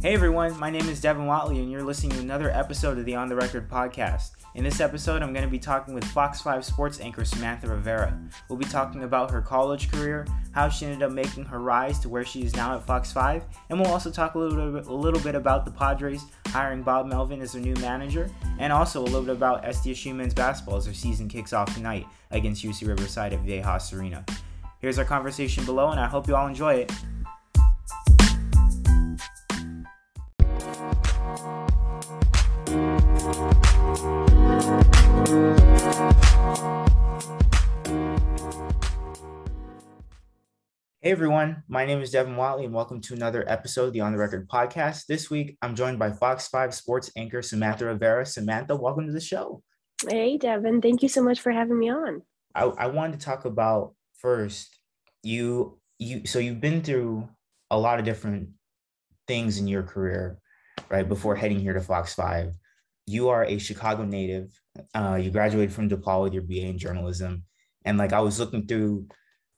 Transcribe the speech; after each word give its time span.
Hey 0.00 0.14
everyone, 0.14 0.56
my 0.60 0.70
name 0.70 0.88
is 0.88 1.00
Devin 1.00 1.26
Watley, 1.26 1.58
and 1.58 1.72
you're 1.72 1.82
listening 1.82 2.12
to 2.12 2.20
another 2.20 2.52
episode 2.52 2.98
of 2.98 3.04
the 3.04 3.16
On 3.16 3.28
the 3.28 3.34
Record 3.34 3.68
podcast. 3.68 4.30
In 4.54 4.62
this 4.62 4.78
episode, 4.78 5.24
I'm 5.24 5.32
going 5.32 5.44
to 5.44 5.50
be 5.50 5.58
talking 5.58 5.92
with 5.92 6.04
Fox 6.04 6.40
5 6.40 6.64
sports 6.64 7.00
anchor 7.00 7.24
Samantha 7.24 7.66
Rivera. 7.66 8.16
We'll 8.48 8.60
be 8.60 8.64
talking 8.64 9.02
about 9.02 9.32
her 9.32 9.42
college 9.42 9.90
career, 9.90 10.24
how 10.52 10.68
she 10.68 10.86
ended 10.86 11.02
up 11.02 11.10
making 11.10 11.46
her 11.46 11.58
rise 11.58 11.98
to 11.98 12.08
where 12.08 12.24
she 12.24 12.44
is 12.44 12.54
now 12.54 12.76
at 12.76 12.86
Fox 12.86 13.10
5, 13.10 13.44
and 13.70 13.80
we'll 13.80 13.90
also 13.90 14.08
talk 14.08 14.36
a 14.36 14.38
little 14.38 14.70
bit, 14.70 14.86
a 14.86 14.94
little 14.94 15.20
bit 15.20 15.34
about 15.34 15.64
the 15.64 15.72
Padres 15.72 16.22
hiring 16.46 16.84
Bob 16.84 17.06
Melvin 17.06 17.42
as 17.42 17.50
their 17.50 17.60
new 17.60 17.74
manager, 17.80 18.30
and 18.60 18.72
also 18.72 19.02
a 19.02 19.02
little 19.02 19.22
bit 19.22 19.34
about 19.34 19.64
SDSU 19.64 20.14
men's 20.14 20.32
basketball 20.32 20.76
as 20.76 20.84
their 20.84 20.94
season 20.94 21.26
kicks 21.26 21.52
off 21.52 21.74
tonight 21.74 22.06
against 22.30 22.64
UC 22.64 22.86
Riverside 22.86 23.32
at 23.32 23.44
Viejas 23.44 23.92
Arena. 23.92 24.24
Here's 24.78 24.96
our 25.00 25.04
conversation 25.04 25.64
below, 25.64 25.90
and 25.90 25.98
I 25.98 26.06
hope 26.06 26.28
you 26.28 26.36
all 26.36 26.46
enjoy 26.46 26.74
it. 26.74 26.92
Hey 35.28 35.34
everyone, 41.02 41.64
my 41.68 41.84
name 41.84 42.00
is 42.00 42.12
Devin 42.12 42.34
Watley, 42.34 42.64
and 42.64 42.72
welcome 42.72 43.02
to 43.02 43.12
another 43.12 43.44
episode 43.46 43.88
of 43.88 43.92
the 43.92 44.00
On 44.00 44.12
the 44.12 44.16
Record 44.16 44.48
podcast. 44.48 45.04
This 45.04 45.28
week, 45.28 45.58
I'm 45.60 45.74
joined 45.74 45.98
by 45.98 46.12
Fox 46.12 46.48
5 46.48 46.72
sports 46.72 47.10
anchor 47.14 47.42
Samantha 47.42 47.84
Rivera. 47.84 48.24
Samantha, 48.24 48.74
welcome 48.74 49.06
to 49.06 49.12
the 49.12 49.20
show. 49.20 49.62
Hey, 50.08 50.38
Devin. 50.38 50.80
Thank 50.80 51.02
you 51.02 51.10
so 51.10 51.22
much 51.22 51.40
for 51.40 51.52
having 51.52 51.78
me 51.78 51.90
on. 51.90 52.22
I, 52.54 52.62
I 52.62 52.86
wanted 52.86 53.20
to 53.20 53.26
talk 53.26 53.44
about 53.44 53.94
first 54.14 54.78
you 55.22 55.78
you 55.98 56.24
so 56.24 56.38
you've 56.38 56.62
been 56.62 56.80
through 56.80 57.28
a 57.70 57.78
lot 57.78 57.98
of 57.98 58.06
different 58.06 58.48
things 59.26 59.58
in 59.58 59.68
your 59.68 59.82
career, 59.82 60.38
right? 60.88 61.06
Before 61.06 61.36
heading 61.36 61.60
here 61.60 61.74
to 61.74 61.82
Fox 61.82 62.14
5. 62.14 62.54
You 63.06 63.30
are 63.30 63.44
a 63.44 63.58
Chicago 63.58 64.04
native. 64.04 64.58
Uh, 64.94 65.18
you 65.20 65.30
graduated 65.30 65.72
from 65.72 65.88
DePaul 65.88 66.24
with 66.24 66.32
your 66.32 66.42
BA 66.42 66.66
in 66.66 66.78
journalism. 66.78 67.44
And 67.84 67.98
like 67.98 68.12
I 68.12 68.20
was 68.20 68.38
looking 68.38 68.66
through 68.66 69.06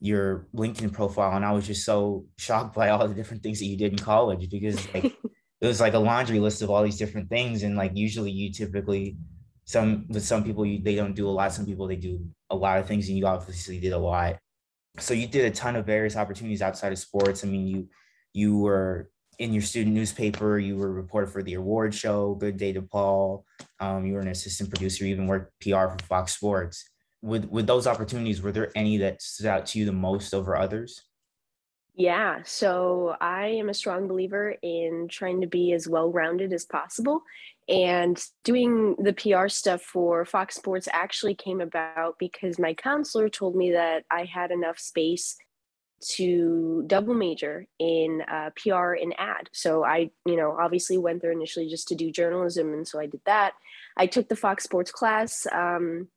your 0.01 0.49
LinkedIn 0.55 0.93
profile, 0.93 1.37
and 1.37 1.45
I 1.45 1.53
was 1.53 1.67
just 1.67 1.85
so 1.85 2.27
shocked 2.39 2.75
by 2.75 2.89
all 2.89 3.07
the 3.07 3.15
different 3.15 3.43
things 3.43 3.59
that 3.59 3.67
you 3.67 3.77
did 3.77 3.93
in 3.93 3.99
college 3.99 4.49
because 4.51 4.93
like 4.95 5.05
it 5.61 5.67
was 5.67 5.81
like 5.81 5.95
a 5.95 5.99
laundry 5.99 6.39
list 6.39 6.63
of 6.63 6.71
all 6.71 6.83
these 6.83 6.99
different 6.99 7.29
things, 7.29 7.63
and 7.63 7.77
like 7.77 7.93
usually 7.95 8.31
you 8.31 8.53
typically 8.53 9.17
some 9.65 10.07
with 10.09 10.25
some 10.25 10.43
people 10.43 10.65
you, 10.65 10.83
they 10.83 10.97
don't 10.97 11.15
do 11.15 11.29
a 11.29 11.31
lot, 11.31 11.53
some 11.53 11.67
people 11.67 11.87
they 11.87 11.97
do 11.97 12.25
a 12.49 12.57
lot 12.57 12.79
of 12.79 12.87
things, 12.87 13.09
and 13.09 13.19
you 13.19 13.27
obviously 13.27 13.79
did 13.79 13.93
a 13.93 13.99
lot. 13.99 14.39
So 14.99 15.15
you 15.15 15.27
did 15.27 15.45
a 15.45 15.55
ton 15.55 15.77
of 15.77 15.87
various 15.87 16.17
opportunities 16.17 16.63
outside 16.63 16.93
of 16.93 16.99
sports. 16.99 17.45
I 17.45 17.49
mean, 17.49 17.67
you 17.67 17.89
you 18.33 18.59
were 18.59 19.11
in 19.41 19.53
your 19.53 19.63
student 19.63 19.95
newspaper, 19.95 20.59
you 20.59 20.77
were 20.77 20.89
a 20.89 20.93
reporter 20.93 21.27
for 21.27 21.43
the 21.43 21.55
award 21.55 21.95
show, 21.95 22.35
Good 22.35 22.57
Day 22.57 22.73
DePaul. 22.73 23.43
Um, 23.81 24.07
you 24.07 24.15
were 24.15 24.21
an 24.21 24.29
assistant 24.29 24.71
producer, 24.71 25.05
you 25.05 25.11
even 25.11 25.27
worked 25.27 25.53
PR 25.61 25.89
for 25.89 25.99
Fox 26.07 26.35
Sports 26.35 26.85
with 27.23 27.45
with 27.47 27.67
those 27.67 27.87
opportunities 27.87 28.41
were 28.41 28.53
there 28.53 28.73
any 28.75 28.97
that 28.99 29.21
stood 29.21 29.47
out 29.47 29.67
to 29.67 29.79
you 29.79 29.85
the 29.85 29.93
most 29.93 30.33
over 30.35 30.57
others 30.57 31.03
yeah 31.95 32.39
so 32.45 33.15
i 33.21 33.47
am 33.47 33.69
a 33.69 33.75
strong 33.75 34.09
believer 34.09 34.55
in 34.63 35.07
trying 35.11 35.41
to 35.41 35.47
be 35.47 35.73
as 35.73 35.87
well 35.87 36.11
rounded 36.11 36.53
as 36.53 36.65
possible 36.65 37.23
and 37.69 38.25
doing 38.43 38.97
the 39.03 39.13
pr 39.13 39.49
stuff 39.49 39.83
for 39.83 40.25
fox 40.25 40.55
sports 40.55 40.89
actually 40.93 41.35
came 41.35 41.61
about 41.61 42.19
because 42.19 42.59
my 42.59 42.73
counselor 42.73 43.29
told 43.29 43.55
me 43.55 43.73
that 43.73 44.05
i 44.11 44.25
had 44.25 44.51
enough 44.51 44.79
space 44.79 45.37
to 46.01 46.85
double 46.87 47.15
major 47.15 47.67
in 47.79 48.23
uh, 48.31 48.51
PR 48.57 48.93
and 48.93 49.15
ad. 49.19 49.49
So 49.53 49.85
I, 49.85 50.11
you 50.25 50.37
know, 50.37 50.57
obviously 50.59 50.99
went 50.99 51.23
there 51.23 51.33
initially 51.33 51.69
just 51.69 51.89
to 51.89 51.95
do 51.95 52.11
journalism, 52.11 52.73
and 52.73 52.87
so 52.87 53.01
I 53.01 53.07
did 53.07 53.21
that. 53.27 53.53
I 53.97 54.07
took 54.07 54.29
the 54.29 54.37
Fox 54.37 54.65
Sports 54.65 54.91
class. 54.91 55.47
Um, 55.53 56.09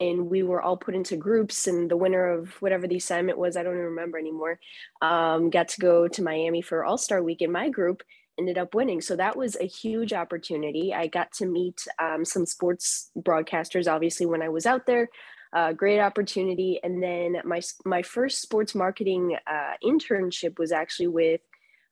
and 0.00 0.30
we 0.30 0.42
were 0.42 0.62
all 0.62 0.76
put 0.76 0.94
into 0.94 1.16
groups 1.16 1.66
and 1.66 1.90
the 1.90 1.96
winner 1.96 2.28
of 2.28 2.50
whatever 2.62 2.86
the 2.86 2.96
assignment 2.96 3.38
was 3.38 3.56
i 3.56 3.62
don't 3.62 3.74
even 3.74 3.84
remember 3.84 4.18
anymore 4.18 4.58
um, 5.02 5.50
got 5.50 5.68
to 5.68 5.80
go 5.80 6.08
to 6.08 6.22
miami 6.22 6.62
for 6.62 6.84
all-star 6.84 7.22
week 7.22 7.40
and 7.40 7.52
my 7.52 7.68
group 7.68 8.02
ended 8.38 8.58
up 8.58 8.74
winning 8.74 9.00
so 9.00 9.16
that 9.16 9.36
was 9.36 9.56
a 9.56 9.66
huge 9.66 10.12
opportunity 10.12 10.94
i 10.94 11.06
got 11.06 11.32
to 11.32 11.46
meet 11.46 11.84
um, 11.98 12.24
some 12.24 12.46
sports 12.46 13.10
broadcasters 13.18 13.90
obviously 13.90 14.24
when 14.24 14.42
i 14.42 14.48
was 14.48 14.66
out 14.66 14.86
there 14.86 15.08
uh, 15.52 15.72
great 15.72 16.00
opportunity 16.00 16.80
and 16.82 17.02
then 17.02 17.36
my 17.44 17.60
my 17.84 18.02
first 18.02 18.40
sports 18.40 18.74
marketing 18.74 19.36
uh, 19.46 19.74
internship 19.84 20.58
was 20.58 20.72
actually 20.72 21.08
with 21.08 21.40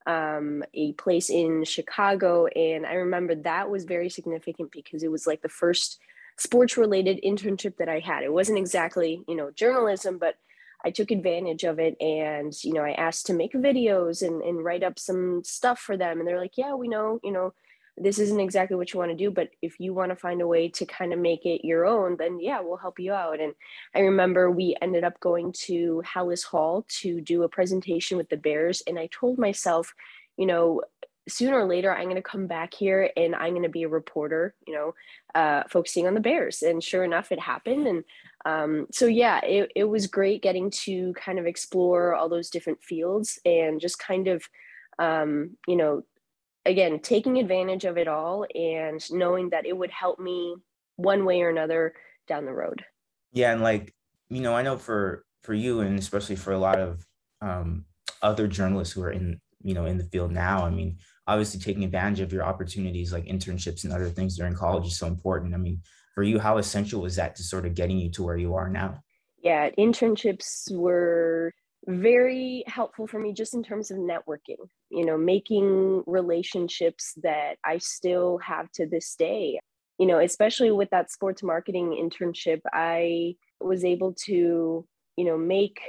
um, 0.07 0.63
a 0.73 0.93
place 0.93 1.29
in 1.29 1.63
chicago 1.63 2.47
and 2.47 2.85
i 2.85 2.93
remember 2.93 3.35
that 3.35 3.69
was 3.69 3.85
very 3.85 4.09
significant 4.09 4.71
because 4.71 5.03
it 5.03 5.11
was 5.11 5.27
like 5.27 5.41
the 5.41 5.49
first 5.49 5.99
sports 6.41 6.75
related 6.75 7.19
internship 7.23 7.77
that 7.77 7.89
I 7.89 7.99
had. 7.99 8.23
It 8.23 8.33
wasn't 8.33 8.57
exactly, 8.57 9.23
you 9.27 9.35
know, 9.35 9.51
journalism, 9.51 10.17
but 10.17 10.35
I 10.83 10.89
took 10.89 11.11
advantage 11.11 11.63
of 11.63 11.77
it 11.79 11.95
and, 12.01 12.51
you 12.63 12.73
know, 12.73 12.83
I 12.83 12.93
asked 12.93 13.27
to 13.27 13.33
make 13.33 13.53
videos 13.53 14.25
and, 14.25 14.41
and 14.41 14.63
write 14.63 14.83
up 14.83 14.97
some 14.97 15.43
stuff 15.43 15.79
for 15.79 15.95
them. 15.95 16.19
And 16.19 16.27
they're 16.27 16.39
like, 16.39 16.57
yeah, 16.57 16.73
we 16.73 16.87
know, 16.87 17.19
you 17.23 17.31
know, 17.31 17.53
this 17.97 18.19
isn't 18.19 18.39
exactly 18.39 18.75
what 18.75 18.93
you 18.93 18.99
want 18.99 19.11
to 19.11 19.17
do, 19.17 19.31
but 19.31 19.49
if 19.61 19.79
you 19.79 19.93
want 19.93 20.09
to 20.09 20.15
find 20.15 20.41
a 20.41 20.47
way 20.47 20.69
to 20.69 20.85
kind 20.85 21.13
of 21.13 21.19
make 21.19 21.45
it 21.45 21.65
your 21.65 21.85
own, 21.85 22.17
then 22.17 22.39
yeah, 22.39 22.59
we'll 22.61 22.77
help 22.77 22.99
you 22.99 23.13
out. 23.13 23.39
And 23.39 23.53
I 23.95 23.99
remember 23.99 24.49
we 24.49 24.75
ended 24.81 25.03
up 25.03 25.19
going 25.19 25.53
to 25.65 26.01
Halas 26.05 26.43
Hall 26.43 26.85
to 27.01 27.21
do 27.21 27.43
a 27.43 27.49
presentation 27.49 28.17
with 28.17 28.29
the 28.29 28.37
Bears. 28.37 28.81
And 28.87 28.97
I 28.97 29.09
told 29.11 29.37
myself, 29.37 29.93
you 30.37 30.45
know, 30.45 30.81
sooner 31.29 31.59
or 31.59 31.67
later 31.67 31.93
i'm 31.93 32.05
going 32.05 32.15
to 32.15 32.21
come 32.21 32.47
back 32.47 32.73
here 32.73 33.09
and 33.15 33.35
i'm 33.35 33.51
going 33.51 33.61
to 33.61 33.69
be 33.69 33.83
a 33.83 33.87
reporter 33.87 34.55
you 34.65 34.73
know 34.73 34.93
uh, 35.35 35.63
focusing 35.69 36.07
on 36.07 36.13
the 36.13 36.19
bears 36.19 36.61
and 36.61 36.83
sure 36.83 37.03
enough 37.03 37.31
it 37.31 37.39
happened 37.39 37.87
and 37.87 38.03
um, 38.45 38.87
so 38.91 39.05
yeah 39.05 39.39
it, 39.45 39.71
it 39.75 39.83
was 39.83 40.07
great 40.07 40.41
getting 40.41 40.71
to 40.71 41.13
kind 41.13 41.37
of 41.37 41.45
explore 41.45 42.15
all 42.15 42.27
those 42.27 42.49
different 42.49 42.83
fields 42.83 43.39
and 43.45 43.79
just 43.79 43.99
kind 43.99 44.27
of 44.27 44.43
um, 44.97 45.51
you 45.67 45.75
know 45.75 46.03
again 46.65 46.99
taking 46.99 47.37
advantage 47.37 47.85
of 47.85 47.97
it 47.97 48.07
all 48.07 48.45
and 48.53 49.01
knowing 49.11 49.49
that 49.49 49.65
it 49.65 49.75
would 49.75 49.91
help 49.91 50.19
me 50.19 50.55
one 50.95 51.25
way 51.25 51.41
or 51.41 51.49
another 51.49 51.93
down 52.27 52.45
the 52.45 52.53
road. 52.53 52.83
Yeah 53.31 53.51
and 53.51 53.61
like 53.61 53.93
you 54.29 54.41
know 54.41 54.55
i 54.55 54.61
know 54.61 54.77
for 54.77 55.25
for 55.43 55.53
you 55.53 55.81
and 55.81 55.97
especially 55.97 56.35
for 56.35 56.53
a 56.53 56.59
lot 56.59 56.79
of 56.79 57.05
um, 57.41 57.85
other 58.21 58.47
journalists 58.47 58.93
who 58.93 59.01
are 59.01 59.11
in 59.11 59.39
you 59.63 59.73
know 59.73 59.85
in 59.85 59.97
the 59.97 60.03
field 60.03 60.31
now 60.31 60.65
i 60.65 60.69
mean 60.69 60.97
obviously 61.27 61.59
taking 61.59 61.83
advantage 61.83 62.19
of 62.19 62.33
your 62.33 62.43
opportunities 62.43 63.13
like 63.13 63.25
internships 63.25 63.83
and 63.83 63.93
other 63.93 64.09
things 64.09 64.35
during 64.37 64.53
college 64.53 64.87
is 64.87 64.97
so 64.97 65.07
important. 65.07 65.53
I 65.53 65.57
mean 65.57 65.81
for 66.13 66.23
you 66.23 66.39
how 66.39 66.57
essential 66.57 67.01
was 67.01 67.15
that 67.15 67.35
to 67.35 67.43
sort 67.43 67.65
of 67.65 67.73
getting 67.73 67.97
you 67.97 68.09
to 68.11 68.23
where 68.23 68.37
you 68.37 68.55
are 68.55 68.69
now? 68.69 69.01
Yeah 69.41 69.69
internships 69.77 70.71
were 70.71 71.53
very 71.87 72.63
helpful 72.67 73.07
for 73.07 73.19
me 73.19 73.33
just 73.33 73.55
in 73.55 73.63
terms 73.63 73.89
of 73.89 73.97
networking 73.97 74.57
you 74.89 75.05
know 75.05 75.17
making 75.17 76.03
relationships 76.05 77.13
that 77.23 77.55
i 77.65 77.77
still 77.79 78.37
have 78.37 78.71
to 78.71 78.85
this 78.85 79.15
day. 79.15 79.59
You 79.97 80.07
know 80.07 80.19
especially 80.19 80.71
with 80.71 80.89
that 80.91 81.11
sports 81.11 81.43
marketing 81.43 81.97
internship 82.01 82.61
i 82.73 83.35
was 83.59 83.83
able 83.83 84.13
to 84.25 84.85
you 85.17 85.25
know 85.25 85.37
make 85.37 85.79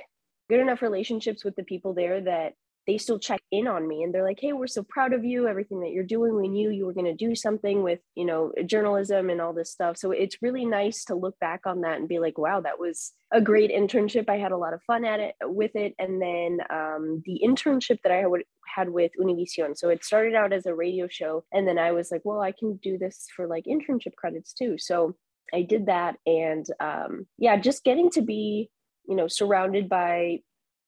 good 0.49 0.61
enough 0.61 0.83
relationships 0.83 1.45
with 1.45 1.57
the 1.57 1.65
people 1.65 1.95
there 1.95 2.21
that 2.23 2.55
they 2.87 2.99
still 2.99 3.19
check 3.19 3.41
in 3.51 3.67
on 3.67 3.87
me 3.87 4.03
and 4.03 4.13
they're 4.13 4.25
like 4.25 4.39
hey 4.41 4.53
we're 4.53 4.67
so 4.67 4.83
proud 4.89 5.13
of 5.13 5.25
you 5.25 5.47
everything 5.47 5.81
that 5.81 5.91
you're 5.91 6.05
doing 6.05 6.37
we 6.37 6.49
knew 6.49 6.71
you 6.71 6.87
were 6.87 6.93
going 6.93 7.05
to 7.05 7.15
do 7.15 7.35
something 7.35 7.83
with 7.83 8.01
you 8.15 8.25
know 8.25 8.53
journalism 8.67 9.31
and 9.31 9.41
all 9.41 9.53
this 9.53 9.71
stuff. 9.71 9.97
So 9.97 10.11
it's 10.11 10.43
really 10.43 10.65
nice 10.65 11.05
to 11.07 11.15
look 11.15 11.39
back 11.39 11.63
on 11.67 11.83
that 11.83 11.99
and 11.99 12.09
be 12.09 12.19
like 12.19 12.39
wow 12.39 12.61
that 12.61 12.79
was 12.79 13.13
a 13.33 13.41
great 13.41 13.71
internship 13.71 14.29
i 14.29 14.37
had 14.37 14.53
a 14.53 14.57
lot 14.57 14.75
of 14.75 14.83
fun 14.83 15.05
at 15.05 15.21
it 15.21 15.35
with 15.43 15.75
it. 15.75 15.95
And 15.99 16.21
then 16.21 16.59
um, 16.71 17.23
the 17.25 17.41
internship 17.45 17.99
that 18.03 18.13
i 18.13 18.27
would, 18.27 18.43
had 18.75 18.89
with 18.89 19.13
univision. 19.21 19.77
So 19.77 19.89
it 19.91 20.05
started 20.05 20.35
out 20.35 20.53
as 20.53 20.67
a 20.67 20.75
radio 20.75 21.09
show 21.09 21.45
and 21.53 21.67
then 21.67 21.79
i 21.79 21.93
was 21.93 22.11
like 22.11 22.23
well 22.25 22.41
i 22.41 22.53
can 22.53 22.79
do 22.83 22.99
this 22.99 23.27
for 23.35 23.47
like 23.47 23.65
internship 23.65 24.15
credits 24.17 24.53
too. 24.53 24.77
So 24.79 25.17
i 25.55 25.63
did 25.63 25.87
that 25.87 26.17
and 26.27 26.67
um, 26.81 27.27
yeah 27.39 27.57
just 27.57 27.85
getting 27.85 28.11
to 28.11 28.23
be 28.23 28.71
you 29.07 29.17
know 29.17 29.29
surrounded 29.29 29.89
by 29.89 30.39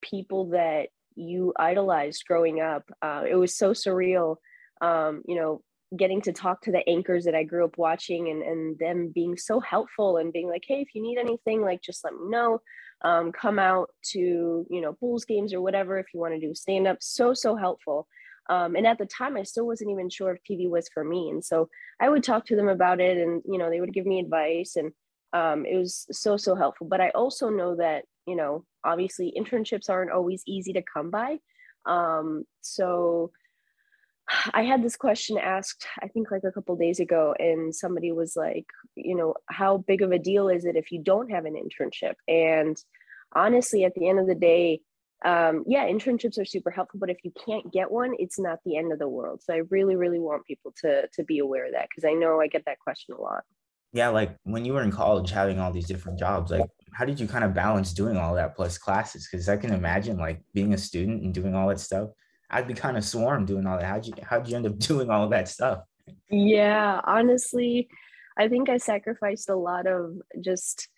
people 0.03 0.51
that 0.51 0.89
you 1.17 1.53
idolized 1.59 2.25
growing 2.27 2.61
up. 2.61 2.85
Uh, 3.03 3.23
it 3.29 3.35
was 3.35 3.57
so 3.57 3.73
surreal, 3.73 4.37
um, 4.81 5.23
you 5.27 5.37
know, 5.37 5.63
getting 5.97 6.21
to 6.23 6.33
talk 6.33 6.63
to 6.63 6.73
the 6.73 6.89
anchors 6.89 7.25
that 7.25 7.35
I 7.35 7.45
grew 7.45 7.65
up 7.65 7.79
watching 7.79 8.29
and, 8.31 8.43
and 8.43 8.79
them 8.79 9.13
being 9.15 9.37
so 9.37 9.61
helpful 9.61 10.17
and 10.17 10.33
being 10.33 10.49
like, 10.49 10.65
hey, 10.67 10.81
if 10.81 10.89
you 10.95 11.03
need 11.03 11.19
anything, 11.19 11.63
like 11.63 11.83
just 11.83 12.05
let 12.05 12.15
me 12.15 12.29
know. 12.29 12.61
Um, 13.03 13.33
come 13.33 13.59
out 13.59 13.91
to, 14.13 14.67
you 14.71 14.81
know, 14.81 14.97
Bulls 15.01 15.25
games 15.25 15.53
or 15.53 15.61
whatever 15.61 15.99
if 15.99 16.07
you 16.15 16.21
want 16.21 16.35
to 16.35 16.41
do 16.41 16.55
stand 16.55 16.87
up. 16.87 16.99
So, 17.01 17.35
so 17.35 17.55
helpful. 17.55 18.07
Um, 18.49 18.77
and 18.77 18.87
at 18.87 18.99
the 18.99 19.07
time, 19.07 19.37
I 19.37 19.43
still 19.43 19.67
wasn't 19.67 19.91
even 19.91 20.11
sure 20.11 20.33
if 20.33 20.41
TV 20.43 20.69
was 20.69 20.89
for 20.93 21.05
me. 21.05 21.31
And 21.31 21.45
so 21.45 21.69
I 22.01 22.09
would 22.09 22.25
talk 22.25 22.47
to 22.47 22.57
them 22.57 22.69
about 22.69 23.01
it 23.01 23.19
and, 23.19 23.43
you 23.47 23.59
know, 23.59 23.71
they 23.71 23.81
would 23.81 23.93
give 23.93 24.07
me 24.07 24.21
advice 24.21 24.77
and 24.77 24.93
um, 25.33 25.67
it 25.67 25.77
was 25.77 26.07
so, 26.13 26.37
so 26.37 26.55
helpful. 26.55 26.87
But 26.87 27.01
I 27.01 27.11
also 27.11 27.51
know 27.51 27.77
that 27.77 28.05
you 28.27 28.37
know, 28.37 28.65
obviously 28.85 29.33
internships 29.37 29.89
aren't 29.89 30.11
always 30.11 30.43
easy 30.47 30.73
to 30.75 30.83
come 30.83 31.11
by. 31.11 31.39
Um, 31.87 32.45
so 32.61 33.31
I 34.53 34.63
had 34.63 34.83
this 34.83 34.97
question 34.97 35.39
asked, 35.39 35.87
I 36.03 36.09
think 36.09 36.31
like 36.31 36.45
a 36.45 36.53
couple 36.53 36.77
days 36.77 37.01
ago, 37.01 37.35
and 37.39 37.75
somebody 37.75 38.13
was 38.13 38.37
like, 38.37 38.67
you 38.97 39.15
know, 39.15 39.35
how 39.47 39.79
big 39.79 40.03
of 40.03 40.13
a 40.13 40.19
deal 40.19 40.49
is 40.49 40.65
it 40.65 40.77
if 40.77 40.91
you 40.91 41.03
don't 41.03 41.31
have 41.31 41.45
an 41.45 41.55
internship? 41.55 42.15
And 42.27 42.77
honestly, 43.35 43.85
at 43.85 43.95
the 43.95 44.09
end 44.09 44.19
of 44.19 44.27
the 44.27 44.35
day, 44.35 44.81
um, 45.25 45.65
yeah, 45.67 45.87
internships 45.87 46.39
are 46.39 46.45
super 46.45 46.71
helpful, 46.71 47.01
but 47.01 47.11
if 47.11 47.19
you 47.23 47.33
can't 47.47 47.73
get 47.73 47.91
one, 47.91 48.15
it's 48.19 48.39
not 48.39 48.59
the 48.65 48.77
end 48.77 48.93
of 48.93 48.99
the 48.99 49.09
world. 49.09 49.43
So 49.43 49.55
I 49.55 49.63
really, 49.71 49.97
really 49.97 50.19
want 50.19 50.45
people 50.45 50.75
to 50.83 51.09
to 51.15 51.25
be 51.25 51.39
aware 51.39 51.67
of 51.67 51.73
that 51.73 51.89
because 51.89 52.05
I 52.05 52.13
know 52.13 52.41
I 52.41 52.47
get 52.47 52.65
that 52.67 52.79
question 52.79 53.15
a 53.15 53.21
lot. 53.21 53.43
Yeah, 53.95 54.09
like 54.09 54.37
when 54.43 54.67
you 54.67 54.75
were 54.75 54.83
in 54.83 54.91
college 54.91 55.31
having 55.31 55.59
all 55.59 55.73
these 55.73 55.87
different 55.87 56.19
jobs, 56.19 56.51
like 56.51 56.69
how 56.93 57.07
did 57.07 57.19
you 57.19 57.27
kind 57.27 57.45
of 57.45 57.55
balance 57.55 57.95
doing 57.95 58.19
all 58.19 58.35
that 58.35 58.55
plus 58.55 58.77
classes? 58.77 59.27
Because 59.31 59.49
I 59.49 59.57
can 59.57 59.73
imagine 59.73 60.19
like 60.19 60.43
being 60.53 60.75
a 60.75 60.79
student 60.79 61.23
and 61.23 61.33
doing 61.33 61.55
all 61.55 61.69
that 61.69 61.81
stuff 61.81 62.11
I'd 62.55 62.69
be 62.69 62.75
kind 62.75 62.97
of 62.97 63.05
swarmed 63.05 63.49
doing 63.49 63.67
all 63.67 63.79
that. 63.79 63.87
How'd 63.87 64.07
you 64.07 64.15
how'd 64.23 64.49
you 64.49 64.57
end 64.57 64.67
up 64.67 64.79
doing 64.91 65.11
all 65.11 65.29
that 65.29 65.49
stuff? 65.49 65.81
Yeah, 66.31 67.01
honestly, 67.05 67.89
I 68.39 68.49
think 68.49 68.69
I 68.69 68.77
sacrificed 68.77 69.49
a 69.49 69.57
lot 69.57 69.87
of 69.87 70.17
just 70.41 70.89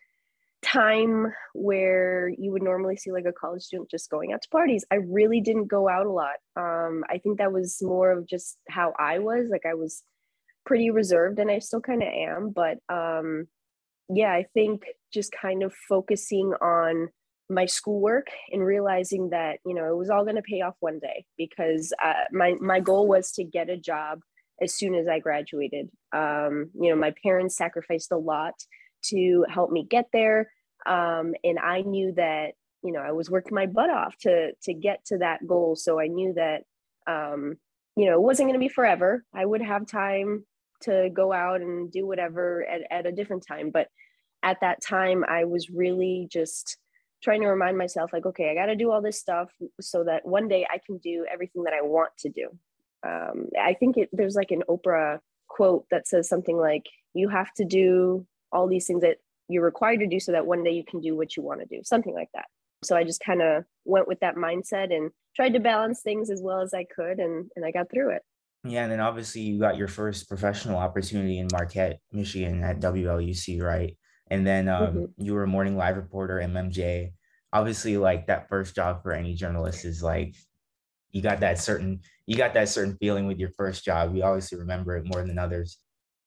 time 0.62 1.32
where 1.54 2.28
you 2.28 2.50
would 2.50 2.62
normally 2.62 2.96
see 2.96 3.12
like 3.12 3.26
a 3.26 3.32
college 3.32 3.62
student 3.62 3.90
just 3.90 4.10
going 4.10 4.32
out 4.32 4.42
to 4.42 4.48
parties. 4.48 4.84
I 4.90 4.96
really 4.96 5.40
didn't 5.40 5.66
go 5.66 5.88
out 5.88 6.06
a 6.06 6.10
lot. 6.10 6.36
Um, 6.56 7.04
I 7.08 7.18
think 7.18 7.38
that 7.38 7.52
was 7.52 7.78
more 7.80 8.10
of 8.10 8.26
just 8.26 8.58
how 8.68 8.92
I 8.98 9.20
was. 9.20 9.48
Like 9.50 9.64
I 9.64 9.74
was 9.74 10.02
pretty 10.66 10.90
reserved 10.90 11.38
and 11.38 11.50
I 11.50 11.60
still 11.60 11.80
kind 11.80 12.02
of 12.02 12.08
am. 12.08 12.50
But 12.50 12.78
um, 12.88 13.46
yeah, 14.08 14.32
I 14.32 14.46
think 14.54 14.82
just 15.12 15.32
kind 15.32 15.62
of 15.62 15.72
focusing 15.88 16.52
on 16.60 17.08
my 17.48 17.66
schoolwork 17.66 18.26
and 18.50 18.64
realizing 18.64 19.30
that 19.30 19.58
you 19.64 19.74
know 19.74 19.88
it 19.88 19.96
was 19.96 20.10
all 20.10 20.24
going 20.24 20.36
to 20.36 20.42
pay 20.42 20.62
off 20.62 20.74
one 20.80 20.98
day 20.98 21.24
because 21.38 21.92
uh, 22.04 22.24
my 22.32 22.54
my 22.60 22.80
goal 22.80 23.06
was 23.06 23.32
to 23.32 23.44
get 23.44 23.70
a 23.70 23.76
job 23.76 24.20
as 24.60 24.74
soon 24.74 24.94
as 24.94 25.06
I 25.06 25.18
graduated. 25.18 25.88
Um, 26.12 26.70
you 26.80 26.90
know, 26.90 26.96
my 26.96 27.12
parents 27.22 27.56
sacrificed 27.56 28.10
a 28.10 28.16
lot 28.16 28.54
to 29.06 29.44
help 29.48 29.70
me 29.70 29.86
get 29.88 30.06
there, 30.12 30.50
um, 30.86 31.34
and 31.44 31.58
I 31.58 31.82
knew 31.82 32.12
that 32.16 32.54
you 32.82 32.92
know 32.92 33.00
I 33.00 33.12
was 33.12 33.30
working 33.30 33.54
my 33.54 33.66
butt 33.66 33.90
off 33.90 34.16
to 34.22 34.52
to 34.62 34.74
get 34.74 35.04
to 35.06 35.18
that 35.18 35.46
goal. 35.46 35.76
So 35.76 36.00
I 36.00 36.08
knew 36.08 36.34
that 36.34 36.62
um, 37.06 37.58
you 37.96 38.06
know 38.06 38.14
it 38.14 38.22
wasn't 38.22 38.48
going 38.48 38.60
to 38.60 38.64
be 38.64 38.72
forever. 38.72 39.24
I 39.32 39.44
would 39.44 39.62
have 39.62 39.86
time 39.86 40.44
to 40.82 41.10
go 41.12 41.32
out 41.32 41.60
and 41.60 41.90
do 41.90 42.06
whatever 42.06 42.66
at, 42.66 42.82
at 42.90 43.06
a 43.06 43.12
different 43.12 43.46
time, 43.46 43.70
but 43.70 43.88
at 44.42 44.60
that 44.60 44.82
time 44.82 45.24
I 45.28 45.44
was 45.44 45.70
really 45.70 46.28
just 46.30 46.76
trying 47.22 47.40
to 47.40 47.48
remind 47.48 47.78
myself 47.78 48.12
like 48.12 48.26
okay 48.26 48.50
i 48.50 48.54
got 48.54 48.66
to 48.66 48.76
do 48.76 48.90
all 48.90 49.02
this 49.02 49.18
stuff 49.18 49.50
so 49.80 50.04
that 50.04 50.24
one 50.24 50.48
day 50.48 50.66
i 50.70 50.78
can 50.84 50.98
do 50.98 51.26
everything 51.32 51.64
that 51.64 51.72
i 51.72 51.82
want 51.82 52.10
to 52.18 52.28
do. 52.28 52.48
Um, 53.06 53.48
i 53.60 53.74
think 53.74 53.96
it, 53.96 54.08
there's 54.12 54.36
like 54.36 54.50
an 54.50 54.62
oprah 54.68 55.18
quote 55.48 55.86
that 55.90 56.06
says 56.06 56.28
something 56.28 56.56
like 56.56 56.86
you 57.14 57.28
have 57.28 57.52
to 57.54 57.64
do 57.64 58.26
all 58.52 58.68
these 58.68 58.86
things 58.86 59.02
that 59.02 59.18
you're 59.48 59.64
required 59.64 60.00
to 60.00 60.06
do 60.06 60.20
so 60.20 60.32
that 60.32 60.46
one 60.46 60.62
day 60.62 60.72
you 60.72 60.84
can 60.84 61.00
do 61.00 61.16
what 61.16 61.36
you 61.36 61.42
want 61.42 61.60
to 61.60 61.66
do 61.66 61.80
something 61.84 62.14
like 62.14 62.28
that. 62.34 62.46
So 62.84 62.96
i 62.96 63.04
just 63.04 63.20
kind 63.20 63.42
of 63.42 63.64
went 63.84 64.08
with 64.08 64.20
that 64.20 64.36
mindset 64.36 64.94
and 64.94 65.10
tried 65.34 65.54
to 65.54 65.60
balance 65.60 66.02
things 66.02 66.30
as 66.30 66.42
well 66.42 66.60
as 66.60 66.74
i 66.74 66.84
could 66.84 67.18
and, 67.18 67.50
and 67.56 67.64
i 67.64 67.70
got 67.70 67.90
through 67.90 68.10
it 68.10 68.22
yeah 68.70 68.82
and 68.82 68.92
then 68.92 69.00
obviously 69.00 69.42
you 69.42 69.58
got 69.58 69.76
your 69.76 69.88
first 69.88 70.28
professional 70.28 70.78
opportunity 70.78 71.38
in 71.38 71.48
marquette 71.52 71.98
michigan 72.12 72.62
at 72.62 72.80
wluc 72.80 73.62
right 73.62 73.96
and 74.28 74.46
then 74.46 74.68
um, 74.68 74.86
mm-hmm. 74.86 75.04
you 75.18 75.34
were 75.34 75.44
a 75.44 75.48
morning 75.48 75.76
live 75.76 75.96
reporter 75.96 76.40
MMJ. 76.42 77.12
Obviously, 77.52 77.96
like 77.96 78.26
that 78.26 78.48
first 78.48 78.74
job 78.74 79.02
for 79.02 79.12
any 79.12 79.34
journalist 79.34 79.84
is 79.84 80.02
like 80.02 80.34
you 81.10 81.22
got 81.22 81.40
that 81.40 81.58
certain 81.58 82.00
you 82.26 82.36
got 82.36 82.54
that 82.54 82.68
certain 82.68 82.96
feeling 82.98 83.26
with 83.26 83.38
your 83.38 83.50
first 83.50 83.84
job. 83.84 84.12
We 84.12 84.22
obviously 84.22 84.58
remember 84.58 84.96
it 84.96 85.06
more 85.06 85.22
than 85.22 85.38
others. 85.38 85.78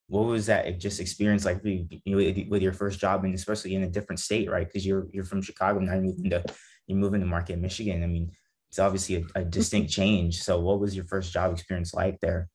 What 0.08 0.26
was 0.26 0.46
that 0.46 0.80
just 0.80 0.98
experience 0.98 1.44
like 1.44 1.60
you 1.62 2.46
with 2.48 2.62
your 2.62 2.72
first 2.72 2.98
job 2.98 3.24
and 3.24 3.34
especially 3.34 3.74
in 3.74 3.84
a 3.84 3.90
different 3.90 4.18
state, 4.18 4.50
right? 4.50 4.66
Because 4.66 4.86
you're 4.86 5.06
you're 5.12 5.24
from 5.24 5.42
Chicago 5.42 5.78
now, 5.80 5.92
you're 5.92 6.02
moving 6.02 6.30
to 6.30 6.42
you're 6.86 6.98
moving 6.98 7.20
to 7.20 7.26
Marquette, 7.26 7.60
Michigan. 7.60 8.02
I 8.02 8.06
mean, 8.06 8.32
it's 8.70 8.78
obviously 8.78 9.26
a, 9.34 9.40
a 9.40 9.44
distinct 9.44 9.90
change. 10.00 10.42
So, 10.42 10.58
what 10.58 10.80
was 10.80 10.96
your 10.96 11.04
first 11.04 11.32
job 11.32 11.52
experience 11.52 11.92
like 11.92 12.18
there? 12.20 12.48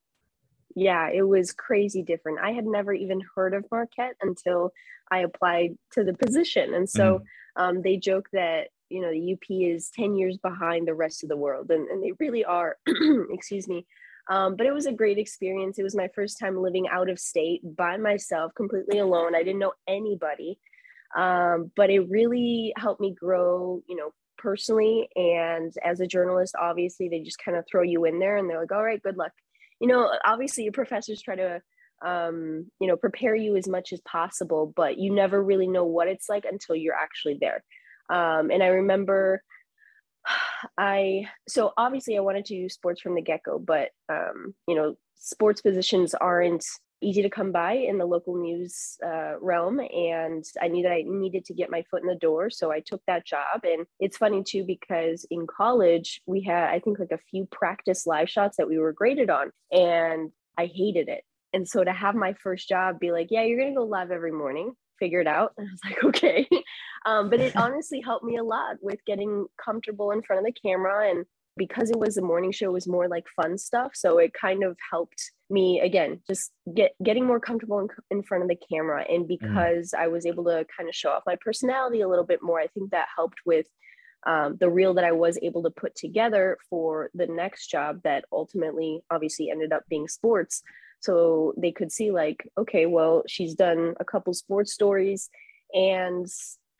yeah, 0.75 1.09
it 1.09 1.23
was 1.23 1.53
crazy 1.53 2.03
different. 2.03 2.39
I 2.39 2.51
had 2.51 2.65
never 2.65 2.93
even 2.93 3.21
heard 3.35 3.53
of 3.53 3.65
Marquette 3.71 4.17
until 4.21 4.73
I 5.09 5.19
applied 5.19 5.77
to 5.91 6.03
the 6.03 6.13
position. 6.13 6.73
And 6.73 6.89
so 6.89 7.19
mm. 7.19 7.23
um, 7.61 7.81
they 7.81 7.95
joke 7.95 8.27
that, 8.33 8.67
you 8.89 9.01
know, 9.01 9.09
the 9.09 9.33
UP 9.33 9.49
is 9.49 9.89
10 9.95 10.15
years 10.15 10.37
behind 10.37 10.85
the 10.85 10.93
rest 10.93 11.23
of 11.23 11.29
the 11.29 11.37
world. 11.37 11.71
And, 11.71 11.87
and 11.87 12.03
they 12.03 12.11
really 12.19 12.43
are, 12.43 12.77
excuse 13.31 13.69
me. 13.69 13.87
Um, 14.29 14.55
but 14.57 14.65
it 14.65 14.73
was 14.73 14.85
a 14.85 14.91
great 14.91 15.17
experience. 15.17 15.79
It 15.79 15.83
was 15.83 15.95
my 15.95 16.09
first 16.13 16.39
time 16.39 16.61
living 16.61 16.87
out 16.89 17.09
of 17.09 17.19
state 17.19 17.61
by 17.63 17.95
myself, 17.95 18.53
completely 18.55 18.99
alone. 18.99 19.33
I 19.33 19.43
didn't 19.43 19.59
know 19.59 19.73
anybody. 19.87 20.59
Um, 21.15 21.71
but 21.77 21.89
it 21.89 22.09
really 22.09 22.73
helped 22.75 22.99
me 22.99 23.13
grow, 23.13 23.81
you 23.87 23.95
know, 23.95 24.11
personally. 24.45 25.09
And 25.15 25.73
as 25.83 25.99
a 25.99 26.07
journalist, 26.07 26.55
obviously, 26.61 27.09
they 27.09 27.21
just 27.21 27.43
kind 27.43 27.57
of 27.57 27.65
throw 27.69 27.81
you 27.81 28.05
in 28.05 28.19
there 28.19 28.37
and 28.37 28.49
they're 28.49 28.61
like, 28.61 28.71
all 28.71 28.83
right, 28.83 29.01
good 29.01 29.17
luck 29.17 29.31
you 29.79 29.87
know 29.87 30.11
obviously 30.23 30.63
your 30.63 30.73
professors 30.73 31.21
try 31.21 31.35
to 31.35 31.61
um, 32.05 32.69
you 32.79 32.87
know 32.87 32.97
prepare 32.97 33.35
you 33.35 33.55
as 33.55 33.67
much 33.67 33.93
as 33.93 34.01
possible 34.01 34.71
but 34.75 34.97
you 34.97 35.13
never 35.13 35.41
really 35.41 35.67
know 35.67 35.85
what 35.85 36.07
it's 36.07 36.29
like 36.29 36.45
until 36.45 36.75
you're 36.75 36.95
actually 36.95 37.37
there 37.39 37.63
um, 38.09 38.51
and 38.51 38.61
i 38.61 38.67
remember 38.67 39.41
i 40.77 41.25
so 41.47 41.71
obviously 41.77 42.17
i 42.17 42.21
wanted 42.21 42.45
to 42.45 42.55
do 42.55 42.69
sports 42.69 43.01
from 43.01 43.15
the 43.15 43.21
get-go 43.21 43.59
but 43.59 43.89
um, 44.09 44.53
you 44.67 44.75
know 44.75 44.95
sports 45.15 45.61
positions 45.61 46.13
aren't 46.13 46.65
easy 47.05 47.21
to 47.21 47.29
come 47.29 47.51
by 47.51 47.73
in 47.73 47.97
the 47.97 48.05
local 48.05 48.35
news 48.35 48.97
uh, 49.05 49.39
realm. 49.39 49.79
And 49.79 50.43
I 50.61 50.67
knew 50.67 50.83
that 50.83 50.91
I 50.91 51.03
needed 51.05 51.45
to 51.45 51.53
get 51.53 51.69
my 51.69 51.83
foot 51.89 52.01
in 52.01 52.07
the 52.07 52.15
door. 52.15 52.49
So 52.49 52.71
I 52.71 52.79
took 52.79 53.01
that 53.05 53.25
job. 53.25 53.61
And 53.63 53.85
it's 53.99 54.17
funny 54.17 54.43
too, 54.43 54.63
because 54.65 55.25
in 55.29 55.45
college, 55.45 56.21
we 56.25 56.41
had, 56.41 56.69
I 56.69 56.79
think, 56.79 56.99
like 56.99 57.11
a 57.11 57.19
few 57.29 57.47
practice 57.51 58.07
live 58.07 58.29
shots 58.29 58.57
that 58.57 58.67
we 58.67 58.79
were 58.79 58.91
graded 58.91 59.29
on. 59.29 59.51
And 59.71 60.31
I 60.57 60.65
hated 60.65 61.07
it. 61.07 61.23
And 61.53 61.67
so 61.67 61.83
to 61.83 61.93
have 61.93 62.15
my 62.15 62.33
first 62.33 62.67
job 62.67 62.99
be 62.99 63.11
like, 63.11 63.27
yeah, 63.29 63.43
you're 63.43 63.59
going 63.59 63.73
to 63.73 63.79
go 63.79 63.85
live 63.85 64.11
every 64.11 64.31
morning, 64.31 64.73
figure 64.99 65.21
it 65.21 65.27
out. 65.27 65.53
And 65.57 65.69
I 65.69 65.71
was 65.71 65.81
like, 65.85 66.03
okay. 66.03 66.47
Um, 67.05 67.29
but 67.29 67.39
it 67.39 67.55
honestly 67.55 68.01
helped 68.01 68.25
me 68.25 68.37
a 68.37 68.43
lot 68.43 68.77
with 68.81 68.99
getting 69.05 69.45
comfortable 69.63 70.11
in 70.11 70.23
front 70.23 70.39
of 70.39 70.45
the 70.45 70.59
camera 70.59 71.09
and 71.09 71.25
because 71.57 71.89
it 71.89 71.97
was 71.97 72.17
a 72.17 72.21
morning 72.21 72.51
show 72.51 72.71
was 72.71 72.85
more 72.85 73.07
like 73.07 73.23
fun 73.33 73.57
stuff 73.57 73.91
so 73.95 74.17
it 74.17 74.33
kind 74.33 74.61
of 74.61 74.75
helped 74.91 75.31
me 75.49 75.79
again 75.79 76.19
just 76.27 76.51
get 76.73 76.93
getting 77.03 77.25
more 77.25 77.39
comfortable 77.39 77.79
in, 77.79 77.87
in 78.09 78.23
front 78.23 78.43
of 78.43 78.49
the 78.49 78.57
camera 78.69 79.05
and 79.07 79.25
mm-hmm. 79.25 79.45
because 79.45 79.91
mm. 79.95 79.99
i 79.99 80.07
was 80.07 80.25
able 80.25 80.43
to 80.43 80.65
kind 80.75 80.89
of 80.89 80.95
show 80.95 81.09
off 81.09 81.23
my 81.25 81.37
personality 81.39 82.01
a 82.01 82.07
little 82.07 82.25
bit 82.25 82.41
more 82.41 82.59
i 82.59 82.67
think 82.67 82.91
that 82.91 83.07
helped 83.15 83.39
with 83.45 83.67
um, 84.27 84.57
the 84.59 84.69
reel 84.69 84.95
that 84.95 85.03
i 85.03 85.11
was 85.11 85.37
able 85.43 85.61
to 85.61 85.69
put 85.69 85.95
together 85.95 86.57
for 86.69 87.11
the 87.13 87.27
next 87.27 87.67
job 87.67 87.99
that 88.03 88.25
ultimately 88.31 89.01
obviously 89.11 89.51
ended 89.51 89.71
up 89.71 89.83
being 89.87 90.07
sports 90.07 90.63
so 90.99 91.53
they 91.57 91.71
could 91.71 91.91
see 91.91 92.11
like 92.11 92.49
okay 92.57 92.87
well 92.87 93.23
she's 93.27 93.53
done 93.53 93.93
a 93.99 94.05
couple 94.05 94.33
sports 94.33 94.73
stories 94.73 95.29
and 95.73 96.25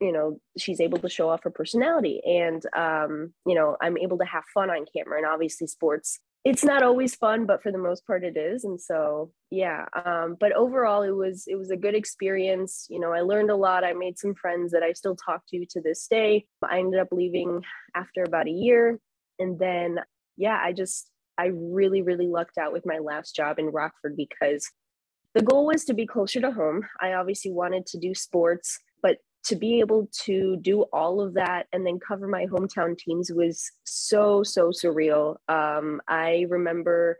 you 0.02 0.12
know 0.12 0.40
she's 0.58 0.82
able 0.82 0.98
to 0.98 1.10
show 1.10 1.30
off 1.30 1.44
her 1.44 1.52
personality 1.52 2.20
and 2.26 2.64
um 2.76 3.32
you 3.46 3.54
know 3.54 3.78
i'm 3.82 3.98
able 3.98 4.18
to 4.18 4.26
have 4.26 4.44
fun 4.54 4.72
on 4.72 4.86
camera 4.96 5.18
and 5.18 5.28
obviously 5.28 5.68
sports 5.68 6.20
it's 6.46 6.64
not 6.64 6.84
always 6.84 7.16
fun 7.16 7.46
but 7.46 7.62
for 7.62 7.72
the 7.72 7.78
most 7.78 8.06
part 8.06 8.24
it 8.24 8.38
is 8.38 8.64
and 8.64 8.80
so 8.80 9.32
yeah 9.50 9.86
um 10.06 10.38
but 10.40 10.52
overall 10.54 11.02
it 11.02 11.12
was 11.12 11.46
it 11.48 11.56
was 11.56 11.72
a 11.72 11.78
good 11.78 11.96
experience. 11.96 12.86
You 12.90 13.00
know 13.00 13.12
i 13.12 13.22
learned 13.22 13.50
a 13.50 13.56
lot. 13.56 13.84
I 13.84 13.94
made 13.94 14.18
some 14.18 14.36
friends 14.36 14.72
that 14.72 14.84
i 14.84 14.94
still 14.94 15.16
talk 15.16 15.42
to 15.50 15.66
to 15.72 15.82
this 15.82 16.08
day. 16.08 16.46
I 16.64 16.80
ended 16.80 17.00
up 17.00 17.10
leaving 17.12 17.64
after 17.96 18.24
about 18.24 18.48
a 18.48 18.52
year 18.52 19.00
and 19.40 19.60
then 19.60 20.00
yeah 20.38 20.60
i 20.64 20.72
just 20.72 21.10
i 21.38 21.48
really 21.48 22.02
really 22.02 22.28
lucked 22.28 22.58
out 22.58 22.72
with 22.72 22.86
my 22.86 23.00
last 23.00 23.36
job 23.36 23.60
in 23.60 23.68
rockford 23.68 24.16
because 24.16 24.70
the 25.36 25.42
goal 25.42 25.66
was 25.66 25.84
to 25.86 25.94
be 25.94 26.08
closer 26.08 26.40
to 26.40 26.52
home. 26.52 26.88
I 27.02 27.12
obviously 27.12 27.52
wanted 27.52 27.86
to 27.88 28.00
do 28.00 28.16
sports 28.16 28.80
to 29.46 29.56
be 29.56 29.80
able 29.80 30.08
to 30.12 30.58
do 30.58 30.84
all 30.92 31.22
of 31.22 31.34
that 31.36 31.68
and 31.72 31.86
then 31.86 32.00
cover 32.00 32.28
my 32.28 32.46
hometown 32.46 32.98
teams 32.98 33.32
was 33.32 33.72
so 33.84 34.44
so 34.44 34.70
surreal. 34.70 35.36
Um, 35.48 36.02
i 36.08 36.46
remember 36.50 37.20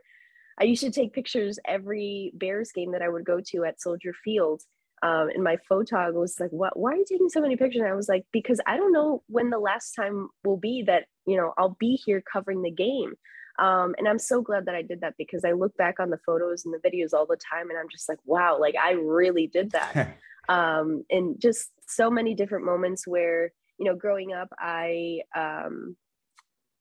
i 0.60 0.64
used 0.64 0.82
to 0.82 0.90
take 0.90 1.12
pictures 1.12 1.58
every 1.66 2.32
bears 2.34 2.72
game 2.72 2.92
that 2.92 3.02
i 3.02 3.08
would 3.08 3.24
go 3.24 3.40
to 3.52 3.64
at 3.64 3.80
soldier 3.80 4.12
field 4.24 4.62
um, 5.02 5.28
and 5.34 5.44
my 5.44 5.58
photog 5.70 6.14
was 6.14 6.40
like 6.40 6.50
what 6.50 6.78
why 6.78 6.92
are 6.92 6.96
you 6.96 7.04
taking 7.08 7.28
so 7.28 7.40
many 7.40 7.56
pictures? 7.56 7.80
And 7.80 7.90
i 7.90 7.94
was 7.94 8.08
like 8.08 8.24
because 8.32 8.60
i 8.66 8.76
don't 8.76 8.92
know 8.92 9.22
when 9.28 9.50
the 9.50 9.58
last 9.58 9.92
time 9.92 10.28
will 10.44 10.56
be 10.56 10.82
that 10.86 11.04
you 11.26 11.36
know 11.36 11.52
i'll 11.58 11.76
be 11.78 12.00
here 12.04 12.22
covering 12.32 12.62
the 12.62 12.70
game. 12.70 13.14
Um, 13.58 13.94
and 13.98 14.06
i'm 14.06 14.18
so 14.18 14.42
glad 14.42 14.66
that 14.66 14.74
i 14.74 14.82
did 14.82 15.00
that 15.00 15.14
because 15.16 15.44
i 15.44 15.52
look 15.52 15.76
back 15.76 15.98
on 15.98 16.10
the 16.10 16.18
photos 16.26 16.64
and 16.64 16.74
the 16.74 16.88
videos 16.88 17.14
all 17.14 17.26
the 17.26 17.38
time 17.38 17.70
and 17.70 17.78
i'm 17.78 17.88
just 17.90 18.08
like 18.08 18.18
wow 18.26 18.58
like 18.60 18.74
i 18.82 18.92
really 18.92 19.46
did 19.46 19.70
that 19.70 20.18
um, 20.48 21.04
and 21.10 21.40
just 21.40 21.70
so 21.88 22.10
many 22.10 22.34
different 22.34 22.64
moments 22.64 23.06
where 23.06 23.52
you 23.78 23.84
know 23.86 23.94
growing 23.94 24.32
up 24.32 24.48
i 24.58 25.20
um, 25.36 25.96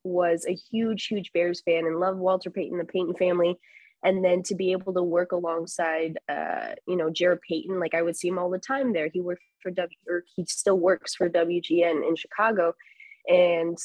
was 0.06 0.46
a 0.48 0.54
huge, 0.54 1.08
huge 1.08 1.34
Bears 1.34 1.62
fan 1.62 1.86
and 1.86 2.00
loved 2.00 2.20
Walter 2.20 2.50
Payton, 2.50 2.78
the 2.78 2.86
Payton 2.86 3.16
family. 3.16 3.58
And 4.04 4.24
then 4.24 4.44
to 4.44 4.56
be 4.56 4.72
able 4.72 4.94
to 4.94 5.02
work 5.02 5.32
alongside, 5.32 6.20
uh, 6.30 6.76
you 6.88 6.96
know, 6.96 7.10
Jarrett 7.10 7.42
Payton, 7.42 7.80
like 7.80 7.96
I 7.96 8.04
would 8.04 8.16
see 8.16 8.28
him 8.28 8.38
all 8.38 8.52
the 8.52 8.60
time 8.60 8.94
there. 8.94 9.10
He 9.12 9.20
worked 9.20 9.42
for 9.62 9.72
W, 9.72 9.98
or 10.08 10.24
he 10.36 10.46
still 10.46 10.78
works 10.78 11.16
for 11.16 11.28
WGN 11.28 12.08
in 12.08 12.16
Chicago, 12.16 12.76
and 13.28 13.78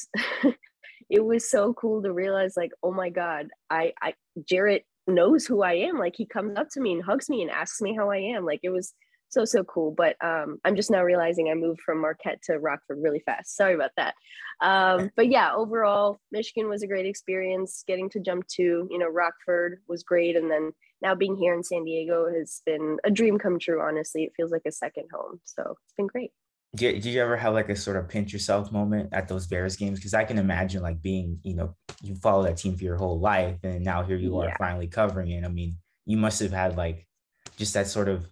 it 1.09 1.25
was 1.25 1.49
so 1.49 1.73
cool 1.73 2.03
to 2.03 2.13
realize, 2.13 2.55
like, 2.55 2.71
oh 2.83 2.91
my 2.91 3.09
God, 3.09 3.47
I, 3.71 3.93
I, 3.99 4.13
Jarrett 4.47 4.85
knows 5.07 5.47
who 5.47 5.63
I 5.63 5.73
am. 5.73 5.97
Like 5.97 6.15
he 6.15 6.27
comes 6.27 6.55
up 6.55 6.69
to 6.73 6.81
me 6.81 6.93
and 6.93 7.03
hugs 7.03 7.27
me 7.27 7.41
and 7.41 7.49
asks 7.49 7.81
me 7.81 7.95
how 7.95 8.11
I 8.11 8.17
am. 8.17 8.45
Like 8.45 8.59
it 8.61 8.69
was 8.69 8.93
so 9.31 9.45
so 9.45 9.63
cool. 9.63 9.91
But 9.91 10.15
um, 10.23 10.59
i'm 10.65 10.75
just 10.75 10.91
now 10.91 11.03
realizing 11.03 11.49
i 11.49 11.55
moved 11.55 11.81
from 11.81 12.01
marquette 12.01 12.41
to 12.43 12.59
rockford 12.59 12.99
really 13.01 13.21
fast. 13.25 13.55
Sorry 13.55 13.73
about 13.73 13.91
that. 13.97 14.13
Um, 14.61 15.09
but 15.15 15.27
yeah 15.29 15.53
overall 15.53 16.19
michigan 16.31 16.69
was 16.69 16.83
a 16.83 16.87
great 16.87 17.05
experience. 17.05 17.83
Getting 17.87 18.09
to 18.11 18.19
jump 18.19 18.47
to 18.55 18.87
you 18.89 18.97
know 18.97 19.07
rockford 19.07 19.79
was 19.87 20.03
great. 20.03 20.35
And 20.35 20.51
then 20.51 20.71
now 21.01 21.15
being 21.15 21.35
here 21.35 21.53
in 21.53 21.63
san 21.63 21.85
diego 21.85 22.27
has 22.31 22.61
been 22.65 22.97
a 23.03 23.11
dream 23.11 23.39
come 23.39 23.57
true 23.57 23.81
honestly. 23.81 24.23
It 24.23 24.33
feels 24.35 24.51
like 24.51 24.63
a 24.67 24.71
second 24.71 25.07
home. 25.13 25.39
So 25.45 25.75
it's 25.85 25.93
been 25.97 26.07
great. 26.07 26.31
Did, 26.73 27.01
did 27.01 27.13
you 27.13 27.21
ever 27.21 27.35
have 27.35 27.53
like 27.53 27.67
a 27.67 27.75
sort 27.75 27.97
of 27.97 28.07
pinch 28.07 28.31
yourself 28.31 28.71
moment 28.71 29.09
at 29.11 29.27
those 29.27 29.45
bears 29.47 29.75
games? 29.75 29.99
Because 29.99 30.13
i 30.13 30.23
can 30.23 30.37
imagine 30.37 30.81
like 30.81 31.01
being 31.01 31.39
you 31.43 31.55
know 31.55 31.75
you 32.01 32.15
follow 32.15 32.43
that 32.43 32.57
team 32.57 32.75
for 32.75 32.83
your 32.83 32.97
whole 32.97 33.19
life 33.19 33.57
and 33.63 33.83
now 33.83 34.03
here 34.03 34.17
you 34.17 34.37
are 34.39 34.53
finally 34.57 34.87
covering 34.87 35.31
it. 35.31 35.45
I 35.45 35.47
mean 35.47 35.77
you 36.05 36.17
must 36.17 36.39
have 36.41 36.51
had 36.51 36.77
like 36.77 37.07
just 37.57 37.73
that 37.73 37.87
sort 37.87 38.09
of 38.09 38.29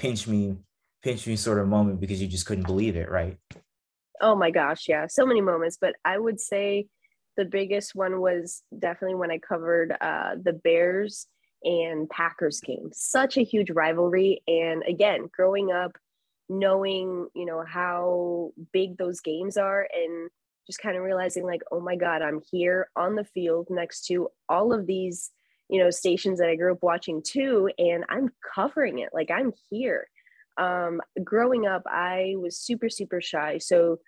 pinch 0.00 0.26
me, 0.26 0.56
pinch 1.02 1.26
me 1.26 1.36
sort 1.36 1.58
of 1.58 1.68
moment 1.68 2.00
because 2.00 2.22
you 2.22 2.26
just 2.26 2.46
couldn't 2.46 2.66
believe 2.66 2.96
it, 2.96 3.10
right? 3.10 3.36
Oh 4.20 4.34
my 4.34 4.50
gosh, 4.50 4.88
yeah, 4.88 5.06
so 5.06 5.26
many 5.26 5.42
moments. 5.42 5.76
But 5.78 5.94
I 6.04 6.18
would 6.18 6.40
say 6.40 6.86
the 7.36 7.44
biggest 7.44 7.94
one 7.94 8.20
was 8.20 8.62
definitely 8.76 9.16
when 9.16 9.30
I 9.30 9.38
covered 9.38 9.94
uh, 10.00 10.36
the 10.42 10.54
Bears 10.54 11.26
and 11.62 12.08
Packers 12.08 12.60
game. 12.60 12.88
Such 12.92 13.36
a 13.36 13.44
huge 13.44 13.70
rivalry, 13.70 14.42
and 14.48 14.82
again, 14.88 15.28
growing 15.30 15.70
up, 15.70 15.92
knowing 16.48 17.28
you 17.34 17.44
know 17.44 17.62
how 17.66 18.52
big 18.72 18.96
those 18.96 19.20
games 19.20 19.58
are, 19.58 19.86
and 19.94 20.30
just 20.66 20.80
kind 20.80 20.96
of 20.96 21.02
realizing 21.02 21.44
like, 21.44 21.60
oh 21.70 21.80
my 21.80 21.96
God, 21.96 22.22
I'm 22.22 22.40
here 22.50 22.88
on 22.96 23.16
the 23.16 23.24
field 23.24 23.66
next 23.68 24.06
to 24.06 24.28
all 24.48 24.72
of 24.72 24.86
these 24.86 25.30
you 25.70 25.82
know 25.82 25.90
stations 25.90 26.38
that 26.38 26.48
i 26.48 26.56
grew 26.56 26.72
up 26.72 26.82
watching 26.82 27.22
too 27.24 27.70
and 27.78 28.04
i'm 28.08 28.30
covering 28.54 28.98
it 28.98 29.10
like 29.12 29.30
i'm 29.30 29.52
here. 29.70 30.06
Um 30.56 31.00
growing 31.22 31.66
up 31.66 31.82
i 31.86 32.34
was 32.36 32.58
super 32.58 32.88
super 32.88 33.20
shy 33.20 33.58
so 33.58 33.98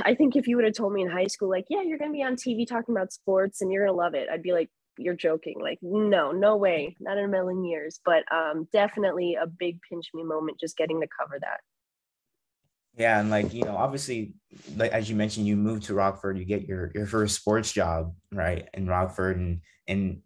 i 0.00 0.14
think 0.14 0.34
if 0.34 0.48
you 0.48 0.56
would 0.56 0.64
have 0.64 0.74
told 0.74 0.92
me 0.92 1.02
in 1.02 1.10
high 1.10 1.26
school 1.26 1.50
like 1.50 1.66
yeah 1.68 1.82
you're 1.82 1.98
going 1.98 2.10
to 2.10 2.16
be 2.16 2.24
on 2.24 2.34
tv 2.34 2.66
talking 2.66 2.94
about 2.94 3.12
sports 3.12 3.60
and 3.60 3.70
you're 3.70 3.84
going 3.84 3.94
to 3.94 4.02
love 4.02 4.14
it 4.14 4.28
i'd 4.32 4.42
be 4.42 4.52
like 4.52 4.70
you're 4.96 5.14
joking 5.14 5.60
like 5.60 5.78
no 5.80 6.32
no 6.32 6.56
way 6.56 6.96
not 6.98 7.18
in 7.18 7.24
a 7.24 7.28
million 7.28 7.64
years 7.64 8.00
but 8.04 8.24
um 8.32 8.66
definitely 8.72 9.36
a 9.40 9.46
big 9.46 9.78
pinch 9.88 10.06
me 10.12 10.24
moment 10.24 10.58
just 10.58 10.76
getting 10.76 11.00
to 11.00 11.06
cover 11.20 11.38
that. 11.40 11.60
Yeah, 12.98 13.20
and 13.20 13.30
like 13.30 13.54
you 13.54 13.62
know, 13.62 13.76
obviously, 13.76 14.34
like 14.76 14.90
as 14.90 15.08
you 15.08 15.14
mentioned, 15.14 15.46
you 15.46 15.56
move 15.56 15.84
to 15.84 15.94
Rockford, 15.94 16.36
you 16.36 16.44
get 16.44 16.66
your 16.66 16.90
your 16.94 17.06
first 17.06 17.36
sports 17.36 17.72
job, 17.72 18.12
right, 18.32 18.68
in 18.74 18.88
Rockford, 18.88 19.36
and 19.36 19.60
and 19.86 20.20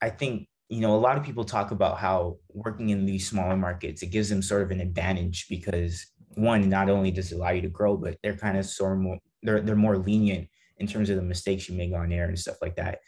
I 0.00 0.10
think 0.10 0.48
you 0.68 0.80
know 0.80 0.94
a 0.94 0.98
lot 0.98 1.16
of 1.16 1.24
people 1.24 1.44
talk 1.44 1.70
about 1.70 1.98
how 1.98 2.36
working 2.50 2.90
in 2.90 3.06
these 3.06 3.28
smaller 3.28 3.56
markets 3.56 4.02
it 4.02 4.08
gives 4.08 4.28
them 4.28 4.42
sort 4.42 4.62
of 4.62 4.70
an 4.70 4.80
advantage 4.80 5.46
because 5.48 6.06
one 6.34 6.68
not 6.68 6.90
only 6.90 7.10
does 7.10 7.32
it 7.32 7.36
allow 7.36 7.50
you 7.50 7.62
to 7.62 7.68
grow 7.68 7.96
but 7.96 8.16
they're 8.22 8.36
kind 8.36 8.58
of 8.58 8.66
sort 8.66 8.92
of 8.92 8.98
more 8.98 9.18
they're 9.42 9.60
they're 9.60 9.76
more 9.76 9.96
lenient 9.96 10.48
in 10.78 10.86
terms 10.86 11.10
of 11.10 11.16
the 11.16 11.22
mistakes 11.22 11.68
you 11.68 11.76
make 11.76 11.92
on 11.92 12.12
air 12.12 12.26
and 12.26 12.38
stuff 12.38 12.62
like 12.62 12.76
that. 12.76 13.00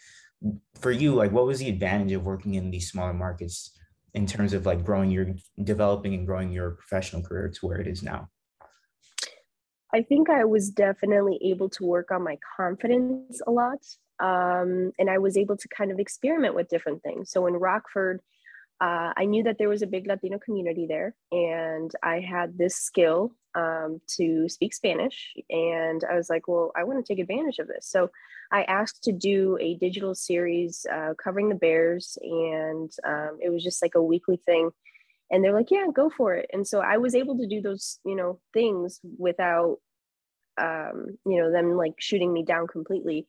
For 0.80 0.90
you 0.90 1.14
like 1.14 1.32
what 1.32 1.46
was 1.46 1.58
the 1.58 1.68
advantage 1.68 2.12
of 2.12 2.24
working 2.24 2.54
in 2.54 2.70
these 2.70 2.90
smaller 2.90 3.12
markets 3.12 3.76
in 4.14 4.26
terms 4.26 4.52
of 4.52 4.66
like 4.66 4.84
growing 4.84 5.10
your 5.10 5.26
developing 5.62 6.14
and 6.14 6.26
growing 6.26 6.50
your 6.50 6.72
professional 6.72 7.22
career 7.22 7.48
to 7.48 7.66
where 7.66 7.78
it 7.78 7.86
is 7.86 8.02
now? 8.02 8.28
I 9.92 10.02
think 10.02 10.30
i 10.30 10.44
was 10.44 10.70
definitely 10.70 11.38
able 11.42 11.68
to 11.70 11.84
work 11.84 12.10
on 12.10 12.22
my 12.22 12.38
confidence 12.56 13.40
a 13.46 13.50
lot 13.50 13.78
um, 14.20 14.92
and 14.98 15.08
I 15.08 15.18
was 15.18 15.36
able 15.36 15.56
to 15.56 15.68
kind 15.68 15.90
of 15.90 15.98
experiment 15.98 16.54
with 16.54 16.68
different 16.68 17.02
things. 17.02 17.30
So 17.30 17.46
in 17.46 17.54
Rockford, 17.54 18.20
uh, 18.80 19.12
I 19.16 19.24
knew 19.24 19.42
that 19.44 19.58
there 19.58 19.68
was 19.68 19.82
a 19.82 19.86
big 19.86 20.06
Latino 20.06 20.38
community 20.38 20.86
there, 20.86 21.14
and 21.32 21.90
I 22.02 22.20
had 22.20 22.56
this 22.56 22.76
skill 22.76 23.32
um, 23.54 24.00
to 24.16 24.48
speak 24.48 24.72
Spanish. 24.72 25.34
And 25.50 26.02
I 26.10 26.14
was 26.14 26.30
like, 26.30 26.48
well, 26.48 26.72
I 26.76 26.84
want 26.84 27.04
to 27.04 27.12
take 27.12 27.20
advantage 27.20 27.58
of 27.58 27.68
this. 27.68 27.86
So 27.86 28.10
I 28.52 28.62
asked 28.62 29.04
to 29.04 29.12
do 29.12 29.58
a 29.60 29.74
digital 29.74 30.14
series 30.14 30.86
uh, 30.90 31.14
covering 31.22 31.48
the 31.48 31.54
Bears, 31.54 32.16
and 32.22 32.90
um, 33.04 33.38
it 33.42 33.50
was 33.50 33.62
just 33.62 33.82
like 33.82 33.96
a 33.96 34.02
weekly 34.02 34.40
thing. 34.46 34.70
And 35.30 35.44
they're 35.44 35.54
like, 35.54 35.70
yeah, 35.70 35.86
go 35.94 36.10
for 36.10 36.34
it. 36.34 36.50
And 36.52 36.66
so 36.66 36.80
I 36.80 36.96
was 36.96 37.14
able 37.14 37.38
to 37.38 37.46
do 37.46 37.60
those, 37.60 38.00
you 38.04 38.16
know, 38.16 38.40
things 38.52 39.00
without, 39.18 39.78
um, 40.58 41.18
you 41.24 41.40
know, 41.40 41.52
them 41.52 41.76
like 41.76 41.94
shooting 41.98 42.32
me 42.32 42.42
down 42.42 42.66
completely 42.66 43.28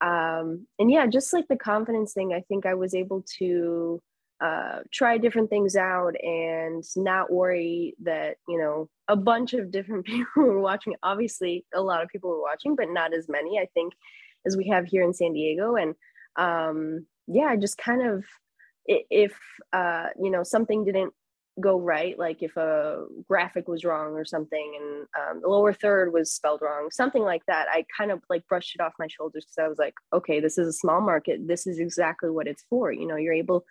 um, 0.00 0.66
and 0.78 0.90
yeah 0.90 1.06
just 1.06 1.32
like 1.32 1.46
the 1.48 1.56
confidence 1.56 2.12
thing 2.12 2.32
i 2.32 2.40
think 2.48 2.66
i 2.66 2.74
was 2.74 2.94
able 2.94 3.24
to 3.38 4.00
uh, 4.40 4.80
try 4.92 5.16
different 5.16 5.48
things 5.48 5.76
out 5.76 6.14
and 6.22 6.84
not 6.94 7.32
worry 7.32 7.94
that 8.02 8.36
you 8.46 8.58
know 8.58 8.88
a 9.08 9.16
bunch 9.16 9.54
of 9.54 9.70
different 9.70 10.04
people 10.06 10.42
were 10.42 10.60
watching. 10.60 10.94
Obviously 11.02 11.64
a 11.74 11.80
lot 11.80 12.02
of 12.02 12.08
people 12.08 12.30
were 12.30 12.42
watching 12.42 12.76
but 12.76 12.90
not 12.90 13.14
as 13.14 13.28
many 13.28 13.58
i 13.58 13.66
think 13.74 13.94
as 14.44 14.56
we 14.56 14.68
have 14.68 14.84
here 14.86 15.02
in 15.02 15.14
san 15.14 15.32
diego. 15.32 15.76
And 15.76 15.94
um, 16.36 17.06
yeah 17.26 17.46
i 17.46 17.56
just 17.56 17.78
kind 17.78 18.02
of 18.06 18.24
if 18.86 19.36
uh, 19.72 20.08
you 20.20 20.30
know 20.30 20.42
something 20.42 20.84
didn't 20.84 21.12
go 21.60 21.80
right 21.80 22.18
like 22.18 22.42
if 22.42 22.56
a 22.56 23.06
graphic 23.26 23.66
was 23.66 23.84
wrong 23.84 24.12
or 24.12 24.24
something 24.24 24.78
and 24.78 25.06
um, 25.18 25.40
the 25.40 25.48
lower 25.48 25.72
third 25.72 26.12
was 26.12 26.30
spelled 26.30 26.60
wrong 26.60 26.88
something 26.90 27.22
like 27.22 27.44
that 27.46 27.66
i 27.70 27.84
kind 27.96 28.10
of 28.10 28.20
like 28.28 28.46
brushed 28.46 28.74
it 28.74 28.82
off 28.82 28.92
my 28.98 29.06
shoulders 29.06 29.46
because 29.46 29.64
i 29.64 29.68
was 29.68 29.78
like 29.78 29.94
okay 30.12 30.38
this 30.38 30.58
is 30.58 30.68
a 30.68 30.72
small 30.72 31.00
market. 31.00 31.46
This 31.46 31.66
is 31.66 31.78
exactly 31.78 32.30
what 32.30 32.46
it's 32.46 32.64
for. 32.68 32.92
You 32.92 33.06
know 33.06 33.16
you're 33.16 33.32
able 33.32 33.64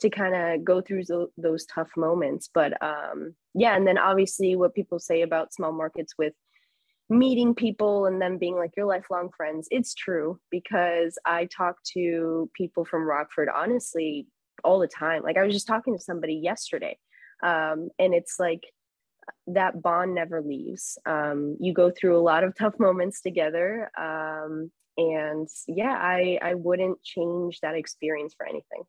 to 0.00 0.10
kind 0.10 0.34
of 0.34 0.64
go 0.64 0.80
through 0.80 1.04
those, 1.04 1.28
those 1.36 1.66
tough 1.66 1.90
moments 1.96 2.48
but 2.52 2.80
um, 2.82 3.34
yeah 3.54 3.76
and 3.76 3.86
then 3.86 3.98
obviously 3.98 4.54
what 4.54 4.74
people 4.74 4.98
say 4.98 5.22
about 5.22 5.52
small 5.52 5.72
markets 5.72 6.14
with 6.16 6.34
meeting 7.10 7.54
people 7.54 8.06
and 8.06 8.20
them 8.20 8.38
being 8.38 8.56
like 8.56 8.70
your 8.76 8.86
lifelong 8.86 9.30
friends 9.36 9.66
it's 9.70 9.94
true 9.94 10.38
because 10.50 11.18
i 11.24 11.46
talk 11.46 11.76
to 11.82 12.48
people 12.54 12.84
from 12.84 13.08
rockford 13.08 13.48
honestly 13.52 14.26
all 14.62 14.78
the 14.78 14.88
time. 14.88 15.22
Like 15.22 15.36
i 15.36 15.44
was 15.44 15.54
just 15.54 15.66
talking 15.66 15.96
to 15.96 16.02
somebody 16.02 16.34
yesterday 16.34 16.98
um, 17.42 17.88
and 17.98 18.14
it's 18.14 18.36
like 18.38 18.64
that 19.48 19.80
bond 19.82 20.14
never 20.14 20.40
leaves. 20.40 20.98
Um, 21.06 21.56
you 21.60 21.72
go 21.72 21.90
through 21.90 22.18
a 22.18 22.22
lot 22.22 22.44
of 22.44 22.56
tough 22.56 22.74
moments 22.78 23.20
together. 23.20 23.90
Um, 23.98 24.70
and 24.98 25.48
yeah 25.68 25.96
i 26.00 26.38
i 26.42 26.54
wouldn't 26.54 27.02
change 27.02 27.60
that 27.60 27.74
experience 27.74 28.34
for 28.36 28.44
anything. 28.46 28.82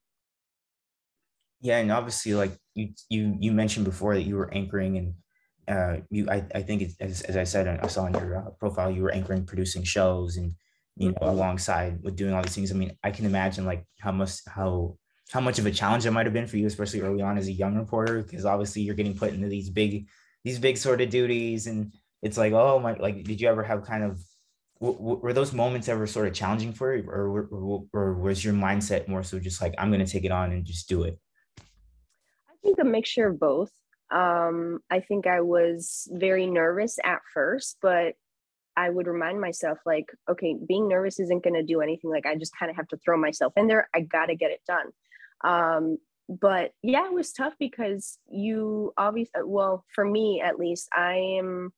Yeah 1.62 1.78
and 1.78 1.92
obviously 1.92 2.34
like 2.34 2.58
you 2.74 2.90
you 3.10 3.36
you 3.40 3.52
mentioned 3.52 3.86
before 3.86 4.16
that 4.16 4.24
you 4.24 4.36
were 4.36 4.54
anchoring 4.54 4.98
and 4.98 5.14
uh, 5.68 6.02
you 6.10 6.28
I, 6.28 6.44
I 6.56 6.64
think 6.64 6.82
it's, 6.82 6.96
as, 7.00 7.22
as 7.22 7.38
i 7.38 7.44
said 7.44 7.68
i 7.68 7.86
saw 7.86 8.06
on 8.06 8.14
your 8.14 8.38
uh, 8.38 8.50
profile 8.60 8.90
you 8.90 9.04
were 9.04 9.12
anchoring 9.12 9.46
producing 9.46 9.84
shows 9.84 10.38
and 10.38 10.54
you 10.96 11.10
know 11.10 11.14
mm-hmm. 11.14 11.30
alongside 11.30 12.00
with 12.02 12.16
doing 12.16 12.34
all 12.34 12.42
these 12.42 12.56
things. 12.56 12.72
I 12.72 12.76
mean 12.76 12.98
i 13.04 13.12
can 13.12 13.26
imagine 13.26 13.66
like 13.66 13.86
how 14.00 14.12
much 14.12 14.40
how 14.48 14.98
how 15.32 15.40
much 15.40 15.60
of 15.60 15.66
a 15.66 15.72
challenge 15.72 16.06
it 16.06 16.12
might 16.12 16.26
have 16.26 16.34
been 16.34 16.48
for 16.48 16.58
you, 16.58 16.66
especially 16.66 17.02
early 17.02 17.22
on 17.22 17.38
as 17.38 17.48
a 17.48 17.52
young 17.52 17.76
reporter, 17.76 18.24
because 18.24 18.46
obviously 18.46 18.82
you're 18.82 18.96
getting 18.96 19.16
put 19.16 19.34
into 19.34 19.48
these 19.48 19.70
big, 19.70 20.08
these 20.44 20.60
big 20.60 20.78
sort 20.78 21.02
of 21.02 21.10
duties, 21.10 21.68
and 21.68 21.94
it's 22.22 22.38
like, 22.38 22.54
oh 22.54 22.80
my, 22.80 22.94
like, 22.94 23.24
did 23.24 23.40
you 23.40 23.48
ever 23.48 23.64
have 23.64 23.84
kind 23.84 24.04
of, 24.04 24.20
were 24.80 25.34
those 25.34 25.54
moments 25.54 25.90
ever 25.90 26.08
sort 26.08 26.28
of 26.28 26.34
challenging 26.34 26.74
for 26.74 26.96
you, 26.96 27.04
or, 27.08 27.48
or, 27.52 27.84
or 27.94 28.14
was 28.14 28.44
your 28.44 28.54
mindset 28.54 29.08
more 29.08 29.24
so 29.24 29.38
just 29.38 29.62
like, 29.62 29.76
I'm 29.78 29.92
going 29.92 30.04
to 30.04 30.12
take 30.12 30.26
it 30.26 30.32
on 30.32 30.52
and 30.52 30.66
just 30.66 30.90
do 30.90 31.04
it? 31.04 31.20
I 31.60 32.54
think 32.64 32.80
a 32.80 32.86
mixture 32.86 33.28
of 33.28 33.40
both. 33.40 33.72
Um, 34.10 34.80
I 34.90 35.02
think 35.02 35.28
I 35.28 35.42
was 35.42 36.08
very 36.12 36.48
nervous 36.48 36.98
at 37.04 37.22
first, 37.34 37.78
but 37.82 38.16
I 38.76 38.90
would 38.90 39.08
remind 39.08 39.40
myself, 39.40 39.78
like, 39.86 40.10
okay, 40.28 40.56
being 40.68 40.88
nervous 40.88 41.20
isn't 41.20 41.44
going 41.44 41.54
to 41.54 41.64
do 41.64 41.82
anything. 41.82 42.10
Like, 42.10 42.26
I 42.26 42.36
just 42.36 42.58
kind 42.58 42.70
of 42.70 42.78
have 42.78 42.88
to 42.88 42.98
throw 42.98 43.18
myself 43.18 43.54
in 43.58 43.68
there. 43.68 43.90
I 43.94 44.00
got 44.00 44.28
to 44.28 44.36
get 44.36 44.52
it 44.52 44.62
done. 44.66 44.88
Um, 45.44 45.98
but 46.28 46.74
yeah, 46.84 47.06
it 47.06 47.14
was 47.14 47.34
tough 47.34 47.54
because 47.60 48.20
you 48.30 48.94
obviously, 48.98 49.42
well, 49.46 49.84
for 49.94 50.06
me 50.06 50.42
at 50.42 50.60
least, 50.60 50.88
I 50.96 51.16
am 51.40 51.74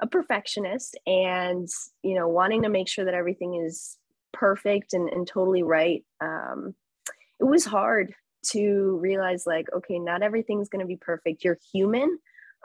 a 0.00 0.06
perfectionist 0.06 0.98
and, 1.06 1.68
you 2.02 2.14
know, 2.14 2.28
wanting 2.28 2.62
to 2.62 2.68
make 2.68 2.88
sure 2.88 3.04
that 3.04 3.14
everything 3.14 3.54
is 3.54 3.96
perfect 4.32 4.92
and, 4.92 5.08
and 5.08 5.26
totally 5.26 5.62
right. 5.62 6.04
Um, 6.20 6.74
it 7.40 7.44
was 7.44 7.64
hard 7.64 8.14
to 8.50 8.98
realize, 9.00 9.46
like, 9.46 9.68
okay, 9.74 9.98
not 9.98 10.22
everything's 10.22 10.68
going 10.68 10.84
to 10.84 10.86
be 10.86 10.96
perfect. 10.96 11.42
You're 11.42 11.58
human. 11.72 12.18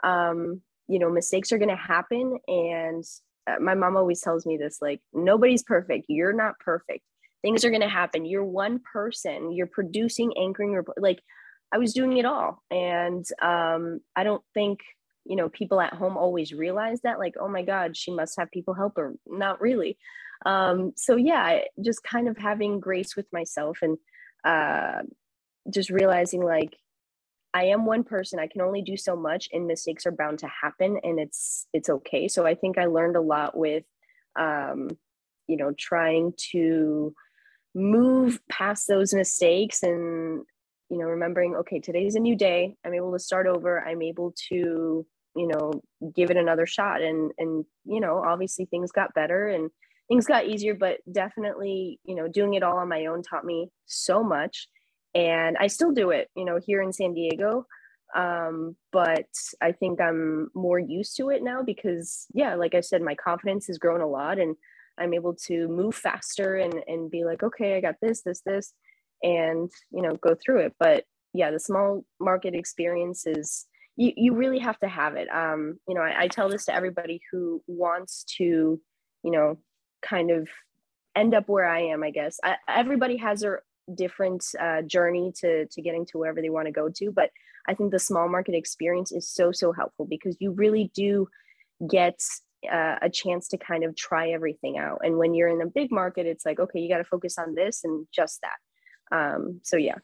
Um, 0.04 0.60
you 0.88 0.98
know, 0.98 1.10
mistakes 1.10 1.52
are 1.52 1.58
going 1.58 1.70
to 1.70 1.76
happen. 1.76 2.38
And 2.48 3.04
uh, 3.46 3.58
my 3.60 3.74
mom 3.74 3.96
always 3.96 4.20
tells 4.20 4.44
me 4.44 4.56
this 4.56 4.78
like 4.82 5.00
nobody's 5.12 5.62
perfect 5.62 6.06
you're 6.08 6.32
not 6.32 6.58
perfect 6.58 7.04
things 7.42 7.64
are 7.64 7.70
going 7.70 7.82
to 7.82 7.88
happen. 7.88 8.24
You're 8.24 8.44
one 8.44 8.80
person. 8.92 9.52
You're 9.52 9.66
producing 9.66 10.32
anchoring 10.38 10.82
like 10.98 11.20
i 11.72 11.78
was 11.78 11.94
doing 11.94 12.16
it 12.16 12.24
all. 12.24 12.62
And 12.70 13.24
um, 13.42 14.00
i 14.16 14.24
don't 14.24 14.42
think 14.54 14.80
you 15.26 15.36
know 15.36 15.48
people 15.48 15.80
at 15.80 15.94
home 15.94 16.16
always 16.16 16.52
realize 16.52 17.00
that 17.02 17.18
like 17.18 17.34
oh 17.38 17.48
my 17.48 17.62
god 17.62 17.94
she 17.96 18.10
must 18.10 18.38
have 18.38 18.50
people 18.50 18.74
help 18.74 18.94
her 18.96 19.14
not 19.26 19.60
really. 19.60 19.98
Um, 20.46 20.92
so 20.96 21.16
yeah 21.16 21.60
just 21.84 22.02
kind 22.02 22.28
of 22.28 22.36
having 22.36 22.80
grace 22.80 23.16
with 23.16 23.26
myself 23.32 23.78
and 23.82 23.98
uh, 24.44 25.02
just 25.70 25.90
realizing 25.90 26.42
like 26.42 26.76
I 27.52 27.64
am 27.64 27.84
one 27.84 28.04
person. 28.04 28.38
I 28.38 28.46
can 28.46 28.60
only 28.60 28.82
do 28.82 28.96
so 28.96 29.16
much, 29.16 29.48
and 29.52 29.66
mistakes 29.66 30.06
are 30.06 30.12
bound 30.12 30.38
to 30.40 30.48
happen, 30.48 30.98
and 31.02 31.18
it's 31.18 31.66
it's 31.72 31.88
okay. 31.88 32.28
So 32.28 32.46
I 32.46 32.54
think 32.54 32.78
I 32.78 32.86
learned 32.86 33.16
a 33.16 33.20
lot 33.20 33.56
with, 33.56 33.84
um, 34.38 34.90
you 35.48 35.56
know, 35.56 35.72
trying 35.76 36.32
to 36.52 37.14
move 37.74 38.40
past 38.48 38.88
those 38.88 39.14
mistakes 39.14 39.82
and 39.82 40.44
you 40.88 40.98
know 40.98 41.04
remembering 41.04 41.54
okay 41.56 41.80
today's 41.80 42.14
a 42.14 42.20
new 42.20 42.36
day. 42.36 42.76
I'm 42.84 42.94
able 42.94 43.12
to 43.12 43.18
start 43.18 43.46
over. 43.46 43.86
I'm 43.86 44.02
able 44.02 44.34
to 44.48 45.06
you 45.36 45.46
know 45.46 45.82
give 46.14 46.30
it 46.30 46.36
another 46.36 46.66
shot. 46.66 47.02
And 47.02 47.32
and 47.38 47.64
you 47.84 48.00
know 48.00 48.22
obviously 48.24 48.66
things 48.66 48.92
got 48.92 49.14
better 49.14 49.48
and 49.48 49.70
things 50.08 50.26
got 50.26 50.46
easier 50.46 50.74
but 50.74 50.98
definitely 51.12 52.00
you 52.04 52.16
know 52.16 52.26
doing 52.26 52.54
it 52.54 52.64
all 52.64 52.78
on 52.78 52.88
my 52.88 53.06
own 53.06 53.22
taught 53.22 53.44
me 53.44 53.70
so 53.86 54.22
much. 54.22 54.68
And 55.14 55.56
I 55.58 55.66
still 55.66 55.92
do 55.92 56.10
it, 56.10 56.28
you 56.36 56.44
know, 56.44 56.60
here 56.64 56.82
in 56.82 56.92
San 56.92 57.14
Diego. 57.14 57.66
Um, 58.14 58.76
but 58.92 59.26
I 59.60 59.72
think 59.72 60.00
I'm 60.00 60.50
more 60.54 60.78
used 60.78 61.16
to 61.16 61.30
it 61.30 61.42
now 61.42 61.62
because, 61.62 62.26
yeah, 62.32 62.54
like 62.54 62.74
I 62.74 62.80
said, 62.80 63.02
my 63.02 63.14
confidence 63.14 63.66
has 63.68 63.78
grown 63.78 64.00
a 64.00 64.06
lot. 64.06 64.38
And 64.38 64.56
I'm 65.00 65.14
able 65.14 65.34
to 65.46 65.68
move 65.68 65.94
faster 65.94 66.56
and, 66.56 66.74
and 66.86 67.10
be 67.10 67.24
like, 67.24 67.42
okay, 67.42 67.76
I 67.76 67.80
got 67.80 67.96
this, 68.00 68.22
this, 68.22 68.42
this, 68.44 68.72
and, 69.22 69.70
you 69.90 70.02
know, 70.02 70.16
go 70.16 70.34
through 70.34 70.60
it. 70.60 70.74
But 70.78 71.04
yeah, 71.32 71.50
the 71.50 71.60
small 71.60 72.04
market 72.20 72.54
experience 72.54 73.26
is, 73.26 73.66
you, 73.96 74.12
you 74.16 74.34
really 74.34 74.58
have 74.58 74.78
to 74.80 74.88
have 74.88 75.16
it. 75.16 75.28
Um, 75.28 75.78
you 75.88 75.94
know, 75.94 76.02
I, 76.02 76.22
I 76.22 76.28
tell 76.28 76.48
this 76.48 76.66
to 76.66 76.74
everybody 76.74 77.20
who 77.30 77.62
wants 77.66 78.24
to, 78.38 78.44
you 78.44 79.30
know, 79.30 79.58
kind 80.02 80.30
of 80.30 80.48
end 81.14 81.34
up 81.34 81.48
where 81.48 81.66
I 81.66 81.80
am, 81.80 82.02
I 82.02 82.10
guess. 82.10 82.38
I, 82.42 82.56
everybody 82.68 83.16
has 83.18 83.40
their 83.40 83.62
different 83.94 84.44
uh, 84.60 84.82
journey 84.82 85.32
to 85.40 85.66
to 85.66 85.82
getting 85.82 86.06
to 86.06 86.18
wherever 86.18 86.40
they 86.40 86.50
want 86.50 86.66
to 86.66 86.72
go 86.72 86.88
to 86.88 87.10
but 87.10 87.30
i 87.68 87.74
think 87.74 87.90
the 87.90 87.98
small 87.98 88.28
market 88.28 88.54
experience 88.54 89.12
is 89.12 89.28
so 89.28 89.52
so 89.52 89.72
helpful 89.72 90.06
because 90.06 90.36
you 90.40 90.52
really 90.52 90.90
do 90.94 91.28
get 91.88 92.20
uh, 92.70 92.96
a 93.02 93.10
chance 93.10 93.48
to 93.48 93.58
kind 93.58 93.84
of 93.84 93.96
try 93.96 94.30
everything 94.30 94.78
out. 94.78 95.00
And 95.02 95.16
when 95.16 95.34
you're 95.34 95.48
in 95.48 95.60
a 95.60 95.66
big 95.66 95.90
market 95.90 96.26
it's 96.26 96.44
like 96.44 96.60
okay 96.60 96.80
you 96.80 96.88
got 96.88 96.98
to 96.98 97.04
focus 97.04 97.38
on 97.38 97.54
this 97.54 97.84
and 97.84 98.06
just 98.12 98.40
that. 98.42 99.16
Um, 99.16 99.60
so 99.62 99.76
yeah. 99.76 99.96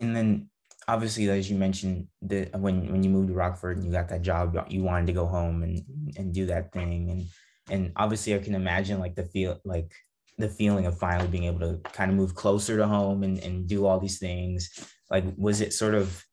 And 0.00 0.14
then 0.16 0.50
obviously 0.88 1.30
as 1.30 1.50
you 1.50 1.56
mentioned 1.56 2.08
the 2.22 2.48
when 2.56 2.90
when 2.90 3.02
you 3.02 3.10
moved 3.10 3.28
to 3.28 3.34
rockford 3.34 3.76
and 3.76 3.86
you 3.86 3.92
got 3.92 4.08
that 4.08 4.22
job 4.22 4.56
you 4.68 4.82
wanted 4.82 5.06
to 5.06 5.12
go 5.12 5.26
home 5.26 5.62
and 5.62 5.82
and 6.16 6.32
do 6.32 6.46
that 6.46 6.72
thing. 6.72 7.10
And 7.10 7.24
and 7.70 7.92
obviously 7.96 8.34
i 8.34 8.38
can 8.38 8.56
imagine 8.56 8.98
like 8.98 9.14
the 9.14 9.24
feel 9.24 9.60
like 9.64 9.92
the 10.38 10.48
feeling 10.48 10.86
of 10.86 10.98
finally 10.98 11.28
being 11.28 11.44
able 11.44 11.60
to 11.60 11.78
kind 11.90 12.10
of 12.10 12.16
move 12.16 12.34
closer 12.34 12.76
to 12.76 12.86
home 12.86 13.22
and, 13.22 13.38
and 13.38 13.68
do 13.68 13.86
all 13.86 14.00
these 14.00 14.18
things. 14.18 14.70
Like 15.10 15.24
was 15.36 15.60
it 15.60 15.72
sort 15.72 15.94
of 15.94 16.24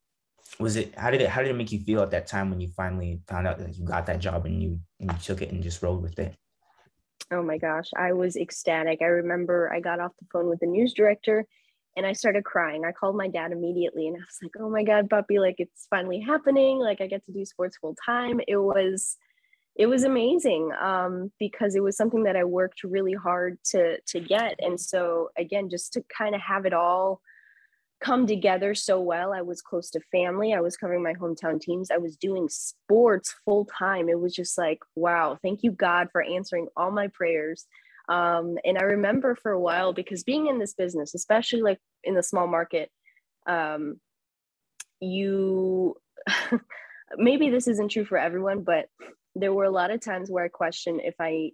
was 0.60 0.76
it 0.76 0.98
how 0.98 1.12
did 1.12 1.22
it 1.22 1.30
how 1.30 1.42
did 1.42 1.52
it 1.52 1.56
make 1.56 1.72
you 1.72 1.80
feel 1.80 2.02
at 2.02 2.12
that 2.12 2.28
time 2.28 2.50
when 2.50 2.60
you 2.60 2.70
finally 2.76 3.22
found 3.28 3.48
out 3.48 3.60
that 3.60 3.76
you 3.76 3.86
got 3.86 4.06
that 4.06 4.20
job 4.20 4.46
and 4.46 4.62
you 4.62 4.80
and 5.00 5.12
you 5.12 5.18
took 5.20 5.42
it 5.42 5.52
and 5.52 5.62
just 5.62 5.82
rolled 5.82 6.02
with 6.02 6.18
it? 6.20 6.36
Oh 7.32 7.44
my 7.44 7.58
gosh 7.58 7.90
i 7.98 8.14
was 8.14 8.36
ecstatic. 8.36 9.00
I 9.02 9.06
remember 9.06 9.72
i 9.74 9.80
got 9.80 10.00
off 10.00 10.12
the 10.20 10.28
phone 10.32 10.50
with 10.50 10.60
the 10.60 10.68
news 10.68 10.94
director 10.94 11.46
and 11.96 12.06
i 12.06 12.14
started 12.14 12.44
crying. 12.44 12.86
I 12.86 12.92
called 12.92 13.18
my 13.18 13.28
dad 13.28 13.52
immediately 13.52 14.08
and 14.08 14.16
i 14.16 14.20
was 14.20 14.38
like 14.42 14.52
oh 14.60 14.70
my 14.70 14.84
god 14.84 15.10
puppy 15.10 15.40
like 15.40 15.56
it's 15.60 15.88
finally 15.90 16.20
happening. 16.20 16.80
Like 16.80 17.02
i 17.02 17.08
get 17.08 17.26
to 17.26 17.32
do 17.32 17.46
sports 17.46 17.78
full 17.78 17.96
time. 18.06 18.40
It 18.48 18.58
was 18.58 19.18
it 19.80 19.88
was 19.88 20.04
amazing 20.04 20.72
um, 20.82 21.32
because 21.40 21.74
it 21.74 21.82
was 21.82 21.96
something 21.96 22.24
that 22.24 22.36
I 22.36 22.44
worked 22.44 22.84
really 22.84 23.14
hard 23.14 23.58
to 23.72 23.98
to 24.08 24.20
get. 24.20 24.56
And 24.60 24.80
so 24.80 25.30
again, 25.38 25.70
just 25.70 25.94
to 25.94 26.04
kind 26.16 26.36
of 26.36 26.42
have 26.42 26.66
it 26.66 26.74
all 26.74 27.22
come 28.02 28.26
together 28.26 28.74
so 28.74 29.02
well. 29.02 29.34
I 29.34 29.42
was 29.42 29.62
close 29.62 29.90
to 29.92 30.00
family. 30.12 30.54
I 30.54 30.62
was 30.62 30.78
covering 30.78 31.04
my 31.04 31.14
hometown 31.14 31.60
teams. 31.60 31.92
I 31.92 31.98
was 31.98 32.16
doing 32.16 32.48
sports 32.50 33.36
full 33.44 33.66
time. 33.66 34.10
It 34.10 34.20
was 34.20 34.34
just 34.34 34.58
like, 34.58 34.80
wow, 34.96 35.38
thank 35.42 35.64
you, 35.64 35.72
God, 35.72 36.10
for 36.12 36.22
answering 36.22 36.68
all 36.78 36.92
my 36.92 37.08
prayers. 37.08 37.66
Um, 38.08 38.58
and 38.64 38.78
I 38.78 38.84
remember 38.84 39.36
for 39.36 39.52
a 39.52 39.60
while 39.60 39.94
because 39.94 40.24
being 40.24 40.48
in 40.48 40.60
this 40.60 40.74
business, 40.74 41.14
especially 41.14 41.62
like 41.62 41.80
in 42.04 42.16
the 42.16 42.24
small 42.24 42.48
market, 42.48 42.90
um, 43.48 44.00
you 45.00 45.96
maybe 47.18 47.50
this 47.50 47.68
isn't 47.68 47.90
true 47.90 48.06
for 48.06 48.18
everyone, 48.18 48.62
but 48.64 48.88
there 49.36 49.54
were 49.54 49.66
a 49.66 49.72
lot 49.72 49.92
of 49.92 50.02
times 50.02 50.30
where 50.30 50.44
I 50.44 50.50
questioned 50.50 51.02
if 51.04 51.16
I 51.20 51.52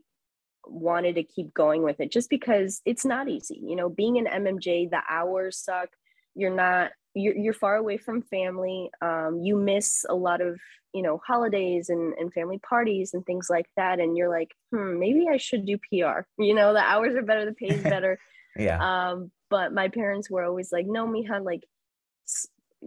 wanted 0.68 1.16
to 1.16 1.24
keep 1.24 1.54
going 1.54 1.84
with 1.84 2.00
it 2.00 2.12
just 2.12 2.30
because 2.30 2.82
it's 2.86 3.06
not 3.06 3.30
easy. 3.30 3.62
You 3.62 3.76
know, 3.76 3.90
being 3.90 4.18
an 4.18 4.26
MMJ, 4.26 4.90
the 4.90 5.02
hours 5.10 5.58
suck. 5.58 5.90
You're 6.36 6.56
not 6.56 6.92
you're, 7.14 7.36
you're 7.36 7.54
far 7.54 7.76
away 7.76 7.98
from 7.98 8.22
family. 8.24 8.92
Um, 9.02 9.40
you 9.42 9.56
miss 9.56 10.06
a 10.10 10.16
lot 10.16 10.42
of 10.42 10.60
you 10.94 11.02
know 11.02 11.22
holidays 11.26 11.90
and, 11.90 12.14
and 12.14 12.34
family 12.34 12.60
parties 12.60 13.14
and 13.14 13.26
things 13.26 13.48
like 13.50 13.68
that. 13.78 14.00
And 14.00 14.18
you're 14.18 14.30
like, 14.30 14.52
hmm, 14.72 15.00
maybe 15.00 15.28
I 15.32 15.38
should 15.38 15.66
do 15.66 15.78
PR. 15.78 16.22
You 16.38 16.54
know, 16.54 16.74
the 16.74 16.80
hours 16.80 17.16
are 17.16 17.24
better, 17.24 17.46
the 17.46 17.54
pay 17.54 17.68
is 17.68 17.84
better. 17.84 18.20
yeah. 18.58 18.80
Um, 19.10 19.32
but 19.50 19.74
my 19.74 19.88
parents 19.90 20.30
were 20.30 20.44
always 20.44 20.72
like, 20.72 20.86
no, 20.88 21.08
Mija, 21.08 21.44
like 21.44 21.64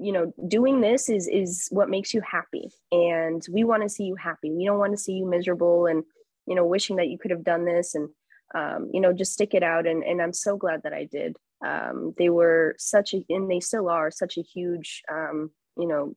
you 0.01 0.13
know 0.13 0.33
doing 0.47 0.81
this 0.81 1.09
is 1.09 1.27
is 1.29 1.69
what 1.71 1.91
makes 1.91 2.15
you 2.15 2.21
happy 2.21 2.71
and 2.93 3.45
we 3.51 3.65
want 3.65 3.83
to 3.83 3.89
see 3.89 4.05
you 4.05 4.15
happy 4.15 4.51
we 4.51 4.65
don't 4.65 4.79
want 4.79 4.93
to 4.93 5.03
see 5.03 5.13
you 5.13 5.27
miserable 5.27 5.87
and 5.87 6.05
you 6.47 6.55
know 6.55 6.65
wishing 6.65 6.97
that 6.97 7.09
you 7.09 7.19
could 7.19 7.31
have 7.31 7.45
done 7.45 7.65
this 7.65 7.95
and 7.95 8.09
um, 8.55 8.91
you 8.93 9.01
know 9.01 9.13
just 9.13 9.33
stick 9.33 9.55
it 9.55 9.63
out 9.63 9.87
and, 9.87 10.05
and 10.05 10.23
i'm 10.23 10.33
so 10.33 10.57
glad 10.57 10.83
that 10.83 10.93
i 10.93 11.05
did 11.05 11.37
um, 11.67 12.15
they 12.19 12.29
were 12.29 12.75
such 12.79 13.15
a 13.15 13.25
and 13.29 13.51
they 13.51 13.61
still 13.61 13.89
are 13.89 14.11
such 14.11 14.39
a 14.39 14.43
huge 14.43 15.03
um, 15.11 15.51
you 15.77 15.89
know 15.89 16.15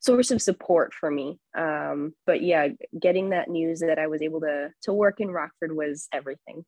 source 0.00 0.30
of 0.30 0.42
support 0.42 0.92
for 0.92 1.10
me 1.10 1.38
um, 1.56 2.14
but 2.26 2.42
yeah 2.42 2.68
getting 3.00 3.30
that 3.30 3.48
news 3.48 3.80
that 3.80 3.98
i 3.98 4.06
was 4.06 4.20
able 4.20 4.40
to 4.40 4.70
to 4.82 4.92
work 4.92 5.20
in 5.20 5.30
rockford 5.30 5.74
was 5.74 6.08
everything 6.12 6.64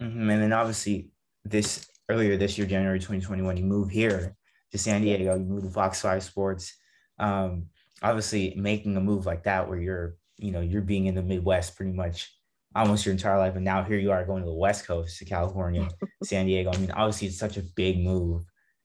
mm-hmm. 0.00 0.30
and 0.30 0.42
then 0.42 0.52
obviously 0.52 1.10
this 1.44 1.86
earlier 2.08 2.36
this 2.36 2.56
year 2.56 2.66
january 2.66 3.00
2021 3.00 3.56
you 3.56 3.64
move 3.64 3.90
here 3.90 4.36
to 4.72 4.78
San 4.78 5.02
Diego, 5.02 5.36
you 5.36 5.44
move 5.44 5.62
to 5.62 5.70
Fox 5.70 6.00
Five 6.00 6.22
Sports. 6.22 6.76
Um, 7.18 7.66
obviously, 8.02 8.54
making 8.56 8.96
a 8.96 9.00
move 9.00 9.26
like 9.26 9.44
that, 9.44 9.68
where 9.68 9.78
you're, 9.78 10.16
you 10.38 10.50
know, 10.50 10.60
you're 10.60 10.82
being 10.82 11.06
in 11.06 11.14
the 11.14 11.22
Midwest 11.22 11.76
pretty 11.76 11.92
much 11.92 12.34
almost 12.74 13.04
your 13.04 13.12
entire 13.12 13.38
life, 13.38 13.56
and 13.56 13.64
now 13.64 13.82
here 13.82 13.98
you 13.98 14.12
are 14.12 14.24
going 14.24 14.42
to 14.42 14.48
the 14.48 14.54
West 14.54 14.86
Coast, 14.86 15.18
to 15.18 15.24
California, 15.24 15.88
San 16.24 16.46
Diego. 16.46 16.70
I 16.72 16.76
mean, 16.78 16.90
obviously, 16.90 17.28
it's 17.28 17.38
such 17.38 17.56
a 17.56 17.62
big 17.62 18.00
move. 18.00 18.44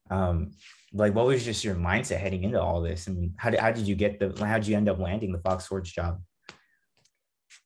Um, 0.10 0.52
like, 0.94 1.14
what 1.14 1.26
was 1.26 1.44
just 1.44 1.64
your 1.64 1.76
mindset 1.76 2.20
heading 2.20 2.44
into 2.44 2.62
all 2.62 2.82
this? 2.82 3.08
I 3.08 3.12
mean, 3.12 3.34
how 3.38 3.50
did 3.50 3.60
how 3.60 3.72
did 3.72 3.88
you 3.88 3.96
get 3.96 4.20
the 4.20 4.46
how 4.46 4.58
did 4.58 4.68
you 4.68 4.76
end 4.76 4.90
up 4.90 5.00
landing 5.00 5.32
the 5.32 5.40
Fox 5.40 5.66
Sports 5.66 5.92
job? 5.92 6.22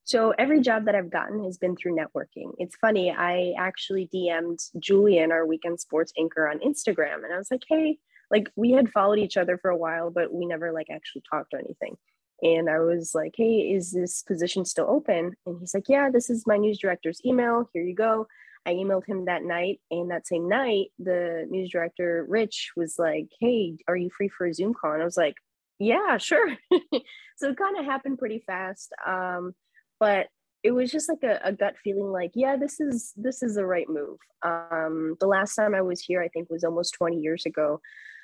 So 0.03 0.33
every 0.37 0.59
job 0.59 0.85
that 0.85 0.95
I've 0.95 1.11
gotten 1.11 1.43
has 1.45 1.57
been 1.57 1.75
through 1.75 1.95
networking. 1.95 2.51
It's 2.57 2.75
funny, 2.75 3.11
I 3.11 3.53
actually 3.57 4.09
DM'd 4.13 4.59
Julian, 4.79 5.31
our 5.31 5.45
weekend 5.45 5.79
sports 5.79 6.11
anchor, 6.17 6.49
on 6.49 6.59
Instagram, 6.59 7.23
and 7.23 7.33
I 7.33 7.37
was 7.37 7.49
like, 7.49 7.63
"Hey, 7.67 7.99
like 8.31 8.49
we 8.55 8.71
had 8.71 8.89
followed 8.89 9.19
each 9.19 9.37
other 9.37 9.57
for 9.57 9.69
a 9.69 9.77
while, 9.77 10.09
but 10.09 10.33
we 10.33 10.45
never 10.45 10.71
like 10.71 10.87
actually 10.89 11.23
talked 11.29 11.53
or 11.53 11.59
anything. 11.59 11.97
And 12.41 12.69
I 12.69 12.79
was 12.79 13.13
like, 13.13 13.33
hey, 13.37 13.71
is 13.71 13.91
this 13.91 14.23
position 14.23 14.65
still 14.65 14.87
open? 14.89 15.33
And 15.45 15.59
he's 15.59 15.73
like, 15.73 15.87
yeah, 15.87 16.09
this 16.09 16.29
is 16.29 16.47
my 16.47 16.57
news 16.57 16.79
director's 16.79 17.21
email. 17.25 17.69
Here 17.73 17.83
you 17.83 17.95
go. 17.95 18.27
I 18.65 18.73
emailed 18.73 19.05
him 19.05 19.25
that 19.25 19.43
night. 19.43 19.79
And 19.91 20.09
that 20.11 20.27
same 20.27 20.47
night, 20.47 20.87
the 20.99 21.45
news 21.49 21.71
director, 21.71 22.25
Rich, 22.27 22.71
was 22.75 22.95
like, 22.97 23.27
hey, 23.39 23.77
are 23.87 23.95
you 23.95 24.09
free 24.15 24.29
for 24.29 24.47
a 24.47 24.53
Zoom 24.53 24.73
call? 24.73 24.93
And 24.93 25.01
I 25.01 25.05
was 25.05 25.17
like, 25.17 25.35
yeah, 25.79 26.17
sure. 26.17 26.49
so 26.71 27.49
it 27.49 27.57
kind 27.57 27.77
of 27.77 27.85
happened 27.85 28.19
pretty 28.19 28.43
fast. 28.45 28.91
Um, 29.05 29.53
but 29.99 30.27
it 30.63 30.71
was 30.71 30.91
just 30.91 31.09
like 31.09 31.23
a, 31.23 31.39
a, 31.43 31.51
gut 31.51 31.75
feeling 31.83 32.11
like 32.11 32.31
yeah 32.35 32.55
this 32.55 32.79
is 32.79 33.13
this 33.15 33.41
is 33.41 33.55
the 33.55 33.65
right 33.65 33.89
move 33.89 34.17
um, 34.43 35.15
the 35.19 35.27
last 35.27 35.55
time 35.55 35.73
i 35.73 35.81
was 35.81 36.01
here 36.01 36.21
i 36.21 36.27
think 36.27 36.49
was 36.49 36.63
almost 36.63 36.93
20 36.93 37.17
years 37.17 37.45
ago 37.45 37.81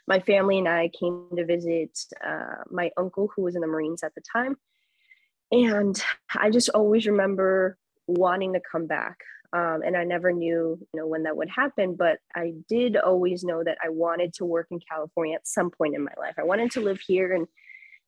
my 0.08 0.20
family 0.20 0.58
and 0.58 0.68
I 0.68 0.90
came 0.90 1.28
to 1.36 1.46
visit 1.46 1.98
uh, 2.26 2.64
my 2.70 2.92
uncle 2.98 3.30
who 3.36 3.44
was 3.44 3.56
in 3.56 3.62
the 3.62 3.68
Marines 3.68 4.04
at 4.04 4.16
the 4.16 4.22
time. 4.22 4.56
And 5.52 6.02
I 6.36 6.50
just 6.50 6.70
always 6.70 7.06
remember 7.06 7.78
wanting 8.08 8.54
to 8.54 8.62
come 8.72 8.88
back. 8.88 9.18
Um, 9.54 9.82
and 9.86 9.96
I 9.96 10.04
never 10.04 10.32
knew, 10.32 10.78
you 10.80 11.00
know, 11.00 11.08
when 11.08 11.24
that 11.24 11.38
would 11.38 11.50
happen, 11.50 11.96
but 11.96 12.20
I 12.36 12.54
did 12.68 12.98
always 12.98 13.44
know 13.44 13.64
that 13.64 13.78
I 13.84 13.90
wanted 13.90 14.34
to 14.36 14.46
work 14.46 14.68
in 14.72 14.80
California 14.80 15.36
at 15.36 15.48
some 15.48 15.72
point 15.72 15.96
in 15.96 16.04
my 16.04 16.14
life. 16.18 16.36
I 16.38 16.44
wanted 16.44 16.72
to 16.72 16.82
live 16.82 17.00
here 17.00 17.34
and 17.34 17.48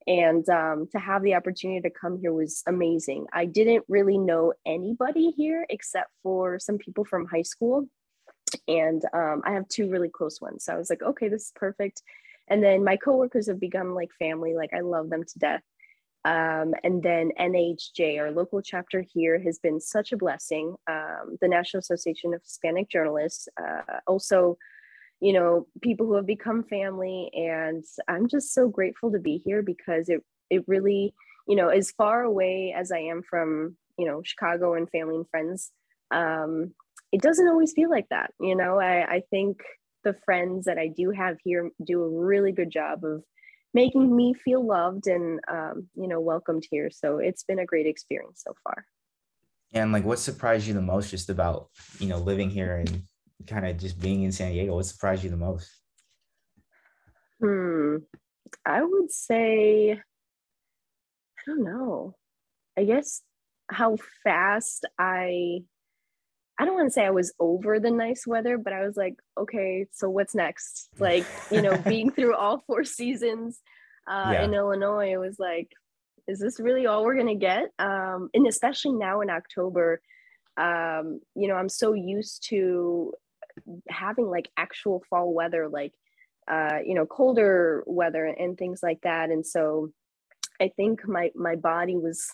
And 0.07 0.47
um, 0.49 0.87
to 0.93 0.99
have 0.99 1.21
the 1.23 1.35
opportunity 1.35 1.81
to 1.81 1.89
come 2.01 2.17
here 2.19 2.33
was 2.33 2.63
amazing. 2.65 3.27
I 3.33 3.45
didn't 3.45 3.83
really 3.87 4.17
know 4.17 4.53
anybody 4.65 5.31
here 5.37 5.65
except 5.69 6.09
for 6.23 6.57
some 6.59 6.77
people 6.77 7.05
from 7.05 7.27
high 7.27 7.43
school. 7.43 7.87
And 8.67 9.03
um, 9.13 9.41
I 9.45 9.51
have 9.53 9.67
two 9.67 9.89
really 9.89 10.09
close 10.09 10.41
ones. 10.41 10.65
So 10.65 10.73
I 10.73 10.77
was 10.77 10.89
like, 10.89 11.01
okay, 11.01 11.27
this 11.27 11.45
is 11.45 11.51
perfect. 11.55 12.01
And 12.47 12.63
then 12.63 12.83
my 12.83 12.97
coworkers 12.97 13.47
have 13.47 13.59
become 13.59 13.93
like 13.93 14.09
family. 14.17 14.55
Like 14.55 14.73
I 14.73 14.81
love 14.81 15.09
them 15.09 15.23
to 15.23 15.39
death. 15.39 15.61
Um, 16.25 16.73
and 16.83 17.01
then 17.01 17.31
NHJ, 17.39 18.19
our 18.19 18.31
local 18.31 18.61
chapter 18.61 19.01
here, 19.01 19.39
has 19.39 19.59
been 19.59 19.79
such 19.79 20.11
a 20.11 20.17
blessing. 20.17 20.75
Um, 20.87 21.37
the 21.39 21.47
National 21.47 21.79
Association 21.79 22.33
of 22.33 22.41
Hispanic 22.43 22.89
Journalists, 22.89 23.47
uh, 23.61 23.99
also, 24.05 24.57
you 25.21 25.33
know, 25.33 25.67
people 25.81 26.05
who 26.05 26.15
have 26.15 26.25
become 26.25 26.63
family. 26.63 27.29
And 27.33 27.85
I'm 28.07 28.27
just 28.27 28.53
so 28.53 28.67
grateful 28.67 29.11
to 29.11 29.19
be 29.19 29.37
here 29.37 29.61
because 29.61 30.09
it, 30.09 30.23
it 30.49 30.67
really, 30.67 31.13
you 31.47 31.55
know, 31.55 31.69
as 31.69 31.91
far 31.91 32.23
away 32.23 32.73
as 32.75 32.91
I 32.91 32.99
am 32.99 33.21
from, 33.21 33.77
you 33.97 34.05
know, 34.05 34.21
Chicago 34.23 34.73
and 34.73 34.89
family 34.89 35.15
and 35.15 35.29
friends, 35.29 35.71
um, 36.11 36.73
it 37.11 37.21
doesn't 37.21 37.47
always 37.47 37.73
feel 37.73 37.89
like 37.89 38.07
that. 38.09 38.31
You 38.39 38.55
know, 38.55 38.79
I, 38.79 39.03
I 39.05 39.23
think 39.29 39.61
the 40.03 40.15
friends 40.25 40.65
that 40.65 40.77
I 40.77 40.87
do 40.87 41.11
have 41.11 41.37
here 41.43 41.69
do 41.83 42.03
a 42.03 42.09
really 42.09 42.51
good 42.51 42.71
job 42.71 43.03
of 43.03 43.23
making 43.73 44.15
me 44.15 44.33
feel 44.33 44.65
loved 44.65 45.07
and 45.07 45.39
um, 45.51 45.87
you 45.95 46.07
know 46.07 46.19
welcomed 46.19 46.65
here. 46.69 46.89
So 46.91 47.17
it's 47.17 47.43
been 47.43 47.59
a 47.59 47.65
great 47.65 47.87
experience 47.87 48.43
so 48.45 48.53
far. 48.63 48.85
And 49.73 49.91
like 49.91 50.05
what 50.05 50.19
surprised 50.19 50.67
you 50.67 50.73
the 50.73 50.81
most 50.81 51.11
just 51.11 51.29
about 51.29 51.69
you 51.99 52.07
know 52.07 52.17
living 52.17 52.49
here 52.49 52.77
and 52.77 53.03
kind 53.47 53.65
of 53.65 53.77
just 53.77 53.99
being 53.99 54.23
in 54.23 54.31
san 54.31 54.51
diego? 54.51 54.75
What 54.75 54.85
surprised 54.85 55.23
you 55.23 55.29
the 55.29 55.37
most? 55.37 55.69
Hmm. 57.39 57.97
I 58.65 58.83
would 58.83 59.11
say 59.11 59.91
i 59.91 61.41
don't 61.45 61.63
know. 61.63 62.15
I 62.77 62.83
guess 62.83 63.21
how 63.71 63.97
fast 64.23 64.85
i 64.97 65.61
I 66.59 66.65
don't 66.65 66.75
want 66.75 66.87
to 66.87 66.93
say 66.93 67.05
I 67.05 67.11
was 67.11 67.33
over 67.39 67.79
the 67.79 67.89
nice 67.89 68.27
weather, 68.27 68.57
but 68.57 68.73
I 68.73 68.85
was 68.85 68.97
like, 68.97 69.15
okay, 69.37 69.85
so 69.93 70.09
what's 70.09 70.35
next? 70.35 70.89
Like, 70.99 71.25
you 71.49 71.61
know, 71.61 71.77
being 71.87 72.11
through 72.11 72.35
all 72.35 72.63
four 72.67 72.83
seasons 72.83 73.59
uh, 74.05 74.31
yeah. 74.33 74.43
in 74.43 74.53
Illinois, 74.53 75.13
it 75.13 75.17
was 75.17 75.39
like, 75.39 75.71
is 76.27 76.37
this 76.37 76.59
really 76.59 76.85
all 76.85 77.05
we're 77.05 77.15
gonna 77.15 77.35
get? 77.35 77.71
Um, 77.79 78.29
and 78.33 78.45
especially 78.45 78.91
now 78.91 79.21
in 79.21 79.29
October, 79.29 80.01
um, 80.57 81.21
you 81.33 81.47
know, 81.47 81.55
I'm 81.55 81.69
so 81.69 81.93
used 81.93 82.45
to 82.49 83.13
having 83.87 84.27
like 84.27 84.49
actual 84.57 85.01
fall 85.09 85.33
weather, 85.33 85.69
like, 85.69 85.93
uh, 86.51 86.79
you 86.85 86.93
know, 86.93 87.05
colder 87.05 87.83
weather 87.87 88.25
and 88.25 88.57
things 88.57 88.81
like 88.83 88.99
that. 89.03 89.29
And 89.29 89.45
so, 89.45 89.91
I 90.61 90.69
think 90.75 91.07
my 91.07 91.31
my 91.35 91.55
body 91.55 91.95
was 91.95 92.33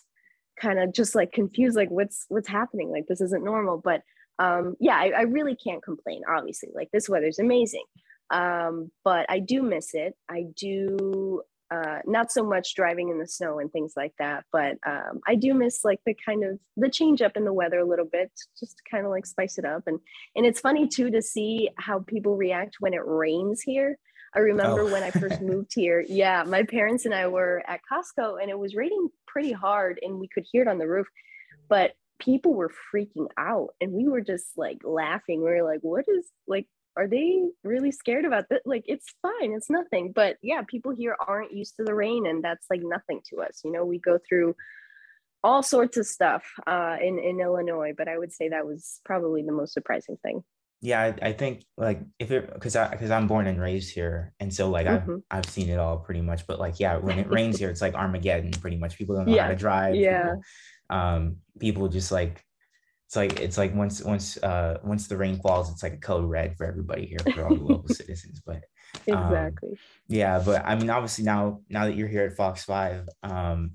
kind 0.60 0.80
of 0.80 0.94
just 0.94 1.15
like 1.15 1.32
confused 1.32 1.76
like 1.76 1.89
what's 1.89 2.26
what's 2.30 2.48
happening 2.48 2.89
like 2.89 3.06
this 3.08 3.22
isn't 3.22 3.44
normal 3.44 3.78
but 3.78 4.02
um, 4.39 4.76
yeah, 4.80 4.98
I, 4.98 5.12
I, 5.12 5.22
really 5.22 5.56
can't 5.56 5.84
complain. 5.84 6.24
Obviously, 6.30 6.70
like 6.74 6.89
this 6.91 7.08
weather's 7.08 7.39
amazing, 7.39 7.86
um, 8.30 8.91
but 9.04 9.26
I 9.30 9.39
do 9.39 9.62
miss 9.62 9.94
it. 9.94 10.15
I 10.30 10.46
do 10.56 11.41
uh, 11.72 12.00
not 12.06 12.32
so 12.32 12.44
much 12.44 12.76
driving 12.76 13.10
in 13.10 13.20
the 13.20 13.28
snow 13.28 13.60
and 13.60 13.72
things 13.72 13.94
like 13.96 14.13
that, 14.20 14.44
but 14.52 14.78
um, 14.86 15.22
I 15.26 15.36
do 15.36 15.54
miss 15.54 15.86
like 15.86 16.02
the 16.06 16.15
kind 16.26 16.44
of 16.44 16.60
the 16.76 16.89
change 16.89 17.22
up 17.22 17.38
in 17.38 17.46
the 17.46 17.54
weather 17.54 17.80
a 17.80 17.86
little 17.86 18.06
bit, 18.06 18.32
just 18.60 18.78
to 18.78 18.84
kind 18.89 19.06
of 19.06 19.12
like 19.12 19.26
spice 19.26 19.58
it 19.58 19.65
up. 19.65 19.84
And 19.88 20.00
and 20.36 20.46
it's 20.46 20.60
funny 20.60 20.88
too 20.88 21.10
to 21.12 21.22
see 21.22 21.70
how 21.78 22.00
people 22.00 22.36
react 22.36 22.78
when 22.80 22.94
it 22.94 23.06
rains 23.06 23.62
here. 23.62 23.98
I 24.36 24.39
remember 24.39 24.82
oh. 24.82 24.91
when 24.91 25.02
I 25.02 25.12
first 25.12 25.41
moved 25.41 25.72
here. 25.74 26.04
Yeah, 26.06 26.44
my 26.44 26.63
parents 26.63 27.06
and 27.06 27.13
I 27.15 27.28
were 27.28 27.63
at 27.68 27.80
Costco 27.89 28.41
and 28.41 28.52
it 28.52 28.60
was 28.60 28.76
raining 28.76 29.08
pretty 29.36 29.52
hard 29.52 30.00
and 30.02 30.17
we 30.17 30.30
could 30.30 30.45
hear 30.50 30.62
it 30.62 30.69
on 30.69 30.78
the 30.78 30.88
roof. 30.88 31.08
But 31.67 31.91
people 32.19 32.54
were 32.54 32.71
freaking 32.93 33.28
out 33.38 33.71
and 33.82 33.91
we 33.91 34.08
were 34.08 34.21
just 34.21 34.45
like 34.56 34.80
laughing. 34.86 35.43
We 35.43 35.50
were 35.50 35.63
like, 35.63 35.82
what 35.82 36.06
is 36.08 36.26
like, 36.48 36.67
are 36.95 37.08
they 37.08 37.41
really 37.65 37.91
scared 37.91 38.24
about 38.24 38.45
that? 38.50 38.62
Like, 38.65 38.86
it's 38.88 39.13
fine, 39.21 39.52
it's 39.52 39.69
nothing. 39.69 40.13
But 40.13 40.38
yeah, 40.41 40.62
people 40.65 40.95
here 40.95 41.17
aren't 41.19 41.52
used 41.52 41.76
to 41.76 41.84
the 41.84 41.93
rain 41.93 42.26
and 42.26 42.41
that's 42.41 42.65
like 42.69 42.82
nothing 42.82 43.19
to 43.32 43.41
us. 43.41 43.60
You 43.65 43.74
know, 43.74 43.84
we 43.84 44.00
go 44.00 44.17
through 44.17 44.56
all 45.43 45.62
sorts 45.62 45.98
of 45.98 46.06
stuff 46.06 46.45
uh, 46.65 46.95
in, 47.02 47.19
in 47.19 47.41
Illinois, 47.41 47.93
but 47.98 48.08
I 48.08 48.17
would 48.17 48.32
say 48.32 48.50
that 48.50 48.65
was 48.65 49.02
probably 49.04 49.43
the 49.43 49.52
most 49.52 49.74
surprising 49.74 50.17
thing. 50.24 50.45
Yeah, 50.86 51.02
I, 51.02 51.30
I 51.30 51.34
think 51.34 51.65
like 51.78 52.00
if 52.19 52.30
it 52.30 52.54
because 52.54 52.76
I 52.76 52.89
because 52.89 53.10
I'm 53.10 53.26
born 53.26 53.48
and 53.48 53.60
raised 53.60 53.91
here, 53.91 54.34
and 54.39 54.54
so 54.54 54.69
like 54.69 54.86
mm-hmm. 54.86 55.15
I've 55.32 55.39
I've 55.39 55.50
seen 55.50 55.69
it 55.69 55.80
all 55.80 55.98
pretty 55.98 56.21
much. 56.21 56.45
But 56.45 56.60
like 56.60 56.80
yeah, 56.80 56.98
when 56.98 57.17
it 57.17 57.28
rains 57.32 57.58
here, 57.58 57.71
it's 57.71 57.82
like 57.82 57.95
Armageddon 57.95 58.52
pretty 58.52 58.78
much. 58.78 58.95
People 58.95 59.15
don't 59.15 59.26
know 59.26 59.36
yeah. 59.36 59.43
how 59.43 59.50
to 59.50 59.56
drive. 59.56 59.95
Yeah. 59.95 60.24
People, 60.24 60.41
um, 60.91 61.38
people 61.60 61.88
just 61.88 62.12
like 62.12 62.45
it's 63.08 63.15
like 63.15 63.39
it's 63.39 63.58
like 63.58 63.74
once 63.74 64.04
once 64.04 64.38
uh 64.43 64.78
once 64.84 65.08
the 65.08 65.17
rain 65.17 65.39
falls, 65.39 65.71
it's 65.71 65.82
like 65.82 65.93
a 65.93 65.98
code 65.98 66.30
red 66.30 66.56
for 66.56 66.67
everybody 66.67 67.08
here 67.08 67.34
for 67.34 67.48
all 67.48 67.56
the 67.56 67.63
local 67.63 67.88
citizens. 67.93 68.41
But 68.45 68.62
um, 69.12 69.26
exactly, 69.26 69.80
yeah. 70.08 70.38
But 70.38 70.63
I 70.65 70.76
mean, 70.76 70.91
obviously 70.91 71.24
now 71.24 71.62
now 71.67 71.86
that 71.86 71.95
you're 71.95 72.08
here 72.08 72.26
at 72.26 72.36
Fox 72.36 72.63
Five, 72.63 73.10
um, 73.24 73.71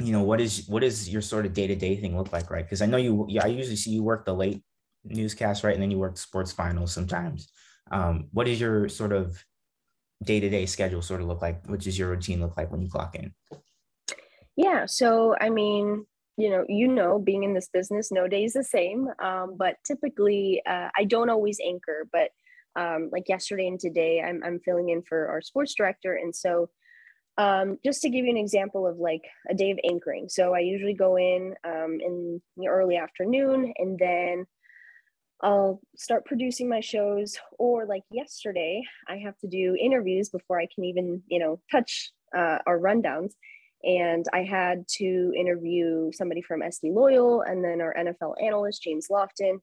you 0.00 0.10
know 0.10 0.24
what 0.24 0.40
is 0.40 0.66
what 0.66 0.82
is 0.82 1.08
your 1.08 1.22
sort 1.22 1.46
of 1.46 1.52
day 1.52 1.68
to 1.68 1.76
day 1.76 1.94
thing 1.96 2.16
look 2.16 2.32
like, 2.32 2.50
right? 2.50 2.64
Because 2.64 2.82
I 2.82 2.86
know 2.86 2.96
you, 2.96 3.26
yeah, 3.28 3.44
I 3.44 3.48
usually 3.48 3.76
see 3.76 3.92
you 3.92 4.02
work 4.02 4.24
the 4.24 4.34
late 4.34 4.64
newscast, 5.04 5.64
right, 5.64 5.74
and 5.74 5.82
then 5.82 5.90
you 5.90 5.98
work 5.98 6.16
sports 6.16 6.52
finals 6.52 6.92
sometimes. 6.92 7.48
Um, 7.90 8.28
what 8.32 8.48
is 8.48 8.60
your 8.60 8.88
sort 8.88 9.12
of 9.12 9.44
day 10.22 10.40
to 10.40 10.48
day 10.48 10.66
schedule 10.66 11.02
sort 11.02 11.20
of 11.20 11.26
look 11.26 11.42
like? 11.42 11.66
What 11.66 11.80
does 11.80 11.98
your 11.98 12.10
routine 12.10 12.40
look 12.40 12.56
like 12.56 12.70
when 12.70 12.82
you 12.82 12.88
clock 12.88 13.14
in? 13.14 13.34
Yeah, 14.56 14.86
so 14.86 15.34
I 15.40 15.50
mean, 15.50 16.06
you 16.36 16.50
know 16.50 16.64
you 16.68 16.88
know 16.88 17.18
being 17.18 17.44
in 17.44 17.54
this 17.54 17.68
business 17.72 18.10
no 18.10 18.26
day 18.26 18.44
is 18.44 18.54
the 18.54 18.64
same 18.64 19.08
um, 19.22 19.56
but 19.56 19.76
typically 19.84 20.62
uh, 20.66 20.88
i 20.96 21.04
don't 21.04 21.30
always 21.30 21.58
anchor 21.64 22.08
but 22.12 22.30
um, 22.76 23.08
like 23.12 23.28
yesterday 23.28 23.68
and 23.68 23.78
today 23.78 24.20
I'm, 24.20 24.42
I'm 24.44 24.58
filling 24.58 24.88
in 24.88 25.02
for 25.02 25.28
our 25.28 25.40
sports 25.40 25.74
director 25.74 26.14
and 26.14 26.34
so 26.34 26.70
um, 27.36 27.78
just 27.84 28.02
to 28.02 28.10
give 28.10 28.24
you 28.24 28.30
an 28.30 28.36
example 28.36 28.86
of 28.86 28.96
like 28.96 29.22
a 29.48 29.54
day 29.54 29.70
of 29.70 29.78
anchoring 29.88 30.28
so 30.28 30.54
i 30.54 30.60
usually 30.60 30.94
go 30.94 31.16
in 31.16 31.54
um, 31.64 31.98
in 32.04 32.42
the 32.56 32.68
early 32.68 32.96
afternoon 32.96 33.72
and 33.78 33.98
then 33.98 34.46
i'll 35.44 35.80
start 35.96 36.24
producing 36.24 36.68
my 36.68 36.80
shows 36.80 37.38
or 37.58 37.86
like 37.86 38.02
yesterday 38.10 38.82
i 39.08 39.16
have 39.16 39.38
to 39.38 39.46
do 39.46 39.76
interviews 39.80 40.28
before 40.28 40.58
i 40.58 40.66
can 40.74 40.84
even 40.84 41.22
you 41.28 41.38
know 41.38 41.60
touch 41.70 42.10
uh, 42.36 42.58
our 42.66 42.80
rundowns 42.80 43.30
and 43.84 44.24
I 44.32 44.44
had 44.44 44.88
to 44.96 45.32
interview 45.36 46.10
somebody 46.12 46.40
from 46.40 46.60
SD 46.60 46.94
Loyal 46.94 47.42
and 47.42 47.62
then 47.62 47.80
our 47.80 47.94
NFL 47.94 48.34
analyst, 48.42 48.82
James 48.82 49.08
Lofton. 49.10 49.58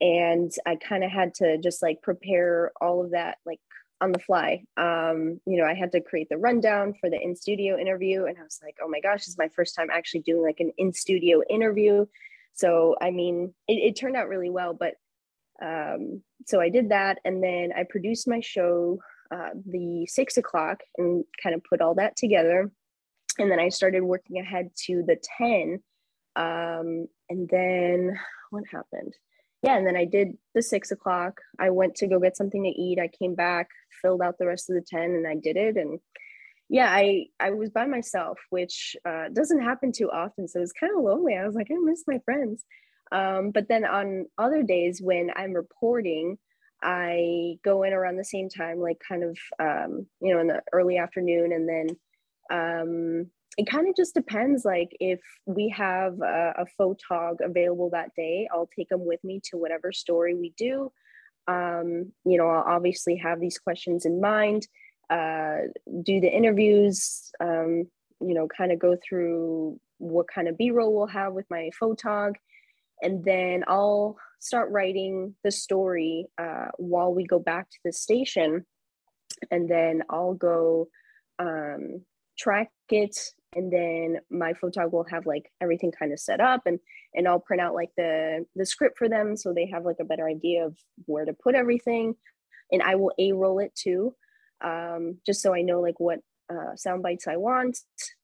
And 0.00 0.50
I 0.66 0.76
kind 0.76 1.04
of 1.04 1.10
had 1.10 1.34
to 1.34 1.58
just 1.58 1.82
like 1.82 2.02
prepare 2.02 2.72
all 2.80 3.04
of 3.04 3.12
that 3.12 3.38
like 3.46 3.60
on 4.00 4.12
the 4.12 4.18
fly. 4.18 4.64
Um, 4.76 5.40
you 5.46 5.58
know, 5.58 5.66
I 5.66 5.74
had 5.74 5.92
to 5.92 6.00
create 6.00 6.28
the 6.30 6.38
rundown 6.38 6.94
for 7.00 7.10
the 7.10 7.20
in 7.20 7.36
studio 7.36 7.78
interview. 7.78 8.24
And 8.24 8.38
I 8.38 8.42
was 8.42 8.58
like, 8.62 8.76
oh 8.82 8.88
my 8.88 9.00
gosh, 9.00 9.20
this 9.20 9.28
is 9.28 9.38
my 9.38 9.50
first 9.54 9.76
time 9.76 9.88
actually 9.92 10.22
doing 10.22 10.42
like 10.42 10.60
an 10.60 10.72
in 10.78 10.92
studio 10.92 11.42
interview. 11.48 12.06
So, 12.54 12.96
I 13.00 13.10
mean, 13.10 13.54
it, 13.68 13.74
it 13.74 13.96
turned 13.96 14.16
out 14.16 14.28
really 14.28 14.50
well. 14.50 14.74
But 14.74 14.94
um, 15.62 16.22
so 16.46 16.60
I 16.60 16.68
did 16.68 16.90
that. 16.90 17.18
And 17.24 17.42
then 17.42 17.70
I 17.76 17.84
produced 17.88 18.28
my 18.28 18.40
show 18.40 18.98
uh, 19.30 19.50
the 19.66 20.06
six 20.06 20.36
o'clock 20.36 20.80
and 20.98 21.24
kind 21.42 21.54
of 21.54 21.62
put 21.64 21.80
all 21.80 21.94
that 21.94 22.16
together 22.16 22.70
and 23.40 23.50
then 23.50 23.58
I 23.58 23.68
started 23.70 24.02
working 24.02 24.38
ahead 24.38 24.70
to 24.86 25.02
the 25.06 25.16
10. 25.38 25.82
Um, 26.36 27.08
and 27.28 27.48
then 27.48 28.18
what 28.50 28.64
happened? 28.70 29.14
Yeah, 29.62 29.76
and 29.76 29.86
then 29.86 29.96
I 29.96 30.04
did 30.04 30.36
the 30.54 30.62
six 30.62 30.90
o'clock. 30.90 31.40
I 31.58 31.70
went 31.70 31.94
to 31.96 32.06
go 32.06 32.18
get 32.18 32.36
something 32.36 32.62
to 32.62 32.68
eat. 32.68 32.98
I 32.98 33.08
came 33.08 33.34
back, 33.34 33.68
filled 34.02 34.22
out 34.22 34.38
the 34.38 34.46
rest 34.46 34.70
of 34.70 34.76
the 34.76 34.82
10, 34.82 35.02
and 35.02 35.26
I 35.26 35.34
did 35.34 35.56
it. 35.56 35.76
And 35.76 36.00
yeah, 36.68 36.90
I 36.90 37.26
I 37.38 37.50
was 37.50 37.70
by 37.70 37.86
myself, 37.86 38.38
which 38.50 38.96
uh, 39.06 39.28
doesn't 39.32 39.62
happen 39.62 39.92
too 39.92 40.10
often. 40.10 40.48
So 40.48 40.58
it 40.58 40.62
was 40.62 40.72
kind 40.72 40.96
of 40.96 41.02
lonely. 41.02 41.36
I 41.36 41.46
was 41.46 41.54
like, 41.54 41.68
I 41.70 41.74
miss 41.82 42.04
my 42.06 42.20
friends. 42.24 42.64
Um, 43.12 43.50
but 43.50 43.68
then 43.68 43.84
on 43.84 44.26
other 44.38 44.62
days 44.62 45.00
when 45.02 45.30
I'm 45.34 45.52
reporting, 45.52 46.38
I 46.82 47.56
go 47.64 47.82
in 47.82 47.92
around 47.92 48.16
the 48.16 48.24
same 48.24 48.48
time, 48.48 48.78
like 48.78 48.98
kind 49.06 49.24
of 49.24 49.38
um, 49.58 50.06
you 50.20 50.32
know 50.32 50.40
in 50.40 50.46
the 50.46 50.62
early 50.72 50.98
afternoon, 50.98 51.52
and 51.52 51.68
then 51.68 51.96
um, 52.50 53.30
it 53.56 53.68
kind 53.68 53.88
of 53.88 53.96
just 53.96 54.14
depends 54.14 54.64
like 54.64 54.96
if 55.00 55.20
we 55.46 55.68
have 55.68 56.20
a, 56.20 56.54
a 56.58 56.64
photog 56.78 57.36
available 57.44 57.90
that 57.90 58.14
day 58.14 58.48
i'll 58.52 58.70
take 58.76 58.88
them 58.88 59.04
with 59.04 59.22
me 59.24 59.40
to 59.44 59.56
whatever 59.56 59.92
story 59.92 60.34
we 60.34 60.54
do. 60.56 60.92
Um, 61.48 62.12
you 62.24 62.38
know 62.38 62.48
i'll 62.48 62.76
obviously 62.76 63.16
have 63.16 63.40
these 63.40 63.58
questions 63.58 64.04
in 64.04 64.20
mind 64.20 64.68
uh, 65.10 65.58
do 66.04 66.20
the 66.20 66.30
interviews 66.32 67.32
um, 67.40 67.88
you 68.20 68.34
know 68.34 68.46
kind 68.56 68.72
of 68.72 68.78
go 68.78 68.96
through 69.06 69.80
what 69.98 70.26
kind 70.32 70.48
of 70.48 70.56
b-roll 70.56 70.94
we'll 70.94 71.06
have 71.06 71.32
with 71.32 71.46
my 71.50 71.70
photog 71.80 72.34
and 73.02 73.24
then 73.24 73.64
i'll 73.68 74.16
start 74.40 74.70
writing 74.70 75.34
the 75.44 75.50
story 75.52 76.26
uh, 76.38 76.68
while 76.78 77.14
we 77.14 77.24
go 77.24 77.38
back 77.38 77.70
to 77.70 77.78
the 77.84 77.92
station. 77.92 78.66
And 79.50 79.70
then 79.70 80.02
i'll 80.10 80.34
go 80.34 80.88
um, 81.38 82.04
track 82.38 82.70
it. 82.90 83.16
And 83.54 83.72
then 83.72 84.18
my 84.30 84.52
photog 84.54 84.92
will 84.92 85.06
have 85.10 85.26
like 85.26 85.50
everything 85.60 85.92
kind 85.92 86.12
of 86.12 86.20
set 86.20 86.40
up 86.40 86.62
and 86.66 86.78
and 87.14 87.26
i'll 87.26 87.40
print 87.40 87.60
out 87.60 87.74
like 87.74 87.90
the 87.96 88.46
the 88.54 88.64
script 88.64 88.96
for 88.96 89.08
them 89.08 89.36
so 89.36 89.52
they 89.52 89.68
have 89.72 89.84
like 89.84 89.96
a 90.00 90.04
better 90.04 90.28
idea 90.28 90.64
of 90.64 90.76
where 91.06 91.24
to 91.24 91.32
put 91.32 91.54
everything. 91.54 92.14
And 92.72 92.82
i 92.82 92.94
will 92.94 93.12
a 93.18 93.32
roll 93.32 93.58
it 93.58 93.74
too 93.74 94.14
um, 94.62 95.18
just 95.26 95.42
so 95.42 95.54
i 95.54 95.62
know 95.62 95.80
like 95.80 95.98
what 96.00 96.20
uh, 96.52 96.74
sound 96.76 97.02
bites 97.02 97.28
i 97.28 97.36
want. 97.36 97.78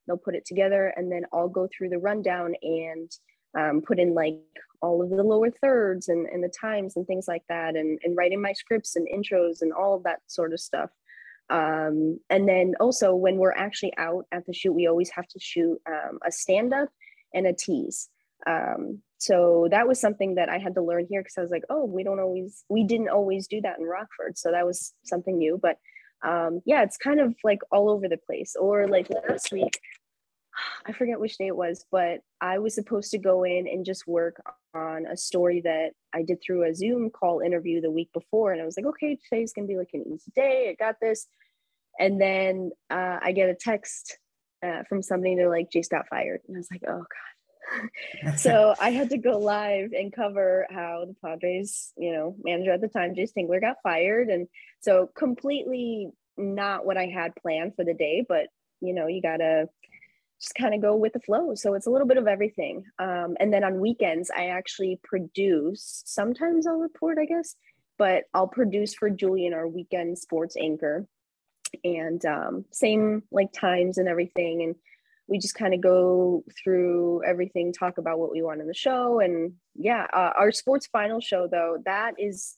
They'll 0.07 0.17
put 0.17 0.35
it 0.35 0.47
together 0.47 0.93
and 0.97 1.11
then 1.11 1.23
i'll 1.33 1.49
go 1.49 1.69
through 1.77 1.91
the 1.91 1.99
rundown 1.99 2.55
and 2.62 3.11
um, 3.57 3.81
put 3.81 3.99
in 3.99 4.14
like 4.14 4.38
all 4.83 5.03
of 5.03 5.11
the 5.11 5.23
lower 5.23 5.51
thirds 5.51 6.09
and, 6.09 6.27
and 6.27 6.45
the 6.45 6.53
times 6.61 6.97
and 6.97 7.07
things 7.07 7.27
like 7.27 7.42
that 7.49 7.77
and, 7.77 7.99
and 8.05 8.16
writing 8.16 8.40
my 8.40 8.53
scripts 8.53 8.97
and 8.97 9.09
intros 9.09 9.62
and 9.62 9.73
all 9.73 9.95
of 9.95 10.03
that 10.05 10.21
sort 10.27 10.53
of 10.53 10.61
stuff. 10.61 10.90
Um, 11.49 12.19
and 12.29 12.49
then 12.49 12.75
also 12.81 13.14
when 13.14 13.37
we're 13.37 13.53
actually 13.53 13.92
out 13.99 14.27
at 14.33 14.45
the 14.47 14.53
shoot 14.53 14.73
we 14.73 14.88
always 14.88 15.11
have 15.11 15.29
to 15.29 15.38
shoot 15.38 15.79
um, 15.88 16.19
a 16.27 16.33
stand 16.33 16.75
up 16.75 16.88
and 17.33 17.47
a 17.47 17.53
tease. 17.53 18.09
Um, 18.47 19.01
so 19.19 19.69
that 19.71 19.88
was 19.88 19.99
something 19.99 20.35
that 20.35 20.51
i 20.51 20.59
had 20.59 20.75
to 20.75 20.83
learn 20.83 21.07
here 21.09 21.23
because 21.23 21.38
i 21.38 21.40
was 21.40 21.51
like 21.51 21.64
oh 21.71 21.87
we 21.87 22.05
don't 22.05 22.21
always 22.21 22.64
we 22.69 22.85
didn't 22.85 23.09
always 23.09 23.47
do 23.47 23.61
that 23.62 23.79
in 23.79 23.85
rockford. 23.85 24.37
So 24.37 24.51
that 24.51 24.66
was 24.66 24.92
something 25.05 25.38
new 25.38 25.59
but 25.61 25.79
um, 26.27 26.61
yeah 26.66 26.83
it's 26.83 26.97
kind 26.97 27.21
of 27.21 27.35
like 27.45 27.61
all 27.71 27.88
over 27.88 28.09
the 28.09 28.19
place. 28.19 28.57
Or 28.59 28.88
like 28.88 29.09
last 29.29 29.53
week 29.53 29.81
I 30.87 30.92
forget 30.92 31.21
which 31.21 31.38
day 31.38 31.49
it 31.49 31.57
was, 31.57 31.85
but 31.90 32.21
I 32.40 32.59
was 32.59 32.75
supposed 32.75 33.11
to 33.11 33.19
go 33.19 33.45
in 33.45 33.66
and 33.69 33.85
just 33.85 34.07
work 34.07 34.42
on 34.75 35.07
a 35.07 35.16
story 35.16 35.61
that 35.62 35.90
I 36.14 36.23
did 36.23 36.42
through 36.42 36.64
a 36.64 36.75
Zoom 36.75 37.11
call 37.11 37.40
interview 37.40 37.81
the 37.81 37.90
week 37.90 38.11
before. 38.12 38.53
And 38.53 38.62
I 38.62 38.64
was 38.64 38.77
like, 38.77 38.87
okay, 38.87 39.19
today's 39.29 39.53
to 39.53 39.62
be 39.64 39.77
like 39.77 39.90
an 39.95 40.05
easy 40.07 40.33
day. 40.35 40.71
I 40.71 40.75
got 40.83 40.97
this. 41.01 41.27
And 41.99 42.21
then 42.21 42.71
uh, 42.90 43.19
I 43.23 43.33
get 43.33 43.49
a 43.49 43.55
text 43.55 44.19
uh, 44.64 44.83
from 44.88 45.03
somebody. 45.03 45.35
They're 45.35 45.49
like, 45.49 45.71
Jayce 45.71 45.88
got 45.88 46.09
fired. 46.09 46.40
And 46.47 46.57
I 46.57 46.61
was 46.61 46.69
like, 46.71 46.83
oh 46.87 47.05
God. 47.05 48.37
so 48.37 48.75
I 48.81 48.90
had 48.90 49.11
to 49.11 49.19
go 49.19 49.38
live 49.38 49.92
and 49.92 50.12
cover 50.12 50.66
how 50.71 51.05
the 51.07 51.16
Padres, 51.25 51.92
you 51.97 52.12
know, 52.12 52.37
manager 52.45 52.73
at 52.73 52.81
the 52.81 52.88
time, 52.88 53.14
Jayce 53.14 53.33
Tingler, 53.37 53.61
got 53.61 53.77
fired. 53.83 54.29
And 54.29 54.47
so 54.81 55.11
completely 55.16 56.11
not 56.37 56.85
what 56.87 56.97
I 56.97 57.07
had 57.07 57.35
planned 57.37 57.75
for 57.75 57.85
the 57.85 57.95
day, 57.95 58.25
but 58.27 58.49
you 58.81 58.92
know, 58.95 59.07
you 59.07 59.23
gotta 59.23 59.69
just 60.40 60.55
kind 60.55 60.75
of 60.75 60.83
go 60.83 60.94
with 60.94 61.12
the 61.12 61.20
flow. 61.20 61.55
So 61.55 61.75
it's 61.75 61.87
a 61.87 61.90
little 61.90 62.07
bit 62.07 62.18
of 62.18 62.27
everything. 62.27 62.85
Um, 62.99 63.37
and 63.40 63.53
then 63.53 63.64
on 63.64 63.81
weekends, 63.81 64.31
I 64.31 64.49
actually 64.49 65.01
produce. 65.03 66.03
Sometimes 66.05 66.66
I'll 66.66 66.79
report, 66.79 67.18
I 67.18 67.25
guess, 67.25 67.57
but 67.99 68.25
I'll 68.35 68.49
produce 68.49 68.94
for 68.94 69.09
Julian, 69.09 69.55
our 69.55 69.66
weekend 69.66 70.18
sports 70.18 70.57
anchor, 70.57 71.07
and 71.85 72.25
um, 72.27 72.64
same 72.70 73.22
like 73.31 73.53
times 73.53 73.99
and 73.99 74.09
everything. 74.09 74.62
And 74.62 74.75
we 75.27 75.38
just 75.38 75.55
kind 75.55 75.75
of 75.75 75.81
go 75.81 76.44
through 76.62 77.25
everything, 77.25 77.72
talk 77.72 77.99
about 77.99 78.18
what 78.18 78.31
we 78.31 78.42
want 78.42 78.61
in 78.61 78.66
the 78.66 78.75
show, 78.75 79.20
and 79.20 79.55
yeah, 79.75 80.07
uh, 80.12 80.33
our 80.37 80.53
sports 80.53 80.87
final 80.87 81.20
show 81.20 81.49
though 81.51 81.79
that 81.85 82.14
is 82.18 82.57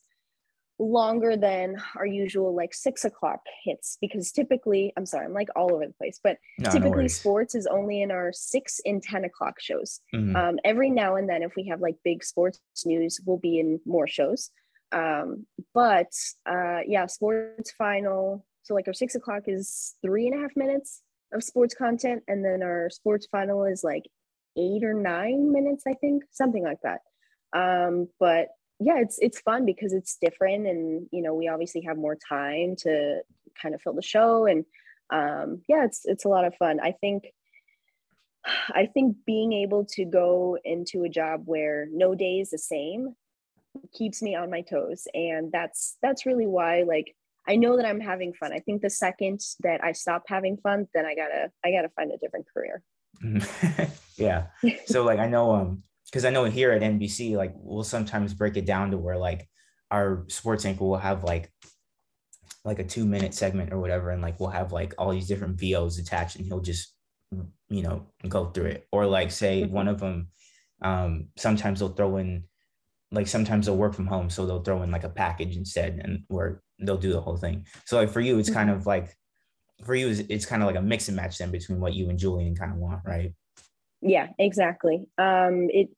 longer 0.79 1.37
than 1.37 1.77
our 1.97 2.07
usual 2.07 2.55
like 2.55 2.73
six 2.73 3.05
o'clock 3.05 3.41
hits 3.65 3.99
because 4.01 4.31
typically 4.31 4.93
i'm 4.97 5.05
sorry 5.05 5.27
i'm 5.27 5.33
like 5.33 5.49
all 5.57 5.73
over 5.73 5.87
the 5.87 5.93
place 5.95 6.21
but 6.23 6.37
no, 6.59 6.71
typically 6.71 7.03
no 7.03 7.09
sports 7.09 7.55
is 7.55 7.67
only 7.67 8.01
in 8.03 8.11
our 8.13 8.33
six 8.33 8.81
and 8.85 9.03
ten 9.03 9.25
o'clock 9.25 9.61
shows. 9.61 10.01
Mm-hmm. 10.15 10.37
um, 10.37 10.59
every 10.65 10.91
now 10.91 11.17
and 11.17 11.29
then 11.29 11.43
if 11.43 11.53
we 11.57 11.67
have 11.67 11.81
like 11.81 11.97
big 12.05 12.23
sports 12.23 12.61
news 12.87 13.21
we'll 13.25 13.39
be 13.39 13.59
in 13.59 13.81
more 13.87 14.07
shows. 14.07 14.51
Um, 14.93 15.47
but 15.75 16.13
uh, 16.49 16.81
yeah 16.87 17.07
sports 17.07 17.73
final 17.73 18.45
so 18.63 18.75
like 18.75 18.87
our 18.87 18.95
six 18.95 19.15
o'clock 19.17 19.43
is 19.47 19.97
three 20.03 20.29
and 20.29 20.39
a 20.39 20.43
half 20.43 20.57
minutes 20.57 21.03
of 21.33 21.43
sports 21.43 21.75
content 21.75 22.23
and 22.29 22.45
then 22.45 22.63
our 22.63 22.89
sports 22.89 23.27
final 23.31 23.65
is 23.65 23.83
like 23.83 24.05
eight 24.57 24.83
or 24.83 24.95
nine 24.95 25.53
minutes 25.53 25.85
i 25.87 25.95
think 25.95 26.23
something 26.31 26.63
like 26.63 26.79
that. 26.83 27.01
Um, 27.53 28.09
but 28.21 28.49
yeah 28.81 28.99
it's 28.99 29.19
it's 29.21 29.41
fun 29.41 29.65
because 29.65 29.93
it's 29.93 30.19
different 30.21 30.67
and 30.67 31.07
you 31.11 31.23
know 31.23 31.35
we 31.35 31.49
obviously 31.49 31.83
have 31.83 31.97
more 31.97 32.17
time 32.29 32.75
to 32.77 33.21
kind 33.61 33.75
of 33.75 33.83
fill 33.83 33.95
the 33.95 34.03
show 34.03 34.47
and 34.47 34.65
um 35.13 35.63
yeah 35.69 35.85
it's 35.85 36.03
it's 36.05 36.25
a 36.25 36.29
lot 36.29 36.45
of 36.45 36.55
fun. 36.57 36.79
I 36.81 36.93
think 36.93 37.25
i 38.75 38.87
think 38.87 39.17
being 39.27 39.53
able 39.53 39.85
to 39.85 40.05
go 40.05 40.57
into 40.65 41.05
a 41.05 41.09
job 41.09 41.43
where 41.45 41.89
no 41.93 42.15
day 42.15 42.41
is 42.41 42.51
the 42.51 42.59
same 42.59 43.15
keeps 43.97 44.23
me 44.23 44.35
on 44.35 44.51
my 44.51 44.61
toes 44.63 45.07
and 45.15 45.53
that's 45.53 45.97
that's 46.03 46.27
really 46.27 46.47
why 46.47 46.83
like 46.83 47.15
i 47.47 47.57
know 47.57 47.77
that 47.77 47.87
i'm 47.87 48.01
having 48.01 48.33
fun. 48.33 48.53
I 48.53 48.59
think 48.59 48.83
the 48.83 48.91
second 48.91 49.41
that 49.61 49.83
i 49.85 49.93
stop 49.93 50.25
having 50.27 50.57
fun 50.57 50.89
then 50.95 51.07
i 51.07 51.15
gotta 51.15 51.51
i 51.65 51.71
gotta 51.71 51.89
find 51.91 52.13
a 52.13 52.17
different 52.19 52.47
career. 52.53 52.83
Yeah. 54.19 54.47
So 54.87 55.05
like 55.05 55.21
i 55.21 55.29
know 55.29 55.53
um 55.53 55.83
because 56.11 56.25
I 56.25 56.31
know 56.31 56.45
here 56.45 56.73
at 56.73 56.83
NBC, 56.83 57.37
like 57.37 57.53
we'll 57.57 57.85
sometimes 57.85 58.35
break 58.35 58.57
it 58.57 58.67
down 58.67 58.91
to 58.93 58.99
where 58.99 59.19
like 59.19 59.49
our 59.91 60.25
sports 60.29 60.65
anchor 60.65 60.85
will 60.85 60.97
have 60.97 61.25
like 61.25 61.53
like 62.65 62.79
a 62.79 62.85
two 62.85 63.05
minute 63.05 63.35
segment 63.35 63.73
or 63.73 63.79
whatever, 63.79 64.11
and 64.11 64.23
like 64.23 64.41
we'll 64.41 64.51
have 64.51 64.73
like 64.73 64.95
all 64.99 65.11
these 65.11 65.29
different 65.29 65.59
VOs 65.59 65.99
attached, 65.99 66.37
and 66.37 66.47
he'll 66.47 66.61
just 66.61 66.95
you 67.69 67.83
know 67.83 68.07
go 68.29 68.47
through 68.47 68.67
it. 68.67 68.89
Or 68.93 69.07
like 69.07 69.31
say 69.31 69.63
mm-hmm. 69.63 69.73
one 69.73 69.89
of 69.89 70.01
them, 70.01 70.29
um, 70.83 71.29
sometimes 71.37 71.81
they'll 71.81 71.89
throw 71.91 72.17
in 72.17 72.45
like 73.11 73.27
sometimes 73.27 73.67
they'll 73.67 73.77
work 73.77 73.95
from 73.95 74.07
home, 74.07 74.31
so 74.31 74.47
they'll 74.47 74.63
throw 74.63 74.83
in 74.83 74.91
like 74.91 75.05
a 75.05 75.11
package 75.11 75.57
instead, 75.57 76.01
and 76.03 76.25
where 76.29 76.63
they'll 76.79 76.97
do 76.97 77.13
the 77.13 77.21
whole 77.21 77.37
thing. 77.37 77.67
So 77.85 77.99
like 77.99 78.11
for 78.11 78.21
you, 78.21 78.39
it's 78.39 78.49
mm-hmm. 78.49 78.59
kind 78.59 78.71
of 78.71 78.87
like 78.87 79.15
for 79.85 79.95
you, 79.95 80.09
it's 80.29 80.47
kind 80.47 80.63
of 80.63 80.67
like 80.67 80.77
a 80.77 80.83
mix 80.83 81.09
and 81.09 81.17
match 81.17 81.39
then 81.39 81.51
between 81.51 81.81
what 81.81 81.95
you 81.95 82.09
and 82.09 82.19
Julian 82.19 82.57
kind 82.57 82.73
of 82.73 82.79
want, 82.79 83.01
right? 83.05 83.33
Yeah 84.01 84.29
exactly. 84.39 85.07
Um 85.19 85.69
it 85.71 85.91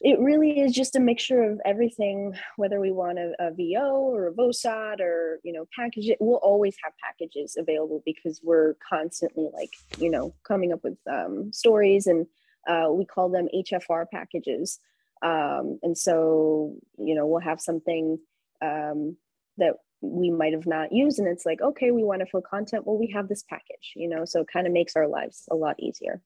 it 0.00 0.18
really 0.20 0.60
is 0.60 0.72
just 0.72 0.94
a 0.94 1.00
mixture 1.00 1.42
of 1.42 1.60
everything 1.64 2.32
whether 2.56 2.80
we 2.80 2.92
want 2.92 3.18
a, 3.18 3.32
a 3.40 3.50
vo 3.50 4.14
or 4.14 4.28
a 4.28 4.32
vosot 4.32 5.00
or 5.00 5.40
you 5.42 5.52
know 5.52 5.66
package 5.74 6.08
it 6.08 6.18
we'll 6.20 6.36
always 6.36 6.76
have 6.82 6.92
packages 7.02 7.56
available 7.58 8.02
because 8.06 8.40
we're 8.44 8.74
constantly 8.88 9.48
like 9.52 9.70
you 9.98 10.10
know 10.10 10.34
coming 10.46 10.72
up 10.72 10.80
with 10.84 10.96
um, 11.10 11.52
stories 11.52 12.06
and 12.06 12.26
uh, 12.68 12.88
we 12.90 13.04
call 13.04 13.28
them 13.28 13.48
hfr 13.54 14.04
packages. 14.10 14.78
Um, 15.20 15.80
and 15.82 15.98
so 15.98 16.76
you 16.98 17.14
know 17.14 17.26
we'll 17.26 17.40
have 17.40 17.60
something 17.60 18.18
um, 18.62 19.16
that 19.56 19.74
we 20.00 20.30
might 20.30 20.52
have 20.52 20.66
not 20.66 20.92
used 20.92 21.18
and 21.18 21.26
it's 21.26 21.44
like 21.44 21.60
okay 21.60 21.90
we 21.90 22.04
want 22.04 22.20
to 22.20 22.26
fill 22.26 22.42
content. 22.42 22.86
Well 22.86 22.98
we 22.98 23.08
have 23.08 23.28
this 23.28 23.42
package 23.42 23.94
you 23.96 24.08
know 24.08 24.24
so 24.24 24.42
it 24.42 24.48
kind 24.52 24.68
of 24.68 24.72
makes 24.72 24.94
our 24.94 25.08
lives 25.08 25.48
a 25.50 25.56
lot 25.56 25.74
easier 25.80 26.22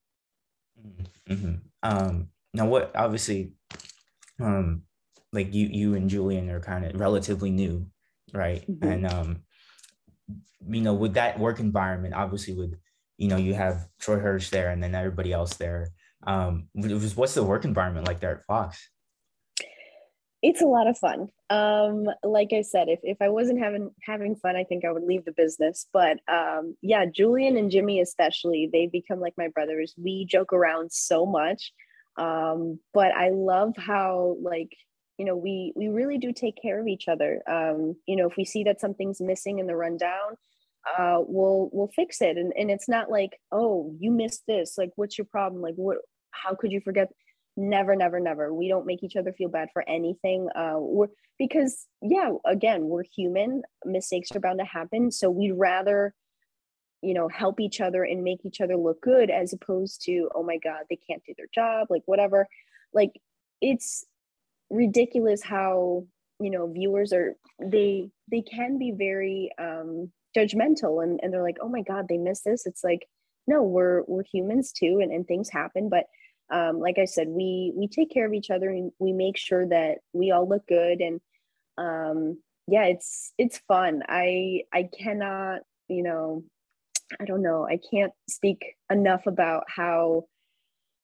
Mm-hmm. 1.29 1.53
Um, 1.81 2.29
now, 2.53 2.67
what 2.67 2.91
obviously, 2.95 3.53
um, 4.39 4.83
like 5.31 5.53
you, 5.53 5.67
you 5.67 5.95
and 5.95 6.09
Julian 6.09 6.49
are 6.49 6.59
kind 6.59 6.85
of 6.85 6.99
relatively 6.99 7.49
new, 7.49 7.87
right? 8.33 8.69
Mm-hmm. 8.69 8.87
And 8.87 9.07
um, 9.07 9.43
you 10.67 10.81
know, 10.81 10.93
with 10.93 11.15
that 11.15 11.39
work 11.39 11.59
environment, 11.59 12.13
obviously, 12.13 12.53
with 12.53 12.75
you 13.17 13.27
know, 13.27 13.37
you 13.37 13.53
have 13.53 13.87
Troy 13.99 14.19
Hirsch 14.19 14.49
there, 14.49 14.69
and 14.69 14.83
then 14.83 14.95
everybody 14.95 15.31
else 15.31 15.55
there. 15.55 15.89
Um, 16.25 16.69
what's 16.73 17.33
the 17.33 17.43
work 17.43 17.65
environment 17.65 18.07
like 18.07 18.19
there 18.19 18.37
at 18.37 18.45
Fox? 18.45 18.89
It's 20.43 20.61
a 20.61 20.65
lot 20.65 20.87
of 20.87 20.97
fun. 20.97 21.29
Um, 21.49 22.05
like 22.21 22.51
I 22.51 22.63
said, 22.63 22.89
if, 22.89 22.99
if 23.01 23.17
I 23.21 23.29
wasn't 23.29 23.63
having 23.63 23.91
having 24.01 24.35
fun, 24.35 24.57
I 24.57 24.65
think 24.65 24.83
I 24.83 24.91
would 24.91 25.03
leave 25.03 25.23
the 25.23 25.31
business. 25.31 25.87
But 25.93 26.19
um, 26.27 26.75
yeah, 26.81 27.05
Julian 27.05 27.55
and 27.55 27.71
Jimmy 27.71 28.01
especially, 28.01 28.69
they 28.71 28.87
become 28.87 29.21
like 29.21 29.35
my 29.37 29.47
brothers. 29.47 29.95
We 29.97 30.25
joke 30.25 30.51
around 30.51 30.91
so 30.91 31.25
much. 31.25 31.71
Um, 32.17 32.79
but 32.93 33.13
I 33.15 33.29
love 33.29 33.73
how 33.77 34.35
like 34.41 34.75
you 35.17 35.25
know 35.25 35.37
we 35.37 35.71
we 35.77 35.87
really 35.87 36.17
do 36.17 36.33
take 36.33 36.61
care 36.61 36.79
of 36.79 36.87
each 36.87 37.07
other. 37.07 37.41
Um, 37.47 37.95
you 38.05 38.17
know, 38.17 38.27
if 38.27 38.35
we 38.35 38.43
see 38.43 38.65
that 38.65 38.81
something's 38.81 39.21
missing 39.21 39.59
in 39.59 39.67
the 39.67 39.77
rundown, 39.77 40.35
uh, 40.99 41.19
we'll 41.25 41.69
we'll 41.71 41.91
fix 41.95 42.21
it. 42.21 42.37
And 42.37 42.51
and 42.57 42.69
it's 42.69 42.89
not 42.89 43.09
like 43.09 43.39
oh 43.53 43.95
you 43.97 44.11
missed 44.11 44.43
this. 44.45 44.77
Like 44.77 44.91
what's 44.97 45.17
your 45.17 45.25
problem? 45.25 45.61
Like 45.61 45.75
what? 45.75 45.99
How 46.31 46.53
could 46.53 46.73
you 46.73 46.81
forget? 46.81 47.09
Never 47.55 47.95
never 47.95 48.19
never. 48.19 48.53
We 48.53 48.67
don't 48.67 48.85
make 48.85 49.03
each 49.03 49.15
other 49.15 49.33
feel 49.33 49.49
bad 49.49 49.69
for 49.73 49.87
anything. 49.87 50.49
Uh 50.55 50.75
we're 50.77 51.07
because 51.37 51.87
yeah 52.01 52.31
again 52.45 52.85
we're 52.85 53.03
human. 53.03 53.63
Mistakes 53.85 54.31
are 54.35 54.39
bound 54.39 54.59
to 54.59 54.65
happen. 54.65 55.11
So 55.11 55.29
we'd 55.29 55.53
rather 55.53 56.13
you 57.01 57.13
know 57.13 57.27
help 57.27 57.59
each 57.59 57.81
other 57.81 58.03
and 58.03 58.23
make 58.23 58.45
each 58.45 58.61
other 58.61 58.77
look 58.77 59.01
good 59.01 59.29
as 59.29 59.53
opposed 59.53 60.01
to 60.05 60.29
oh 60.33 60.43
my 60.43 60.57
god 60.57 60.83
they 60.89 60.97
can't 61.07 61.23
do 61.25 61.33
their 61.37 61.49
job 61.53 61.87
like 61.89 62.03
whatever. 62.05 62.47
Like 62.93 63.11
it's 63.61 64.05
ridiculous 64.69 65.43
how 65.43 66.05
you 66.39 66.49
know 66.49 66.71
viewers 66.71 67.13
are 67.13 67.35
they 67.61 68.09
they 68.31 68.41
can 68.41 68.79
be 68.79 68.91
very 68.91 69.51
um 69.59 70.11
judgmental 70.35 71.03
and, 71.03 71.19
and 71.21 71.31
they're 71.31 71.43
like 71.43 71.57
oh 71.61 71.69
my 71.69 71.81
god 71.81 72.07
they 72.09 72.17
missed 72.17 72.45
this. 72.45 72.65
It's 72.65 72.83
like 72.83 73.07
no 73.45 73.61
we're 73.61 74.03
we're 74.07 74.23
humans 74.23 74.71
too 74.71 74.99
and, 75.03 75.11
and 75.11 75.27
things 75.27 75.49
happen. 75.49 75.89
But 75.89 76.05
um, 76.51 76.79
like 76.79 76.97
I 76.97 77.05
said, 77.05 77.27
we 77.27 77.71
we 77.75 77.87
take 77.87 78.11
care 78.11 78.25
of 78.25 78.33
each 78.33 78.51
other 78.51 78.69
and 78.69 78.91
we 78.99 79.13
make 79.13 79.37
sure 79.37 79.67
that 79.67 79.99
we 80.13 80.31
all 80.31 80.47
look 80.47 80.67
good. 80.67 81.01
And 81.01 81.21
um, 81.77 82.39
yeah, 82.67 82.85
it's 82.85 83.33
it's 83.37 83.59
fun. 83.67 84.03
I 84.07 84.63
I 84.73 84.89
cannot, 84.97 85.61
you 85.87 86.03
know, 86.03 86.43
I 87.19 87.25
don't 87.25 87.41
know, 87.41 87.67
I 87.67 87.79
can't 87.91 88.13
speak 88.29 88.75
enough 88.89 89.27
about 89.27 89.65
how 89.67 90.25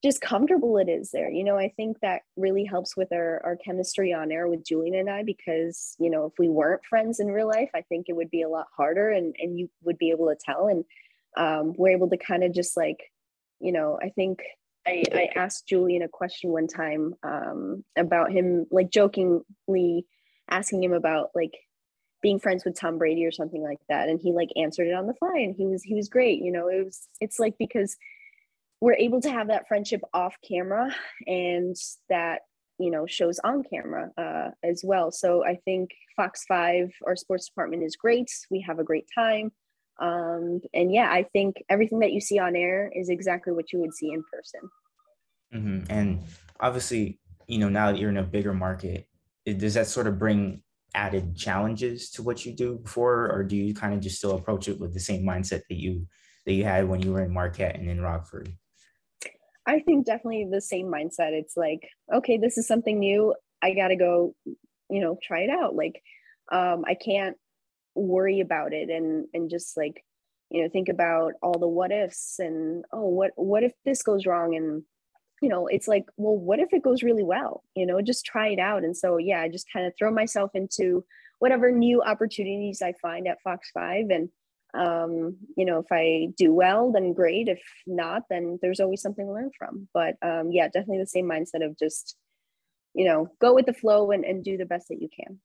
just 0.03 0.21
comfortable 0.21 0.77
it 0.77 0.87
is 0.87 1.11
there. 1.11 1.29
You 1.29 1.43
know, 1.43 1.57
I 1.57 1.73
think 1.75 1.99
that 2.01 2.21
really 2.37 2.63
helps 2.63 2.95
with 2.95 3.11
our, 3.11 3.41
our 3.43 3.57
chemistry 3.57 4.13
on 4.13 4.31
air 4.31 4.47
with 4.47 4.65
Julian 4.65 4.95
and 4.95 5.09
I 5.09 5.23
because, 5.23 5.95
you 5.99 6.09
know, 6.09 6.25
if 6.25 6.33
we 6.39 6.47
weren't 6.47 6.85
friends 6.85 7.19
in 7.19 7.27
real 7.27 7.47
life, 7.47 7.69
I 7.75 7.81
think 7.81 8.05
it 8.07 8.15
would 8.15 8.31
be 8.31 8.43
a 8.43 8.49
lot 8.49 8.67
harder 8.75 9.09
and, 9.09 9.35
and 9.39 9.59
you 9.59 9.69
would 9.83 9.97
be 9.97 10.11
able 10.11 10.27
to 10.27 10.37
tell. 10.41 10.67
And 10.67 10.85
um, 11.35 11.73
we're 11.77 11.89
able 11.89 12.09
to 12.09 12.17
kind 12.17 12.45
of 12.45 12.53
just 12.53 12.77
like, 12.77 13.11
you 13.59 13.73
know, 13.73 13.99
I 14.01 14.09
think 14.09 14.39
I, 14.89 15.03
I 15.13 15.29
asked 15.35 15.67
Julian 15.67 16.01
a 16.01 16.07
question 16.07 16.49
one 16.49 16.67
time 16.67 17.13
um, 17.23 17.83
about 17.95 18.31
him, 18.31 18.65
like 18.71 18.89
jokingly 18.89 20.05
asking 20.49 20.83
him 20.83 20.93
about 20.93 21.29
like 21.35 21.53
being 22.21 22.39
friends 22.39 22.65
with 22.65 22.77
Tom 22.77 22.97
Brady 22.97 23.25
or 23.25 23.31
something 23.31 23.61
like 23.61 23.79
that. 23.87 24.09
And 24.09 24.19
he 24.19 24.31
like 24.31 24.49
answered 24.55 24.87
it 24.87 24.93
on 24.93 25.07
the 25.07 25.13
fly 25.13 25.35
and 25.37 25.55
he 25.55 25.65
was, 25.65 25.83
he 25.83 25.93
was 25.93 26.09
great. 26.09 26.41
You 26.41 26.51
know, 26.51 26.67
it 26.67 26.85
was, 26.85 27.07
it's 27.21 27.39
like 27.39 27.55
because 27.59 27.95
we're 28.81 28.93
able 28.93 29.21
to 29.21 29.31
have 29.31 29.47
that 29.47 29.67
friendship 29.67 30.01
off 30.13 30.35
camera 30.47 30.93
and 31.27 31.75
that 32.09 32.41
you 32.79 32.89
know 32.89 33.05
shows 33.05 33.39
on 33.43 33.61
camera 33.63 34.09
uh, 34.17 34.51
as 34.63 34.83
well 34.85 35.11
so 35.11 35.45
i 35.45 35.57
think 35.65 35.89
fox 36.15 36.45
5 36.47 36.89
our 37.05 37.17
sports 37.17 37.47
department 37.47 37.83
is 37.83 37.97
great 37.97 38.31
we 38.49 38.61
have 38.61 38.79
a 38.79 38.85
great 38.85 39.05
time 39.13 39.51
um, 39.99 40.61
and 40.73 40.93
yeah 40.93 41.09
i 41.11 41.23
think 41.33 41.55
everything 41.69 41.99
that 41.99 42.11
you 42.11 42.21
see 42.21 42.39
on 42.39 42.55
air 42.55 42.91
is 42.95 43.09
exactly 43.09 43.53
what 43.53 43.71
you 43.71 43.79
would 43.79 43.93
see 43.93 44.11
in 44.11 44.23
person 44.31 44.69
mm-hmm. 45.53 45.91
and 45.91 46.21
obviously 46.59 47.19
you 47.47 47.57
know 47.57 47.69
now 47.69 47.91
that 47.91 47.99
you're 47.99 48.09
in 48.09 48.17
a 48.17 48.23
bigger 48.23 48.53
market 48.53 49.07
it, 49.45 49.57
does 49.57 49.73
that 49.73 49.87
sort 49.87 50.07
of 50.07 50.19
bring 50.19 50.61
added 50.95 51.35
challenges 51.35 52.09
to 52.09 52.23
what 52.23 52.45
you 52.45 52.55
do 52.55 52.79
before 52.79 53.31
or 53.31 53.43
do 53.43 53.55
you 53.55 53.73
kind 53.73 53.93
of 53.93 53.99
just 53.99 54.17
still 54.17 54.35
approach 54.35 54.67
it 54.67 54.79
with 54.79 54.93
the 54.93 54.99
same 54.99 55.23
mindset 55.23 55.61
that 55.69 55.79
you 55.79 56.07
that 56.45 56.53
you 56.53 56.63
had 56.63 56.87
when 56.87 57.01
you 57.01 57.11
were 57.11 57.23
in 57.23 57.33
marquette 57.33 57.75
and 57.75 57.89
in 57.89 58.01
rockford 58.01 58.51
I 59.69 59.81
think 59.81 60.07
definitely 60.07 60.47
the 60.49 60.61
same 60.61 60.87
mindset. 60.87 61.31
It's 61.33 61.55
like, 61.55 61.87
okay, 62.11 62.37
this 62.37 62.57
is 62.57 62.67
something 62.67 62.97
new. 62.97 63.35
I 63.61 63.75
got 63.75 63.89
to 63.89 63.95
go, 63.95 64.33
you 64.45 64.99
know, 64.99 65.19
try 65.21 65.41
it 65.41 65.51
out. 65.51 65.75
Like, 65.75 66.01
um, 66.51 66.83
I 66.87 66.95
can't 66.95 67.37
worry 67.95 68.39
about 68.39 68.73
it 68.73 68.89
and 68.89 69.27
and 69.33 69.49
just 69.49 69.77
like, 69.77 70.03
you 70.49 70.63
know, 70.63 70.69
think 70.69 70.89
about 70.89 71.33
all 71.41 71.57
the 71.57 71.67
what 71.67 71.91
ifs 71.91 72.39
and 72.39 72.85
oh, 72.91 73.07
what 73.07 73.31
what 73.35 73.63
if 73.63 73.73
this 73.85 74.01
goes 74.01 74.25
wrong 74.25 74.55
and 74.55 74.83
you 75.41 75.47
know, 75.47 75.67
it's 75.67 75.87
like, 75.87 76.05
well, 76.17 76.35
what 76.35 76.59
if 76.59 76.73
it 76.73 76.83
goes 76.83 77.01
really 77.01 77.23
well? 77.23 77.63
You 77.73 77.85
know, 77.85 78.01
just 78.01 78.25
try 78.25 78.49
it 78.49 78.59
out. 78.59 78.83
And 78.83 78.95
so, 78.95 79.17
yeah, 79.17 79.39
I 79.41 79.47
just 79.47 79.71
kind 79.71 79.85
of 79.85 79.93
throw 79.97 80.11
myself 80.11 80.51
into 80.53 81.05
whatever 81.39 81.71
new 81.71 82.01
opportunities 82.03 82.81
I 82.81 82.93
find 83.01 83.25
at 83.25 83.41
Fox 83.41 83.71
Five 83.71 84.09
and 84.09 84.29
um, 84.73 85.37
you 85.57 85.65
know, 85.65 85.79
if 85.79 85.87
I 85.91 86.27
do 86.37 86.53
well, 86.53 86.91
then 86.91 87.13
great. 87.13 87.47
If 87.47 87.61
not, 87.87 88.23
then 88.29 88.59
there's 88.61 88.79
always 88.79 89.01
something 89.01 89.25
to 89.25 89.31
learn 89.31 89.49
from. 89.57 89.87
But 89.93 90.15
um, 90.21 90.51
yeah, 90.51 90.67
definitely 90.67 90.99
the 90.99 91.07
same 91.07 91.27
mindset 91.27 91.65
of 91.65 91.77
just, 91.77 92.15
you 92.93 93.05
know, 93.05 93.31
go 93.41 93.53
with 93.53 93.65
the 93.65 93.73
flow 93.73 94.11
and, 94.11 94.23
and 94.23 94.43
do 94.43 94.57
the 94.57 94.65
best 94.65 94.89
that 94.89 95.01
you 95.01 95.09
can. 95.09 95.39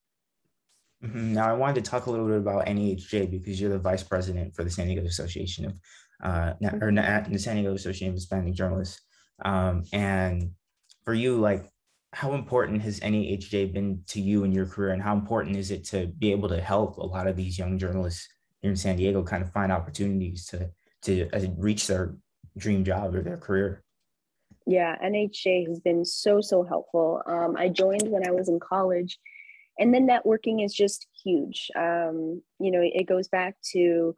Mm-hmm. 1.04 1.34
Now, 1.34 1.48
I 1.48 1.52
wanted 1.52 1.84
to 1.84 1.90
talk 1.90 2.06
a 2.06 2.10
little 2.10 2.26
bit 2.26 2.38
about 2.38 2.66
NAHJ 2.66 3.30
because 3.30 3.60
you're 3.60 3.70
the 3.70 3.78
vice 3.78 4.02
president 4.02 4.54
for 4.54 4.64
the 4.64 4.70
San 4.70 4.86
Diego 4.86 5.04
Association 5.04 5.66
of, 5.66 5.80
uh, 6.22 6.54
or 6.62 6.90
mm-hmm. 6.90 7.32
the 7.32 7.38
San 7.38 7.56
Diego 7.56 7.74
Association 7.74 8.08
of 8.08 8.14
Hispanic 8.14 8.54
Journalists. 8.54 9.00
Um, 9.44 9.84
and 9.92 10.52
for 11.04 11.12
you, 11.12 11.36
like, 11.36 11.70
how 12.14 12.32
important 12.32 12.80
has 12.82 13.00
NAHJ 13.00 13.72
been 13.72 14.02
to 14.08 14.20
you 14.20 14.44
in 14.44 14.52
your 14.52 14.66
career, 14.66 14.90
and 14.90 15.02
how 15.02 15.14
important 15.14 15.56
is 15.56 15.70
it 15.70 15.84
to 15.86 16.06
be 16.06 16.30
able 16.30 16.48
to 16.48 16.60
help 16.60 16.96
a 16.96 17.06
lot 17.06 17.26
of 17.26 17.36
these 17.36 17.58
young 17.58 17.78
journalists 17.78 18.28
here 18.62 18.70
in 18.70 18.76
San 18.76 18.96
Diego 18.96 19.22
kind 19.22 19.42
of 19.42 19.52
find 19.52 19.72
opportunities 19.72 20.46
to 20.46 20.70
to 21.02 21.28
uh, 21.32 21.46
reach 21.58 21.86
their 21.86 22.14
dream 22.56 22.84
job 22.84 23.14
or 23.14 23.22
their 23.22 23.36
career. 23.36 23.82
Yeah, 24.66 24.96
NHJ 25.04 25.68
has 25.68 25.80
been 25.80 26.04
so 26.04 26.40
so 26.40 26.62
helpful. 26.62 27.20
Um, 27.26 27.56
I 27.58 27.68
joined 27.68 28.08
when 28.08 28.26
I 28.26 28.30
was 28.30 28.48
in 28.48 28.60
college, 28.60 29.18
and 29.78 29.92
then 29.92 30.06
networking 30.06 30.64
is 30.64 30.74
just 30.74 31.06
huge. 31.24 31.70
Um, 31.76 32.42
you 32.60 32.70
know, 32.70 32.80
it 32.82 33.06
goes 33.06 33.28
back 33.28 33.56
to 33.72 34.16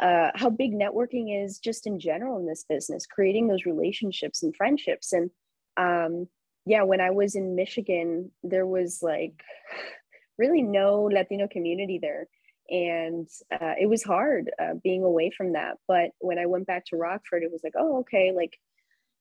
uh, 0.00 0.30
how 0.34 0.50
big 0.50 0.72
networking 0.72 1.44
is 1.44 1.58
just 1.58 1.86
in 1.86 2.00
general 2.00 2.38
in 2.38 2.46
this 2.46 2.64
business, 2.68 3.06
creating 3.06 3.46
those 3.46 3.66
relationships 3.66 4.42
and 4.42 4.54
friendships. 4.56 5.12
And 5.12 5.30
um, 5.76 6.28
yeah, 6.66 6.82
when 6.82 7.00
I 7.00 7.10
was 7.10 7.36
in 7.36 7.54
Michigan, 7.54 8.30
there 8.42 8.66
was 8.66 9.00
like 9.02 9.42
really 10.38 10.62
no 10.62 11.04
Latino 11.04 11.46
community 11.46 11.98
there 12.00 12.28
and 12.70 13.28
uh, 13.52 13.74
it 13.78 13.88
was 13.88 14.02
hard 14.02 14.50
uh, 14.58 14.74
being 14.82 15.02
away 15.02 15.30
from 15.36 15.52
that 15.52 15.76
but 15.86 16.10
when 16.18 16.38
i 16.38 16.46
went 16.46 16.66
back 16.66 16.84
to 16.86 16.96
rockford 16.96 17.42
it 17.42 17.52
was 17.52 17.60
like 17.62 17.74
oh 17.76 17.98
okay 17.98 18.32
like 18.34 18.58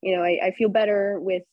you 0.01 0.15
know 0.15 0.23
i, 0.23 0.39
I 0.41 0.51
feel 0.51 0.69
better 0.69 1.19
with 1.19 1.43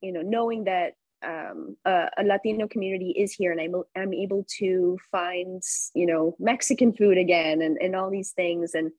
you 0.00 0.12
know 0.12 0.22
knowing 0.22 0.64
that 0.64 0.94
um, 1.24 1.76
a, 1.84 2.08
a, 2.18 2.24
latino 2.24 2.68
community 2.68 3.10
is 3.16 3.32
here 3.32 3.52
and 3.52 3.60
I'm, 3.60 3.82
I'm 3.96 4.12
able 4.12 4.44
to 4.58 4.98
find 5.10 5.62
you 5.94 6.06
know 6.06 6.36
mexican 6.38 6.92
food 6.92 7.16
again 7.16 7.62
and, 7.62 7.78
and 7.80 7.96
all 7.96 8.10
these 8.10 8.32
things 8.32 8.74
and 8.74 8.90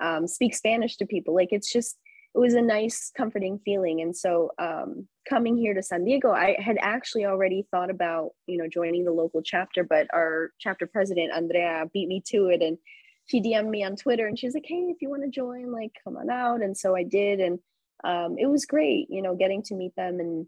um, 0.00 0.26
speak 0.26 0.54
spanish 0.54 0.96
to 0.96 1.06
people. 1.06 1.34
Like 1.34 1.48
it's 1.52 1.72
just 1.72 1.98
it 2.34 2.38
was 2.38 2.54
a 2.54 2.62
nice 2.62 3.10
comforting 3.16 3.58
feeling. 3.64 4.02
And 4.02 4.14
so 4.14 4.50
um, 4.58 5.08
coming 5.28 5.56
here 5.56 5.74
to 5.74 5.82
san 5.82 6.04
diego 6.04 6.30
i 6.30 6.56
had 6.60 6.76
actually 6.80 7.26
already 7.26 7.66
thought 7.70 7.90
about 7.90 8.30
you 8.46 8.56
know 8.56 8.68
joining 8.68 9.04
the 9.04 9.10
local 9.10 9.42
chapter 9.42 9.82
but 9.82 10.06
our 10.12 10.52
chapter 10.60 10.86
president 10.86 11.32
andrea 11.32 11.84
beat 11.92 12.06
me 12.06 12.22
to 12.24 12.46
it 12.46 12.62
and 12.62 12.78
she 13.26 13.40
dm'd 13.40 13.68
me 13.68 13.82
on 13.82 13.96
twitter 13.96 14.28
and 14.28 14.38
she's 14.38 14.54
like 14.54 14.64
hey 14.66 14.86
if 14.88 14.98
you 15.00 15.10
want 15.10 15.24
to 15.24 15.28
join 15.28 15.72
like 15.72 15.90
come 16.04 16.16
on 16.16 16.30
out. 16.30 16.62
And 16.62 16.76
so 16.76 16.94
i 16.94 17.02
did 17.02 17.40
and 17.40 17.58
um, 18.04 18.36
it 18.38 18.46
was 18.46 18.66
great 18.66 19.08
you 19.10 19.20
know 19.20 19.34
getting 19.34 19.62
to 19.64 19.74
meet 19.74 19.96
them 19.96 20.20
and 20.20 20.46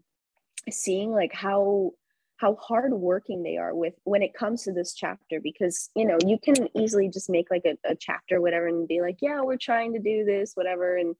seeing 0.69 1.11
like 1.11 1.33
how 1.33 1.91
how 2.37 2.55
hard 2.55 2.93
working 2.93 3.43
they 3.43 3.57
are 3.57 3.75
with 3.75 3.93
when 4.05 4.23
it 4.23 4.33
comes 4.33 4.63
to 4.63 4.71
this 4.71 4.93
chapter 4.93 5.39
because 5.41 5.89
you 5.95 6.05
know 6.05 6.17
you 6.25 6.37
can 6.41 6.67
easily 6.77 7.09
just 7.09 7.29
make 7.29 7.51
like 7.51 7.65
a, 7.65 7.77
a 7.89 7.95
chapter 7.95 8.39
whatever 8.39 8.67
and 8.67 8.87
be 8.87 9.01
like 9.01 9.17
yeah 9.21 9.41
we're 9.41 9.57
trying 9.57 9.93
to 9.93 9.99
do 9.99 10.23
this 10.23 10.53
whatever 10.55 10.95
and 10.95 11.15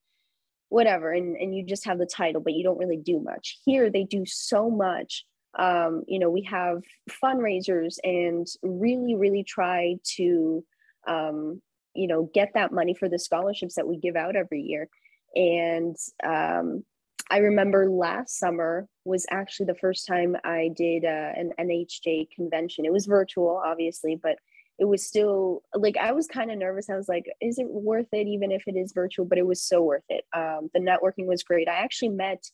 whatever 0.69 1.12
and, 1.12 1.36
and 1.36 1.56
you 1.56 1.63
just 1.63 1.86
have 1.86 1.97
the 1.97 2.06
title 2.06 2.41
but 2.41 2.54
you 2.54 2.63
don't 2.63 2.78
really 2.78 2.97
do 2.97 3.19
much. 3.19 3.60
Here 3.65 3.89
they 3.89 4.04
do 4.04 4.25
so 4.25 4.69
much. 4.69 5.25
Um, 5.58 6.04
you 6.08 6.19
know 6.19 6.30
we 6.30 6.43
have 6.43 6.84
fundraisers 7.23 7.97
and 8.04 8.47
really 8.62 9.15
really 9.15 9.43
try 9.43 9.95
to 10.15 10.63
um, 11.08 11.62
you 11.95 12.08
know 12.08 12.30
get 12.34 12.52
that 12.54 12.71
money 12.71 12.93
for 12.93 13.10
the 13.10 13.19
scholarships 13.19 13.75
that 13.75 13.88
we 13.88 13.97
give 13.97 14.15
out 14.15 14.36
every 14.36 14.62
year. 14.62 14.88
And 15.36 15.95
um, 16.23 16.84
i 17.29 17.37
remember 17.37 17.89
last 17.89 18.37
summer 18.37 18.87
was 19.05 19.25
actually 19.31 19.65
the 19.65 19.75
first 19.75 20.05
time 20.07 20.35
i 20.43 20.69
did 20.75 21.05
uh, 21.05 21.31
an 21.35 21.51
nhj 21.59 22.29
convention 22.35 22.85
it 22.85 22.93
was 22.93 23.05
virtual 23.05 23.61
obviously 23.63 24.15
but 24.15 24.37
it 24.79 24.85
was 24.85 25.05
still 25.05 25.61
like 25.75 25.97
I 25.97 26.13
was 26.13 26.27
kind 26.27 26.49
of 26.49 26.57
nervous. 26.57 26.89
I 26.89 26.95
was 26.95 27.09
like, 27.09 27.25
is 27.41 27.59
it 27.59 27.67
worth 27.69 28.07
it 28.13 28.27
even 28.27 28.51
if 28.51 28.63
it 28.65 28.77
is 28.77 28.93
virtual? 28.93 29.25
But 29.25 29.37
it 29.37 29.45
was 29.45 29.61
so 29.61 29.83
worth 29.83 30.05
it. 30.07 30.23
Um, 30.33 30.69
the 30.73 30.79
networking 30.79 31.25
was 31.25 31.43
great. 31.43 31.67
I 31.67 31.75
actually 31.75 32.09
met 32.09 32.45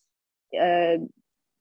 uh, 0.59 0.97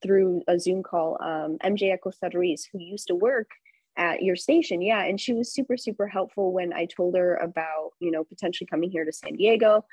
through 0.02 0.42
a 0.48 0.58
Zoom 0.58 0.82
call 0.82 1.18
um, 1.22 1.58
MJ 1.62 1.92
Acosta 1.92 2.30
Ruiz, 2.32 2.66
who 2.72 2.78
used 2.78 3.08
to 3.08 3.14
work 3.14 3.50
at 3.96 4.22
your 4.22 4.36
station. 4.36 4.80
Yeah, 4.80 5.04
and 5.04 5.20
she 5.20 5.34
was 5.34 5.52
super 5.52 5.76
super 5.76 6.08
helpful 6.08 6.52
when 6.52 6.72
I 6.72 6.86
told 6.86 7.14
her 7.14 7.36
about 7.36 7.90
you 8.00 8.10
know 8.10 8.24
potentially 8.24 8.66
coming 8.66 8.90
here 8.90 9.04
to 9.04 9.12
San 9.12 9.34
Diego. 9.34 9.84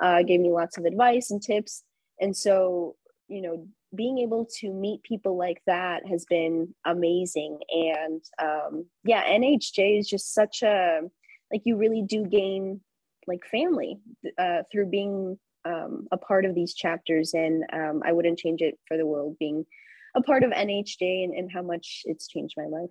Uh, 0.00 0.22
gave 0.22 0.40
me 0.40 0.50
lots 0.50 0.78
of 0.78 0.84
advice 0.84 1.30
and 1.30 1.42
tips. 1.42 1.82
And 2.20 2.36
so 2.36 2.96
you 3.28 3.42
know 3.42 3.66
being 3.94 4.18
able 4.18 4.46
to 4.60 4.72
meet 4.72 5.02
people 5.02 5.36
like 5.36 5.60
that 5.66 6.06
has 6.06 6.24
been 6.26 6.72
amazing. 6.84 7.58
And 7.70 8.22
um, 8.40 8.86
yeah 9.04 9.24
nhj 9.24 9.98
is 9.98 10.08
just 10.08 10.34
such 10.34 10.62
a 10.62 11.00
like 11.52 11.62
you 11.64 11.76
really 11.76 12.02
do 12.02 12.26
gain 12.26 12.80
like 13.26 13.40
family 13.50 13.98
uh, 14.38 14.62
through 14.70 14.86
being 14.86 15.38
um, 15.64 16.06
a 16.12 16.16
part 16.16 16.44
of 16.44 16.54
these 16.54 16.74
chapters. 16.74 17.34
And 17.34 17.64
um, 17.72 18.02
i 18.04 18.12
wouldn't 18.12 18.38
change 18.38 18.62
it 18.62 18.78
for 18.86 18.96
the 18.96 19.06
world 19.06 19.36
being 19.38 19.64
a 20.16 20.22
part 20.22 20.42
of 20.42 20.50
nhj 20.50 21.24
and, 21.24 21.34
and 21.34 21.50
how 21.52 21.62
much 21.62 22.02
it's 22.04 22.28
changed 22.28 22.54
my 22.56 22.66
life. 22.66 22.90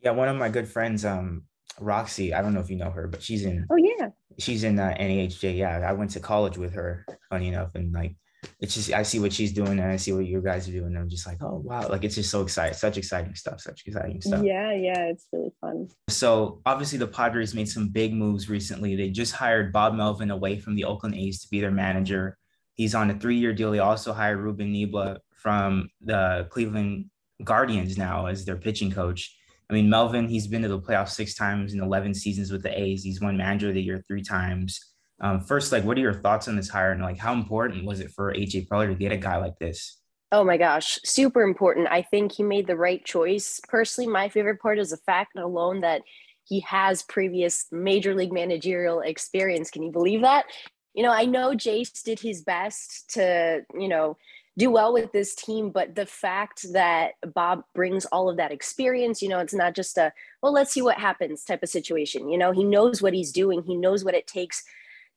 Yeah 0.00 0.12
one 0.12 0.28
of 0.28 0.36
my 0.36 0.48
good 0.48 0.68
friends 0.68 1.04
um 1.04 1.42
roxy 1.80 2.32
i 2.32 2.40
don't 2.40 2.54
know 2.54 2.60
if 2.60 2.70
you 2.70 2.76
know 2.76 2.90
her 2.90 3.08
but 3.08 3.20
she's 3.20 3.44
in 3.44 3.66
oh 3.70 3.76
yeah. 3.76 4.08
she's 4.38 4.62
in 4.62 4.78
uh, 4.78 4.94
nhj 5.00 5.56
yeah 5.56 5.78
i 5.78 5.92
went 5.92 6.10
to 6.10 6.20
college 6.20 6.56
with 6.56 6.72
her 6.72 7.04
funny 7.30 7.48
enough 7.48 7.74
and 7.74 7.92
like 7.92 8.14
it's 8.60 8.74
just 8.74 8.92
I 8.92 9.02
see 9.02 9.18
what 9.18 9.32
she's 9.32 9.52
doing 9.52 9.78
and 9.78 9.90
I 9.90 9.96
see 9.96 10.12
what 10.12 10.26
you 10.26 10.40
guys 10.40 10.68
are 10.68 10.72
doing. 10.72 10.88
And 10.88 10.98
I'm 10.98 11.08
just 11.08 11.26
like, 11.26 11.42
oh 11.42 11.62
wow, 11.64 11.88
like 11.88 12.04
it's 12.04 12.14
just 12.14 12.30
so 12.30 12.42
exciting, 12.42 12.74
such 12.74 12.96
exciting 12.96 13.34
stuff, 13.34 13.60
such 13.60 13.82
exciting 13.86 14.20
stuff. 14.20 14.42
Yeah, 14.42 14.72
yeah, 14.72 15.06
it's 15.06 15.26
really 15.32 15.52
fun. 15.60 15.88
So 16.08 16.60
obviously 16.66 16.98
the 16.98 17.06
Padres 17.06 17.54
made 17.54 17.68
some 17.68 17.88
big 17.88 18.14
moves 18.14 18.48
recently. 18.48 18.96
They 18.96 19.10
just 19.10 19.32
hired 19.32 19.72
Bob 19.72 19.94
Melvin 19.94 20.30
away 20.30 20.58
from 20.58 20.74
the 20.74 20.84
Oakland 20.84 21.14
A's 21.14 21.40
to 21.42 21.48
be 21.48 21.60
their 21.60 21.70
manager. 21.70 22.38
He's 22.74 22.94
on 22.94 23.10
a 23.10 23.14
three-year 23.14 23.52
deal. 23.52 23.70
They 23.70 23.78
also 23.78 24.12
hired 24.12 24.38
Ruben 24.38 24.72
Niebla 24.72 25.18
from 25.34 25.88
the 26.00 26.48
Cleveland 26.50 27.10
Guardians 27.42 27.96
now 27.98 28.26
as 28.26 28.44
their 28.44 28.56
pitching 28.56 28.90
coach. 28.90 29.36
I 29.70 29.72
mean, 29.72 29.88
Melvin, 29.88 30.28
he's 30.28 30.46
been 30.46 30.62
to 30.62 30.68
the 30.68 30.80
playoffs 30.80 31.10
six 31.10 31.34
times 31.34 31.72
in 31.72 31.80
11 31.80 32.14
seasons 32.14 32.50
with 32.50 32.62
the 32.62 32.78
A's. 32.78 33.02
He's 33.02 33.20
won 33.20 33.36
manager 33.36 33.68
of 33.68 33.74
the 33.74 33.82
year 33.82 34.02
three 34.06 34.22
times. 34.22 34.93
Um, 35.20 35.40
first, 35.40 35.72
like, 35.72 35.84
what 35.84 35.96
are 35.96 36.00
your 36.00 36.14
thoughts 36.14 36.48
on 36.48 36.56
this 36.56 36.68
hire, 36.68 36.92
and 36.92 37.02
like, 37.02 37.18
how 37.18 37.32
important 37.32 37.84
was 37.84 38.00
it 38.00 38.10
for 38.10 38.34
AJ 38.34 38.68
Preller 38.68 38.88
to 38.88 38.94
get 38.94 39.12
a 39.12 39.16
guy 39.16 39.36
like 39.36 39.58
this? 39.58 39.98
Oh 40.32 40.42
my 40.42 40.56
gosh, 40.56 40.98
super 41.04 41.42
important. 41.42 41.86
I 41.90 42.02
think 42.02 42.32
he 42.32 42.42
made 42.42 42.66
the 42.66 42.76
right 42.76 43.04
choice. 43.04 43.60
Personally, 43.68 44.10
my 44.10 44.28
favorite 44.28 44.60
part 44.60 44.80
is 44.80 44.90
the 44.90 44.96
fact 44.96 45.36
alone 45.38 45.82
that 45.82 46.02
he 46.42 46.60
has 46.60 47.02
previous 47.02 47.66
major 47.70 48.14
league 48.14 48.32
managerial 48.32 49.00
experience. 49.00 49.70
Can 49.70 49.82
you 49.82 49.92
believe 49.92 50.22
that? 50.22 50.46
You 50.92 51.04
know, 51.04 51.12
I 51.12 51.24
know 51.24 51.52
Jayce 51.52 52.02
did 52.02 52.20
his 52.20 52.42
best 52.42 53.10
to, 53.14 53.62
you 53.78 53.88
know, 53.88 54.16
do 54.56 54.70
well 54.70 54.92
with 54.92 55.12
this 55.12 55.34
team, 55.34 55.70
but 55.70 55.94
the 55.94 56.06
fact 56.06 56.66
that 56.72 57.12
Bob 57.34 57.62
brings 57.74 58.04
all 58.06 58.28
of 58.28 58.36
that 58.36 58.52
experience, 58.52 59.20
you 59.20 59.28
know, 59.28 59.40
it's 59.40 59.54
not 59.54 59.74
just 59.74 59.98
a, 59.98 60.12
well, 60.42 60.52
let's 60.52 60.72
see 60.72 60.82
what 60.82 60.98
happens 60.98 61.44
type 61.44 61.62
of 61.62 61.68
situation. 61.68 62.28
You 62.28 62.38
know, 62.38 62.52
he 62.52 62.62
knows 62.62 63.02
what 63.02 63.14
he's 63.14 63.32
doing, 63.32 63.62
he 63.62 63.76
knows 63.76 64.04
what 64.04 64.14
it 64.14 64.26
takes 64.26 64.64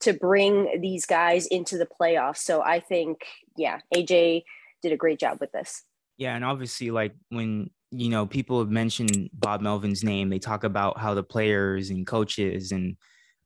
to 0.01 0.13
bring 0.13 0.79
these 0.81 1.05
guys 1.05 1.47
into 1.47 1.77
the 1.77 1.87
playoffs. 1.87 2.37
So 2.37 2.61
I 2.61 2.79
think, 2.79 3.19
yeah, 3.55 3.79
AJ 3.93 4.43
did 4.81 4.91
a 4.91 4.97
great 4.97 5.19
job 5.19 5.39
with 5.39 5.51
this. 5.51 5.83
Yeah. 6.17 6.35
And 6.35 6.45
obviously, 6.45 6.91
like 6.91 7.13
when 7.29 7.69
you 7.91 8.09
know, 8.09 8.25
people 8.25 8.59
have 8.59 8.69
mentioned 8.69 9.29
Bob 9.33 9.61
Melvin's 9.61 10.03
name. 10.03 10.29
They 10.29 10.39
talk 10.39 10.63
about 10.63 10.99
how 10.99 11.13
the 11.13 11.23
players 11.23 11.89
and 11.89 12.05
coaches 12.05 12.71
and 12.71 12.97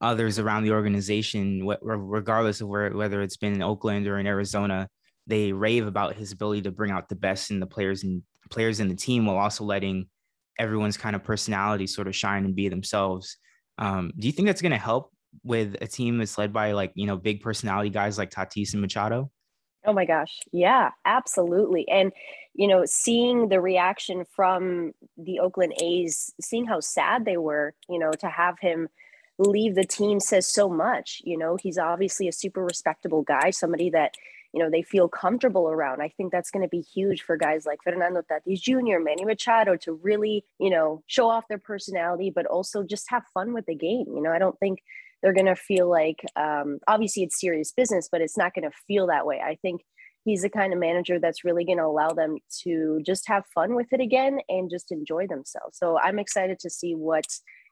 others 0.01 0.39
around 0.39 0.63
the 0.63 0.71
organization, 0.71 1.67
regardless 1.81 2.61
of 2.61 2.67
where, 2.67 2.89
whether 2.91 3.21
it's 3.21 3.37
been 3.37 3.53
in 3.53 3.61
Oakland 3.61 4.07
or 4.07 4.17
in 4.17 4.25
Arizona, 4.25 4.89
they 5.27 5.51
rave 5.51 5.85
about 5.85 6.15
his 6.15 6.31
ability 6.31 6.63
to 6.63 6.71
bring 6.71 6.91
out 6.91 7.07
the 7.07 7.15
best 7.15 7.51
in 7.51 7.59
the 7.59 7.67
players 7.67 8.03
and 8.03 8.23
players 8.49 8.79
in 8.79 8.89
the 8.89 8.95
team 8.95 9.25
while 9.27 9.37
also 9.37 9.63
letting 9.63 10.07
everyone's 10.57 10.97
kind 10.97 11.15
of 11.15 11.23
personality 11.23 11.85
sort 11.85 12.07
of 12.07 12.15
shine 12.15 12.43
and 12.43 12.55
be 12.55 12.67
themselves. 12.67 13.37
Um, 13.77 14.11
do 14.17 14.27
you 14.27 14.33
think 14.33 14.47
that's 14.47 14.61
going 14.61 14.71
to 14.71 14.77
help 14.77 15.10
with 15.43 15.75
a 15.81 15.87
team 15.87 16.17
that's 16.17 16.37
led 16.37 16.53
by 16.53 16.73
like, 16.73 16.91
you 16.95 17.07
know, 17.07 17.17
big 17.17 17.41
personality 17.41 17.89
guys 17.89 18.17
like 18.17 18.31
Tatis 18.31 18.73
and 18.73 18.81
Machado? 18.81 19.31
Oh 19.85 19.93
my 19.93 20.05
gosh. 20.05 20.39
Yeah, 20.51 20.91
absolutely. 21.05 21.87
And, 21.89 22.11
you 22.53 22.67
know, 22.67 22.83
seeing 22.85 23.49
the 23.49 23.59
reaction 23.59 24.25
from 24.35 24.91
the 25.17 25.39
Oakland 25.39 25.73
A's, 25.81 26.33
seeing 26.39 26.65
how 26.65 26.79
sad 26.79 27.25
they 27.25 27.37
were, 27.37 27.73
you 27.89 27.97
know, 27.97 28.11
to 28.19 28.27
have 28.27 28.59
him 28.59 28.89
leave 29.39 29.73
the 29.73 29.83
team 29.83 30.19
says 30.19 30.45
so 30.45 30.69
much. 30.69 31.21
You 31.25 31.37
know, 31.37 31.57
he's 31.61 31.79
obviously 31.79 32.27
a 32.27 32.33
super 32.33 32.63
respectable 32.63 33.23
guy, 33.23 33.49
somebody 33.49 33.89
that, 33.89 34.13
you 34.53 34.61
know, 34.61 34.69
they 34.69 34.83
feel 34.83 35.07
comfortable 35.07 35.67
around. 35.67 36.01
I 36.01 36.09
think 36.09 36.31
that's 36.31 36.51
going 36.51 36.63
to 36.63 36.69
be 36.69 36.81
huge 36.81 37.23
for 37.23 37.35
guys 37.35 37.65
like 37.65 37.79
Fernando 37.83 38.21
Tatis 38.21 38.61
Jr., 38.61 38.99
Manny 39.01 39.25
Machado 39.25 39.77
to 39.77 39.93
really, 39.93 40.45
you 40.59 40.69
know, 40.69 41.01
show 41.07 41.29
off 41.29 41.47
their 41.47 41.57
personality, 41.57 42.29
but 42.29 42.45
also 42.45 42.83
just 42.83 43.09
have 43.09 43.23
fun 43.33 43.53
with 43.53 43.65
the 43.65 43.75
game. 43.75 44.05
You 44.13 44.21
know, 44.21 44.31
I 44.31 44.39
don't 44.39 44.59
think 44.59 44.83
they're 45.21 45.33
going 45.33 45.45
to 45.45 45.55
feel 45.55 45.89
like 45.89 46.23
um, 46.35 46.79
obviously 46.87 47.23
it's 47.23 47.39
serious 47.39 47.71
business 47.71 48.09
but 48.11 48.21
it's 48.21 48.37
not 48.37 48.53
going 48.53 48.69
to 48.69 48.75
feel 48.87 49.07
that 49.07 49.25
way. 49.25 49.39
I 49.39 49.57
think 49.61 49.81
he's 50.23 50.43
the 50.43 50.49
kind 50.49 50.73
of 50.73 50.79
manager 50.79 51.19
that's 51.19 51.43
really 51.43 51.65
going 51.65 51.77
to 51.77 51.85
allow 51.85 52.09
them 52.09 52.37
to 52.63 53.01
just 53.05 53.27
have 53.27 53.43
fun 53.53 53.75
with 53.75 53.87
it 53.91 53.99
again 53.99 54.39
and 54.49 54.69
just 54.69 54.91
enjoy 54.91 55.27
themselves. 55.27 55.77
So 55.77 55.97
i'm 55.99 56.19
excited 56.19 56.59
to 56.59 56.69
see 56.69 56.93
what 56.93 57.25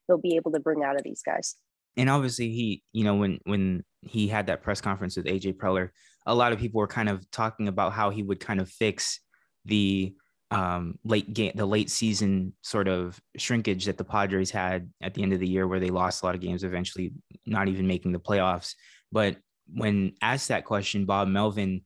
he'll 0.07 0.17
be 0.17 0.35
able 0.35 0.51
to 0.51 0.59
bring 0.59 0.83
out 0.83 0.95
of 0.95 1.03
these 1.03 1.21
guys. 1.23 1.55
And 1.97 2.09
obviously 2.09 2.49
he 2.49 2.83
you 2.93 3.03
know 3.03 3.15
when 3.15 3.39
when 3.43 3.83
he 4.01 4.27
had 4.27 4.47
that 4.47 4.61
press 4.61 4.81
conference 4.81 5.17
with 5.17 5.25
aj 5.25 5.57
preller 5.57 5.89
a 6.25 6.35
lot 6.35 6.53
of 6.53 6.59
people 6.59 6.79
were 6.79 6.87
kind 6.87 7.09
of 7.09 7.29
talking 7.31 7.67
about 7.67 7.93
how 7.93 8.09
he 8.09 8.23
would 8.23 8.39
kind 8.39 8.61
of 8.61 8.69
fix 8.69 9.19
the 9.65 10.13
um, 10.51 10.97
late 11.03 11.33
game, 11.33 11.51
the 11.55 11.65
late 11.65 11.89
season 11.89 12.53
sort 12.61 12.87
of 12.87 13.19
shrinkage 13.37 13.85
that 13.85 13.97
the 13.97 14.03
Padres 14.03 14.49
had 14.51 14.89
at 15.01 15.13
the 15.13 15.21
end 15.21 15.33
of 15.33 15.39
the 15.39 15.47
year, 15.47 15.67
where 15.67 15.79
they 15.79 15.89
lost 15.89 16.23
a 16.23 16.25
lot 16.25 16.35
of 16.35 16.41
games, 16.41 16.63
eventually 16.63 17.13
not 17.45 17.67
even 17.67 17.87
making 17.87 18.11
the 18.11 18.19
playoffs. 18.19 18.73
But 19.11 19.37
when 19.71 20.13
asked 20.21 20.47
that 20.47 20.65
question, 20.65 21.05
Bob 21.05 21.27
Melvin 21.27 21.81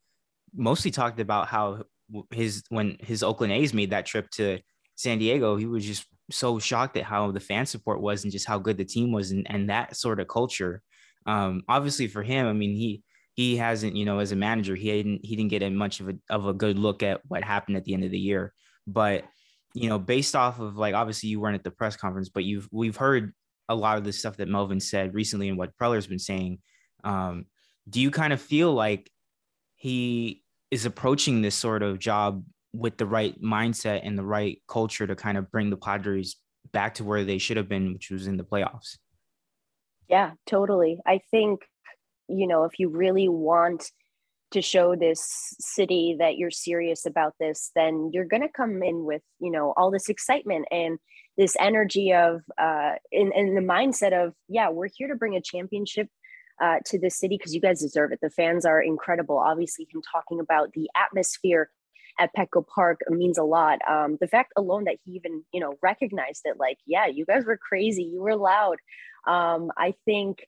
mostly 0.55 0.91
talked 0.91 1.19
about 1.19 1.47
how 1.47 1.83
his 2.31 2.63
when 2.69 2.97
his 2.99 3.23
Oakland 3.23 3.53
A's 3.53 3.73
made 3.73 3.89
that 3.89 4.05
trip 4.05 4.29
to 4.31 4.59
San 4.95 5.17
Diego, 5.17 5.55
he 5.55 5.65
was 5.65 5.85
just 5.85 6.05
so 6.31 6.59
shocked 6.59 6.95
at 6.97 7.03
how 7.03 7.31
the 7.31 7.39
fan 7.39 7.65
support 7.65 8.01
was 8.01 8.23
and 8.23 8.31
just 8.31 8.47
how 8.47 8.59
good 8.59 8.77
the 8.77 8.85
team 8.85 9.11
was 9.11 9.31
and, 9.31 9.45
and 9.49 9.69
that 9.69 9.95
sort 9.95 10.19
of 10.19 10.27
culture. 10.27 10.81
Um, 11.25 11.63
obviously 11.67 12.07
for 12.07 12.23
him, 12.23 12.47
I 12.47 12.53
mean, 12.53 12.75
he 12.75 13.01
he 13.33 13.57
hasn't, 13.57 13.95
you 13.95 14.05
know, 14.05 14.19
as 14.19 14.31
a 14.31 14.35
manager, 14.35 14.75
he 14.75 14.91
didn't 14.91 15.25
he 15.25 15.35
didn't 15.35 15.49
get 15.49 15.69
much 15.71 15.99
of 15.99 16.09
a 16.09 16.13
of 16.29 16.47
a 16.47 16.53
good 16.53 16.77
look 16.77 17.03
at 17.03 17.21
what 17.27 17.43
happened 17.43 17.77
at 17.77 17.83
the 17.83 17.93
end 17.93 18.03
of 18.03 18.11
the 18.11 18.19
year. 18.19 18.53
But 18.85 19.25
you 19.73 19.89
know, 19.89 19.97
based 19.97 20.35
off 20.35 20.59
of 20.59 20.77
like 20.77 20.93
obviously 20.93 21.29
you 21.29 21.39
weren't 21.39 21.55
at 21.55 21.63
the 21.63 21.71
press 21.71 21.95
conference, 21.95 22.29
but 22.29 22.43
you've 22.43 22.69
we've 22.71 22.97
heard 22.97 23.33
a 23.69 23.75
lot 23.75 23.97
of 23.97 24.03
the 24.03 24.13
stuff 24.13 24.37
that 24.37 24.47
Melvin 24.47 24.79
said 24.79 25.13
recently 25.13 25.49
and 25.49 25.57
what 25.57 25.75
Preller's 25.77 26.07
been 26.07 26.19
saying. 26.19 26.59
Um, 27.03 27.45
do 27.89 27.99
you 27.99 28.11
kind 28.11 28.33
of 28.33 28.41
feel 28.41 28.73
like 28.73 29.09
he 29.75 30.43
is 30.69 30.85
approaching 30.85 31.41
this 31.41 31.55
sort 31.55 31.81
of 31.81 31.99
job 31.99 32.43
with 32.73 32.97
the 32.97 33.05
right 33.05 33.39
mindset 33.41 34.01
and 34.03 34.17
the 34.17 34.23
right 34.23 34.61
culture 34.67 35.05
to 35.07 35.15
kind 35.15 35.37
of 35.37 35.51
bring 35.51 35.69
the 35.69 35.77
Padres 35.77 36.35
back 36.71 36.95
to 36.95 37.03
where 37.03 37.23
they 37.23 37.37
should 37.37 37.57
have 37.57 37.69
been, 37.69 37.93
which 37.93 38.09
was 38.09 38.27
in 38.27 38.37
the 38.37 38.43
playoffs? 38.43 38.97
Yeah, 40.07 40.31
totally. 40.45 40.99
I 41.05 41.19
think 41.31 41.61
you 42.27 42.47
know, 42.47 42.63
if 42.63 42.79
you 42.79 42.89
really 42.89 43.27
want 43.27 43.91
to 44.51 44.61
show 44.61 44.95
this 44.95 45.55
city 45.59 46.15
that 46.19 46.37
you're 46.37 46.51
serious 46.51 47.05
about 47.05 47.33
this, 47.39 47.71
then 47.75 48.11
you're 48.13 48.25
going 48.25 48.43
to 48.43 48.49
come 48.49 48.83
in 48.83 49.03
with, 49.03 49.21
you 49.39 49.51
know, 49.51 49.73
all 49.75 49.89
this 49.89 50.09
excitement 50.09 50.65
and 50.69 50.99
this 51.37 51.55
energy 51.59 52.13
of, 52.13 52.41
uh, 52.59 52.91
in, 53.11 53.31
in 53.33 53.55
the 53.55 53.61
mindset 53.61 54.13
of, 54.13 54.33
yeah, 54.47 54.69
we're 54.69 54.89
here 54.95 55.07
to 55.07 55.15
bring 55.15 55.35
a 55.35 55.41
championship 55.41 56.07
uh, 56.61 56.77
to 56.85 56.99
the 56.99 57.09
city 57.09 57.35
because 57.35 57.55
you 57.55 57.61
guys 57.61 57.81
deserve 57.81 58.11
it. 58.11 58.19
The 58.21 58.29
fans 58.29 58.63
are 58.63 58.79
incredible. 58.79 59.39
Obviously, 59.39 59.87
him 59.91 60.03
talking 60.11 60.39
about 60.39 60.71
the 60.73 60.87
atmosphere 60.95 61.71
at 62.19 62.29
Petco 62.37 62.63
Park 62.67 62.99
means 63.09 63.39
a 63.39 63.43
lot. 63.43 63.79
Um, 63.89 64.17
the 64.21 64.27
fact 64.27 64.53
alone 64.55 64.83
that 64.83 64.97
he 65.03 65.13
even, 65.13 65.43
you 65.51 65.59
know, 65.59 65.73
recognized 65.81 66.43
it, 66.45 66.57
like, 66.59 66.77
yeah, 66.85 67.07
you 67.07 67.25
guys 67.25 67.43
were 67.43 67.57
crazy, 67.57 68.03
you 68.03 68.21
were 68.21 68.35
loud. 68.35 68.77
Um, 69.25 69.71
I 69.77 69.95
think 70.05 70.45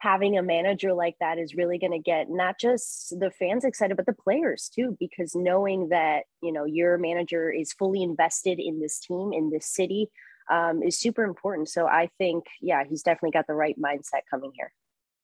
having 0.00 0.36
a 0.36 0.42
manager 0.42 0.92
like 0.92 1.16
that 1.20 1.38
is 1.38 1.54
really 1.54 1.78
going 1.78 1.92
to 1.92 1.98
get 1.98 2.28
not 2.28 2.58
just 2.60 3.18
the 3.18 3.30
fans 3.30 3.64
excited 3.64 3.96
but 3.96 4.06
the 4.06 4.12
players 4.12 4.70
too 4.74 4.96
because 5.00 5.34
knowing 5.34 5.88
that 5.88 6.24
you 6.42 6.52
know 6.52 6.64
your 6.64 6.98
manager 6.98 7.50
is 7.50 7.72
fully 7.72 8.02
invested 8.02 8.58
in 8.58 8.80
this 8.80 9.00
team 9.00 9.32
in 9.32 9.50
this 9.50 9.66
city 9.66 10.10
um, 10.50 10.82
is 10.82 10.98
super 10.98 11.24
important. 11.24 11.68
So 11.68 11.86
i 11.86 12.08
think 12.18 12.44
yeah 12.60 12.84
he's 12.88 13.02
definitely 13.02 13.32
got 13.32 13.46
the 13.46 13.54
right 13.54 13.76
mindset 13.78 14.22
coming 14.30 14.52
here. 14.54 14.72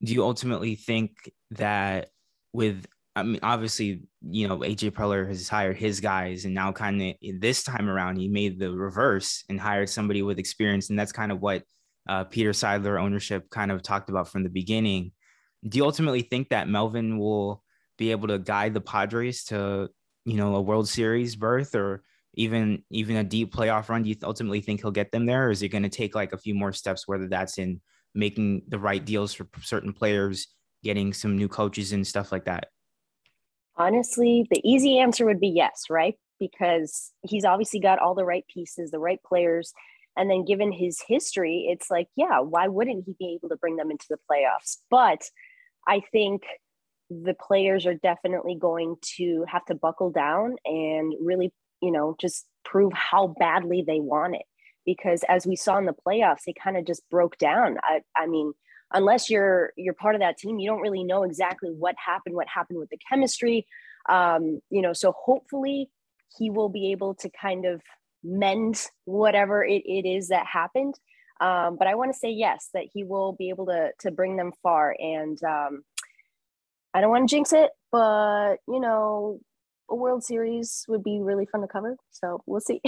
Do 0.02 0.12
you 0.12 0.24
ultimately 0.24 0.74
think 0.74 1.30
that 1.52 2.08
with 2.52 2.86
I 3.14 3.22
mean, 3.22 3.40
obviously, 3.42 4.04
you 4.22 4.48
know, 4.48 4.58
AJ 4.60 4.92
Preller 4.92 5.28
has 5.28 5.48
hired 5.48 5.76
his 5.76 6.00
guys, 6.00 6.46
and 6.46 6.54
now 6.54 6.72
kind 6.72 7.02
of 7.02 7.14
this 7.40 7.62
time 7.62 7.90
around, 7.90 8.16
he 8.16 8.26
made 8.28 8.58
the 8.58 8.72
reverse 8.72 9.44
and 9.50 9.60
hired 9.60 9.90
somebody 9.90 10.22
with 10.22 10.38
experience, 10.38 10.88
and 10.88 10.98
that's 10.98 11.12
kind 11.12 11.30
of 11.30 11.42
what 11.42 11.62
uh, 12.08 12.24
Peter 12.24 12.50
Seidler 12.50 13.00
ownership 13.00 13.48
kind 13.50 13.70
of 13.70 13.82
talked 13.82 14.10
about 14.10 14.28
from 14.28 14.42
the 14.42 14.48
beginning. 14.48 15.12
Do 15.66 15.78
you 15.78 15.84
ultimately 15.84 16.22
think 16.22 16.48
that 16.48 16.68
Melvin 16.68 17.18
will 17.18 17.62
be 17.98 18.10
able 18.10 18.28
to 18.28 18.38
guide 18.38 18.74
the 18.74 18.80
Padres 18.80 19.44
to, 19.44 19.88
you 20.24 20.36
know, 20.36 20.56
a 20.56 20.60
World 20.60 20.88
Series 20.88 21.36
berth 21.36 21.74
or 21.74 22.02
even 22.34 22.82
even 22.90 23.16
a 23.16 23.24
deep 23.24 23.54
playoff 23.54 23.88
run? 23.88 24.02
Do 24.02 24.10
you 24.10 24.16
ultimately 24.24 24.60
think 24.60 24.80
he'll 24.80 24.90
get 24.90 25.12
them 25.12 25.26
there, 25.26 25.46
or 25.46 25.50
is 25.50 25.62
it 25.62 25.68
going 25.68 25.84
to 25.84 25.88
take 25.88 26.14
like 26.14 26.32
a 26.32 26.38
few 26.38 26.54
more 26.54 26.72
steps, 26.72 27.06
whether 27.06 27.28
that's 27.28 27.58
in 27.58 27.80
making 28.14 28.62
the 28.68 28.78
right 28.78 29.04
deals 29.04 29.32
for 29.32 29.46
certain 29.62 29.92
players, 29.92 30.48
getting 30.82 31.12
some 31.12 31.36
new 31.36 31.48
coaches 31.48 31.92
and 31.92 32.06
stuff 32.06 32.32
like 32.32 32.46
that? 32.46 32.68
Honestly, 33.76 34.46
the 34.50 34.60
easy 34.64 34.98
answer 34.98 35.24
would 35.24 35.40
be 35.40 35.48
yes, 35.48 35.84
right? 35.88 36.16
Because 36.38 37.12
he's 37.22 37.44
obviously 37.44 37.80
got 37.80 38.00
all 38.00 38.14
the 38.14 38.24
right 38.24 38.44
pieces, 38.52 38.90
the 38.90 38.98
right 38.98 39.22
players 39.22 39.72
and 40.16 40.30
then 40.30 40.44
given 40.44 40.72
his 40.72 41.02
history, 41.06 41.68
it's 41.70 41.90
like, 41.90 42.08
yeah, 42.16 42.40
why 42.40 42.68
wouldn't 42.68 43.04
he 43.06 43.14
be 43.18 43.34
able 43.34 43.48
to 43.48 43.56
bring 43.56 43.76
them 43.76 43.90
into 43.90 44.06
the 44.10 44.18
playoffs? 44.30 44.78
But 44.90 45.22
I 45.86 46.02
think 46.12 46.42
the 47.10 47.34
players 47.34 47.86
are 47.86 47.94
definitely 47.94 48.56
going 48.56 48.96
to 49.16 49.44
have 49.48 49.64
to 49.66 49.74
buckle 49.74 50.10
down 50.10 50.56
and 50.64 51.14
really, 51.20 51.52
you 51.80 51.90
know, 51.90 52.16
just 52.20 52.46
prove 52.64 52.92
how 52.92 53.34
badly 53.38 53.82
they 53.86 54.00
want 54.00 54.34
it. 54.34 54.42
Because 54.84 55.22
as 55.28 55.46
we 55.46 55.56
saw 55.56 55.78
in 55.78 55.86
the 55.86 55.94
playoffs, 56.06 56.44
they 56.46 56.52
kind 56.52 56.76
of 56.76 56.86
just 56.86 57.08
broke 57.10 57.38
down. 57.38 57.78
I, 57.82 58.00
I 58.16 58.26
mean, 58.26 58.52
unless 58.92 59.30
you're 59.30 59.72
you're 59.76 59.94
part 59.94 60.14
of 60.14 60.20
that 60.20 60.38
team, 60.38 60.58
you 60.58 60.68
don't 60.68 60.80
really 60.80 61.04
know 61.04 61.22
exactly 61.22 61.70
what 61.70 61.94
happened, 62.04 62.34
what 62.34 62.48
happened 62.48 62.78
with 62.78 62.90
the 62.90 62.98
chemistry. 63.08 63.66
Um, 64.08 64.60
you 64.70 64.82
know, 64.82 64.92
so 64.92 65.12
hopefully 65.12 65.88
he 66.36 66.50
will 66.50 66.68
be 66.68 66.92
able 66.92 67.14
to 67.16 67.30
kind 67.30 67.64
of 67.64 67.80
mend 68.24 68.86
whatever 69.04 69.64
it, 69.64 69.82
it 69.84 70.06
is 70.08 70.28
that 70.28 70.46
happened. 70.46 70.94
Um, 71.40 71.76
but 71.76 71.88
I 71.88 71.96
want 71.96 72.12
to 72.12 72.18
say 72.18 72.30
yes, 72.30 72.68
that 72.74 72.84
he 72.92 73.04
will 73.04 73.32
be 73.32 73.48
able 73.48 73.66
to 73.66 73.90
to 74.00 74.10
bring 74.10 74.36
them 74.36 74.52
far. 74.62 74.94
And 74.98 75.42
um, 75.42 75.82
I 76.94 77.00
don't 77.00 77.10
want 77.10 77.28
to 77.28 77.34
jinx 77.34 77.52
it, 77.52 77.70
but 77.90 78.56
you 78.68 78.80
know, 78.80 79.40
a 79.90 79.94
World 79.94 80.22
Series 80.22 80.84
would 80.88 81.02
be 81.02 81.20
really 81.20 81.46
fun 81.46 81.62
to 81.62 81.66
cover. 81.66 81.96
So 82.10 82.42
we'll 82.46 82.60
see. 82.60 82.80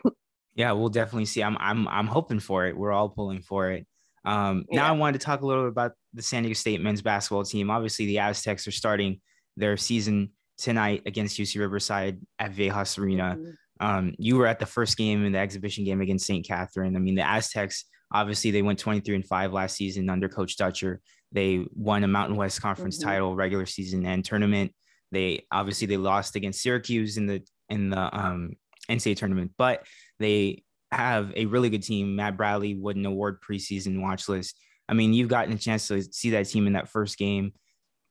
yeah, 0.54 0.72
we'll 0.72 0.88
definitely 0.88 1.26
see. 1.26 1.42
I'm 1.42 1.56
I'm 1.60 1.86
I'm 1.88 2.06
hoping 2.06 2.40
for 2.40 2.66
it. 2.66 2.76
We're 2.76 2.92
all 2.92 3.10
pulling 3.10 3.42
for 3.42 3.70
it. 3.72 3.86
Um, 4.24 4.64
yeah. 4.70 4.80
Now 4.80 4.88
I 4.88 4.92
wanted 4.92 5.20
to 5.20 5.24
talk 5.24 5.42
a 5.42 5.46
little 5.46 5.64
bit 5.64 5.70
about 5.70 5.92
the 6.14 6.22
San 6.22 6.42
Diego 6.42 6.54
State 6.54 6.80
men's 6.80 7.02
basketball 7.02 7.44
team. 7.44 7.70
Obviously, 7.70 8.06
the 8.06 8.20
Aztecs 8.20 8.66
are 8.66 8.72
starting 8.72 9.20
their 9.56 9.76
season 9.76 10.30
tonight 10.56 11.02
against 11.06 11.38
UC 11.38 11.60
Riverside 11.60 12.20
at 12.38 12.52
Viejas 12.52 12.98
Arena. 12.98 13.36
Mm-hmm. 13.38 13.50
Um, 13.80 14.14
you 14.18 14.36
were 14.36 14.46
at 14.46 14.58
the 14.58 14.66
first 14.66 14.96
game 14.96 15.24
in 15.24 15.32
the 15.32 15.38
exhibition 15.38 15.84
game 15.84 16.00
against 16.00 16.26
St. 16.26 16.46
Katherine. 16.46 16.96
I 16.96 16.98
mean, 16.98 17.14
the 17.14 17.26
Aztecs 17.26 17.84
obviously 18.12 18.50
they 18.50 18.62
went 18.62 18.78
23 18.78 19.16
and 19.16 19.26
5 19.26 19.52
last 19.52 19.76
season 19.76 20.08
under 20.10 20.28
Coach 20.28 20.56
Dutcher. 20.56 21.00
They 21.32 21.66
won 21.74 22.04
a 22.04 22.08
Mountain 22.08 22.36
West 22.36 22.62
Conference 22.62 22.98
mm-hmm. 22.98 23.08
title, 23.08 23.36
regular 23.36 23.66
season 23.66 24.06
and 24.06 24.24
tournament. 24.24 24.72
They 25.12 25.46
obviously 25.50 25.86
they 25.86 25.96
lost 25.96 26.36
against 26.36 26.62
Syracuse 26.62 27.16
in 27.16 27.26
the 27.26 27.42
in 27.68 27.90
the 27.90 28.18
um, 28.18 28.52
NCAA 28.90 29.16
tournament, 29.16 29.52
but 29.58 29.84
they 30.18 30.64
have 30.90 31.32
a 31.36 31.46
really 31.46 31.70
good 31.70 31.82
team. 31.82 32.16
Matt 32.16 32.36
Bradley 32.36 32.74
would 32.74 32.96
an 32.96 33.06
award 33.06 33.38
preseason 33.42 34.00
watch 34.00 34.28
list. 34.28 34.58
I 34.88 34.94
mean, 34.94 35.12
you've 35.12 35.28
gotten 35.28 35.52
a 35.52 35.58
chance 35.58 35.88
to 35.88 36.02
see 36.02 36.30
that 36.30 36.48
team 36.48 36.66
in 36.66 36.72
that 36.74 36.88
first 36.88 37.18
game. 37.18 37.52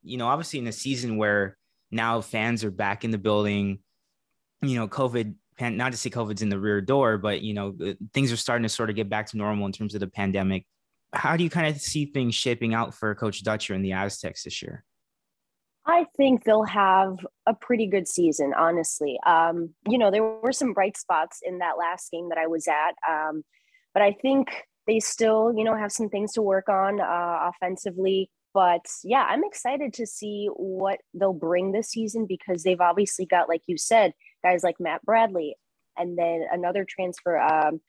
You 0.04 0.18
know, 0.18 0.28
obviously 0.28 0.60
in 0.60 0.68
a 0.68 0.72
season 0.72 1.18
where 1.18 1.58
now 1.90 2.22
fans 2.22 2.64
are 2.64 2.72
back 2.72 3.04
in 3.04 3.10
the 3.10 3.18
building, 3.18 3.80
you 4.62 4.76
know, 4.76 4.88
COVID, 4.88 5.36
not 5.60 5.92
to 5.92 5.98
say 5.98 6.10
COVID's 6.10 6.42
in 6.42 6.50
the 6.50 6.60
rear 6.60 6.82
door, 6.82 7.18
but, 7.18 7.42
you 7.42 7.54
know, 7.54 7.76
things 8.14 8.32
are 8.32 8.38
starting 8.38 8.64
to 8.64 8.70
sort 8.70 8.90
of 8.90 8.96
get 8.96 9.10
back 9.10 9.28
to 9.28 9.38
normal 9.38 9.66
in 9.66 9.72
terms 9.72 9.94
of 9.94 10.00
the 10.00 10.08
pandemic. 10.08 10.66
How 11.14 11.38
do 11.38 11.44
you 11.44 11.50
kind 11.50 11.68
of 11.68 11.82
see 11.82 12.06
things 12.06 12.36
shaping 12.36 12.74
out 12.74 12.94
for 12.94 13.14
Coach 13.16 13.44
Dutcher 13.44 13.74
and 13.74 13.84
the 13.84 13.94
Aztecs 13.94 14.44
this 14.44 14.62
year? 14.62 14.84
I 15.86 16.06
think 16.18 16.44
they'll 16.44 16.66
have 16.66 17.26
a 17.46 17.54
pretty 17.54 17.88
good 17.88 18.10
season, 18.10 18.54
honestly. 18.58 19.18
Um, 19.26 19.74
you 19.88 19.98
know, 19.98 20.12
there 20.12 20.24
were 20.24 20.52
some 20.52 20.74
bright 20.74 20.98
spots 20.98 21.40
in 21.42 21.60
that 21.60 21.78
last 21.78 22.12
game 22.12 22.28
that 22.30 22.38
I 22.38 22.48
was 22.48 22.68
at, 22.68 22.96
um, 23.10 23.44
but 23.94 24.04
I 24.04 24.12
think 24.22 24.50
they 24.86 25.00
still, 25.00 25.54
you 25.56 25.64
know, 25.64 25.76
have 25.76 25.94
some 25.94 26.10
things 26.10 26.34
to 26.34 26.42
work 26.42 26.68
on 26.68 27.00
uh, 27.00 27.52
offensively. 27.52 28.30
But 28.54 28.86
yeah, 29.04 29.26
I'm 29.30 29.44
excited 29.46 29.94
to 29.94 30.06
see 30.06 30.50
what 30.56 31.00
they'll 31.14 31.32
bring 31.32 31.72
this 31.72 31.90
season 31.90 32.26
because 32.28 32.64
they've 32.64 32.82
obviously 32.82 33.26
got, 33.26 33.48
like 33.48 33.62
you 33.68 33.78
said, 33.78 34.14
guys 34.44 34.64
like 34.64 34.80
Matt 34.80 35.04
Bradley, 35.04 35.56
and 35.98 36.18
then 36.18 36.46
another 36.52 36.86
transfer, 36.88 37.38
um, 37.38 37.82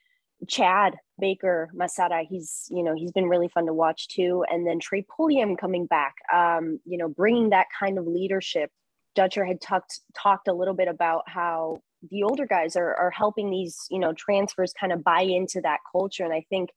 Chad 0.46 0.96
Baker 1.18 1.68
Mazara, 1.74 2.24
he's 2.28 2.66
you 2.70 2.82
know 2.82 2.94
he's 2.94 3.12
been 3.12 3.28
really 3.28 3.48
fun 3.48 3.66
to 3.66 3.72
watch 3.72 4.08
too, 4.08 4.44
and 4.48 4.66
then 4.66 4.78
Trey 4.78 5.04
Pulliam 5.16 5.56
coming 5.56 5.86
back, 5.86 6.14
um, 6.32 6.78
you 6.84 6.96
know, 6.98 7.08
bringing 7.08 7.50
that 7.50 7.66
kind 7.78 7.98
of 7.98 8.06
leadership. 8.06 8.70
Dutcher 9.14 9.44
had 9.44 9.60
talked 9.60 10.00
talked 10.16 10.48
a 10.48 10.52
little 10.52 10.74
bit 10.74 10.86
about 10.88 11.28
how 11.28 11.78
the 12.10 12.22
older 12.22 12.46
guys 12.46 12.76
are 12.76 12.94
are 12.94 13.10
helping 13.10 13.50
these 13.50 13.76
you 13.90 13.98
know 13.98 14.12
transfers 14.12 14.72
kind 14.78 14.92
of 14.92 15.02
buy 15.02 15.22
into 15.22 15.60
that 15.62 15.80
culture, 15.90 16.24
and 16.24 16.32
I 16.32 16.44
think 16.48 16.70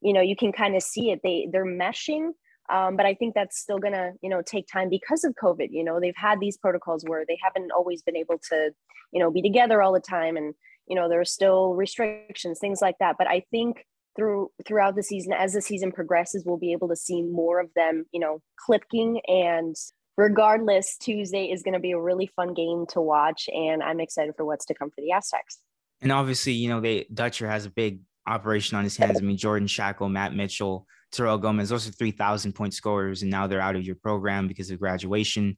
you 0.00 0.12
know 0.12 0.22
you 0.22 0.36
can 0.36 0.52
kind 0.52 0.74
of 0.74 0.82
see 0.82 1.10
it. 1.10 1.20
They 1.22 1.48
they're 1.52 1.66
meshing, 1.66 2.30
um, 2.72 2.96
but 2.96 3.04
I 3.04 3.14
think 3.14 3.34
that's 3.34 3.58
still 3.58 3.78
gonna 3.78 4.12
you 4.22 4.30
know 4.30 4.42
take 4.42 4.66
time 4.66 4.88
because 4.88 5.24
of 5.24 5.34
COVID. 5.42 5.68
You 5.70 5.84
know 5.84 6.00
they've 6.00 6.14
had 6.16 6.40
these 6.40 6.56
protocols 6.56 7.04
where 7.06 7.24
they 7.26 7.38
haven't 7.42 7.70
always 7.72 8.02
been 8.02 8.16
able 8.16 8.38
to 8.50 8.70
you 9.12 9.20
know 9.20 9.30
be 9.30 9.42
together 9.42 9.82
all 9.82 9.92
the 9.92 10.00
time 10.00 10.36
and 10.36 10.54
you 10.86 10.96
know 10.96 11.08
there 11.08 11.20
are 11.20 11.26
still 11.26 11.74
restrictions 11.74 12.58
things 12.58 12.80
like 12.80 12.96
that. 13.00 13.16
But 13.18 13.28
i 13.28 13.42
think 13.50 13.84
through 14.16 14.50
throughout 14.66 14.94
the 14.94 15.02
season 15.02 15.32
as 15.32 15.52
the 15.52 15.60
season 15.60 15.90
progresses 15.90 16.44
we'll 16.46 16.56
be 16.56 16.72
able 16.72 16.88
to 16.88 16.96
see 16.96 17.22
more 17.22 17.60
of 17.60 17.68
them 17.74 18.04
you 18.12 18.20
know 18.20 18.40
clicking. 18.64 19.20
And 19.26 19.76
regardless 20.16 20.96
tuesday 20.96 21.46
is 21.46 21.62
going 21.62 21.74
to 21.74 21.80
be 21.80 21.92
a 21.92 22.00
really 22.00 22.30
fun 22.36 22.54
game 22.54 22.86
to 22.88 23.00
watch 23.00 23.48
and 23.52 23.82
i'm 23.82 23.98
excited 23.98 24.32
for 24.36 24.44
what's 24.44 24.64
to 24.64 24.74
come 24.74 24.88
for 24.90 25.00
the 25.00 25.10
aztecs. 25.10 25.58
And 26.00 26.12
obviously 26.12 26.52
you 26.52 26.68
know 26.68 26.80
they 26.80 27.06
dutcher 27.12 27.48
has 27.48 27.66
a 27.66 27.70
big 27.70 28.00
operation 28.26 28.78
on 28.78 28.84
his 28.84 28.96
hands. 28.96 29.18
I 29.18 29.22
mean 29.22 29.36
jordan 29.36 29.68
schakel 29.68 30.10
matt 30.10 30.34
mitchell 30.34 30.86
terrell 31.14 31.38
gomez 31.38 31.68
those 31.68 31.88
are 31.88 31.92
3000 31.92 32.52
point 32.52 32.74
scorers 32.74 33.22
and 33.22 33.30
now 33.30 33.46
they're 33.46 33.60
out 33.60 33.76
of 33.76 33.84
your 33.84 33.96
program 33.96 34.48
because 34.48 34.70
of 34.70 34.78
graduation 34.78 35.56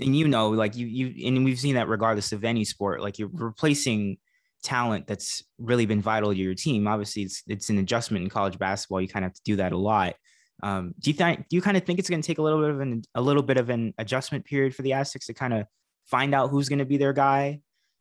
and 0.00 0.16
you 0.16 0.28
know 0.28 0.50
like 0.50 0.76
you 0.76 0.86
you 0.86 1.28
and 1.28 1.44
we've 1.44 1.58
seen 1.58 1.76
that 1.76 1.88
regardless 1.88 2.32
of 2.32 2.44
any 2.44 2.64
sport 2.64 3.00
like 3.00 3.18
you're 3.18 3.30
replacing 3.32 4.18
talent 4.66 5.06
that's 5.06 5.44
really 5.58 5.86
been 5.86 6.02
vital 6.02 6.32
to 6.32 6.36
your 6.36 6.54
team. 6.54 6.86
Obviously, 6.86 7.22
it's 7.22 7.42
it's 7.46 7.70
an 7.70 7.78
adjustment 7.78 8.24
in 8.24 8.30
college 8.30 8.58
basketball. 8.58 9.00
You 9.00 9.08
kind 9.08 9.24
of 9.24 9.30
have 9.30 9.36
to 9.36 9.42
do 9.44 9.56
that 9.56 9.72
a 9.72 9.76
lot. 9.76 10.14
Um, 10.62 10.94
do 10.98 11.10
you 11.10 11.14
think 11.14 11.48
do 11.48 11.56
you 11.56 11.62
kind 11.62 11.76
of 11.76 11.84
think 11.84 11.98
it's 11.98 12.10
going 12.10 12.20
to 12.20 12.26
take 12.26 12.38
a 12.38 12.42
little 12.42 12.60
bit 12.60 12.70
of 12.70 12.80
an 12.80 13.02
a 13.14 13.22
little 13.22 13.42
bit 13.42 13.56
of 13.56 13.70
an 13.70 13.94
adjustment 13.98 14.44
period 14.44 14.74
for 14.74 14.82
the 14.82 14.92
Aztecs 14.92 15.26
to 15.26 15.34
kind 15.34 15.54
of 15.54 15.66
find 16.06 16.34
out 16.34 16.50
who's 16.50 16.68
going 16.68 16.78
to 16.80 16.84
be 16.84 16.96
their 16.96 17.12
guy 17.12 17.60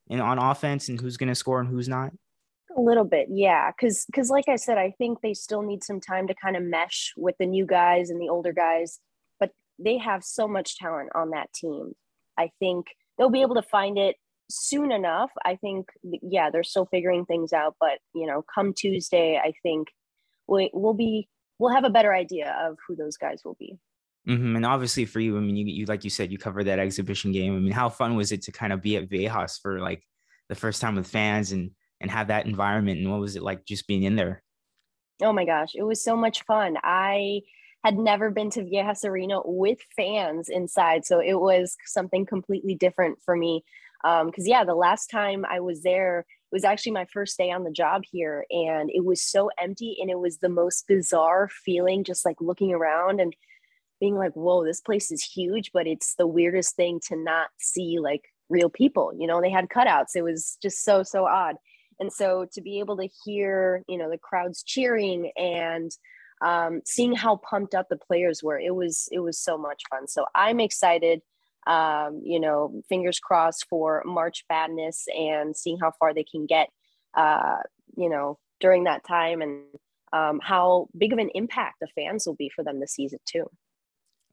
and 0.10 0.22
on 0.22 0.40
offense 0.40 0.90
and 0.90 1.00
who's 1.00 1.18
going 1.18 1.30
to 1.30 1.36
score 1.36 1.60
and 1.60 1.70
who's 1.70 1.88
not? 1.88 2.12
A 2.78 2.82
little 2.82 3.06
bit, 3.06 3.28
yeah. 3.30 3.72
Because 3.72 4.06
because 4.06 4.30
like 4.30 4.50
I 4.50 4.58
said, 4.58 4.78
I 4.78 4.92
think 4.98 5.22
they 5.22 5.34
still 5.34 5.62
need 5.62 5.84
some 5.84 6.02
time 6.02 6.28
to 6.28 6.34
kind 6.34 6.58
of 6.58 6.64
mesh 6.64 7.14
with 7.16 7.36
the 7.40 7.46
new 7.46 7.66
guys 7.66 8.10
and 8.10 8.20
the 8.20 8.30
older 8.30 8.52
guys. 8.54 9.00
But 9.40 9.52
they 9.80 9.98
have 9.98 10.24
so 10.24 10.48
much 10.48 10.78
talent 10.78 11.10
on 11.16 11.30
that 11.30 11.54
team. 11.54 11.94
I 12.38 12.50
think 12.60 12.88
they'll 13.18 13.30
be 13.30 13.42
able 13.42 13.56
to 13.56 13.62
find 13.62 13.98
it 13.98 14.18
soon 14.50 14.92
enough 14.92 15.32
i 15.44 15.56
think 15.56 15.88
yeah 16.22 16.50
they're 16.52 16.64
still 16.64 16.86
figuring 16.86 17.26
things 17.26 17.52
out 17.52 17.76
but 17.80 17.98
you 18.14 18.28
know 18.28 18.44
come 18.54 18.74
tuesday 18.74 19.40
i 19.44 19.52
think 19.64 19.88
we, 20.48 20.70
we'll 20.74 20.94
be 20.94 21.28
we'll 21.58 21.74
have 21.74 21.84
a 21.84 21.90
better 21.90 22.14
idea 22.14 22.56
of 22.62 22.78
who 22.88 22.96
those 22.96 23.18
guys 23.18 23.42
will 23.44 23.56
be 23.60 23.76
mm-hmm. 24.28 24.56
and 24.56 24.66
obviously 24.66 25.06
for 25.06 25.20
you 25.20 25.36
i 25.38 25.40
mean 25.40 25.56
you, 25.56 25.66
you 25.66 25.86
like 25.86 26.04
you 26.04 26.12
said 26.12 26.32
you 26.32 26.38
covered 26.38 26.66
that 26.66 26.78
exhibition 26.78 27.32
game 27.32 27.56
i 27.56 27.60
mean 27.60 27.72
how 27.72 27.90
fun 27.90 28.16
was 28.16 28.32
it 28.32 28.44
to 28.44 28.52
kind 28.52 28.72
of 28.72 28.82
be 28.82 28.98
at 28.98 29.10
Viejas 29.10 29.60
for 29.60 29.80
like 29.80 30.04
the 30.48 30.56
first 30.56 30.80
time 30.80 30.96
with 30.96 31.08
fans 31.08 31.52
and 31.52 31.72
and 32.06 32.12
have 32.12 32.28
that 32.28 32.46
environment 32.46 33.00
and 33.00 33.10
what 33.10 33.20
was 33.20 33.36
it 33.36 33.42
like 33.42 33.66
just 33.66 33.88
being 33.88 34.04
in 34.04 34.16
there? 34.16 34.44
Oh 35.24 35.34
my 35.34 35.44
gosh 35.44 35.72
it 35.74 35.82
was 35.82 36.04
so 36.04 36.16
much 36.16 36.44
fun. 36.44 36.78
I 36.84 37.42
had 37.84 37.98
never 37.98 38.30
been 38.30 38.52
to 38.52 38.64
Viejas 38.64 39.04
Arena 39.04 39.40
with 39.44 39.80
fans 39.96 40.48
inside. 40.48 41.04
So 41.04 41.20
it 41.20 41.40
was 41.40 41.76
something 41.86 42.28
completely 42.28 42.76
different 42.76 43.18
for 43.26 43.36
me. 43.36 43.64
Because 44.04 44.46
um, 44.46 44.46
yeah 44.46 44.64
the 44.64 44.76
last 44.76 45.08
time 45.08 45.46
i 45.50 45.60
was 45.60 45.82
there 45.82 46.20
it 46.20 46.56
was 46.56 46.64
actually 46.64 46.92
my 46.92 47.06
first 47.12 47.40
day 47.40 47.50
on 47.50 47.64
the 47.64 47.72
job 47.72 48.04
here 48.12 48.46
and 48.52 48.92
it 48.94 49.04
was 49.04 49.20
so 49.20 49.50
empty 49.60 49.98
and 50.00 50.12
it 50.12 50.20
was 50.20 50.38
the 50.38 50.50
most 50.50 50.86
bizarre 50.88 51.50
feeling 51.66 52.04
just 52.04 52.24
like 52.24 52.36
looking 52.40 52.72
around 52.72 53.20
and 53.20 53.36
being 54.00 54.16
like 54.16 54.34
whoa 54.34 54.64
this 54.64 54.80
place 54.80 55.12
is 55.12 55.24
huge 55.24 55.72
but 55.74 55.88
it's 55.88 56.14
the 56.20 56.28
weirdest 56.28 56.76
thing 56.76 57.00
to 57.08 57.16
not 57.16 57.48
see 57.58 57.98
like 58.00 58.26
real 58.50 58.70
people 58.70 59.12
you 59.18 59.28
know? 59.28 59.42
They 59.42 59.50
had 59.50 59.70
cutouts. 59.70 60.16
It 60.16 60.24
was 60.24 60.58
just 60.62 60.84
so 60.84 61.04
so 61.04 61.26
odd 61.26 61.56
and 62.00 62.12
so 62.12 62.46
to 62.54 62.62
be 62.62 62.80
able 62.80 62.98
to 62.98 63.10
hear 63.24 63.84
you 63.88 63.98
know 63.98 64.10
the 64.10 64.18
crowds 64.18 64.64
cheering 64.64 65.32
and 65.38 65.92
um, 66.44 66.82
seeing 66.86 67.16
how 67.16 67.38
pumped 67.38 67.74
up 67.74 67.88
the 67.90 67.98
players 67.98 68.42
were 68.44 68.60
it 68.60 68.76
was 68.76 69.08
it 69.12 69.20
was 69.20 69.40
so 69.40 69.58
much 69.58 69.82
fun 69.90 70.08
so 70.08 70.26
i'm 70.36 70.60
excited 70.60 71.22
um, 71.68 72.22
you 72.24 72.40
know, 72.40 72.82
fingers 72.88 73.20
crossed 73.20 73.66
for 73.70 74.04
March 74.06 74.46
Madness 74.50 75.06
and 75.18 75.56
seeing 75.56 75.80
how 75.80 75.92
far 76.00 76.14
they 76.14 76.24
can 76.24 76.46
get, 76.46 76.70
uh, 77.16 77.58
you 77.98 78.10
know, 78.10 78.38
during 78.60 78.84
that 78.84 79.04
time 79.04 79.42
and 79.42 79.64
um, 80.14 80.40
how 80.42 80.88
big 80.98 81.12
of 81.12 81.20
an 81.20 81.30
impact 81.34 81.78
the 81.82 81.88
fans 81.96 82.26
will 82.26 82.36
be 82.36 82.52
for 82.56 82.64
them 82.64 82.80
this 82.80 82.94
season 82.94 83.20
too. 83.26 83.46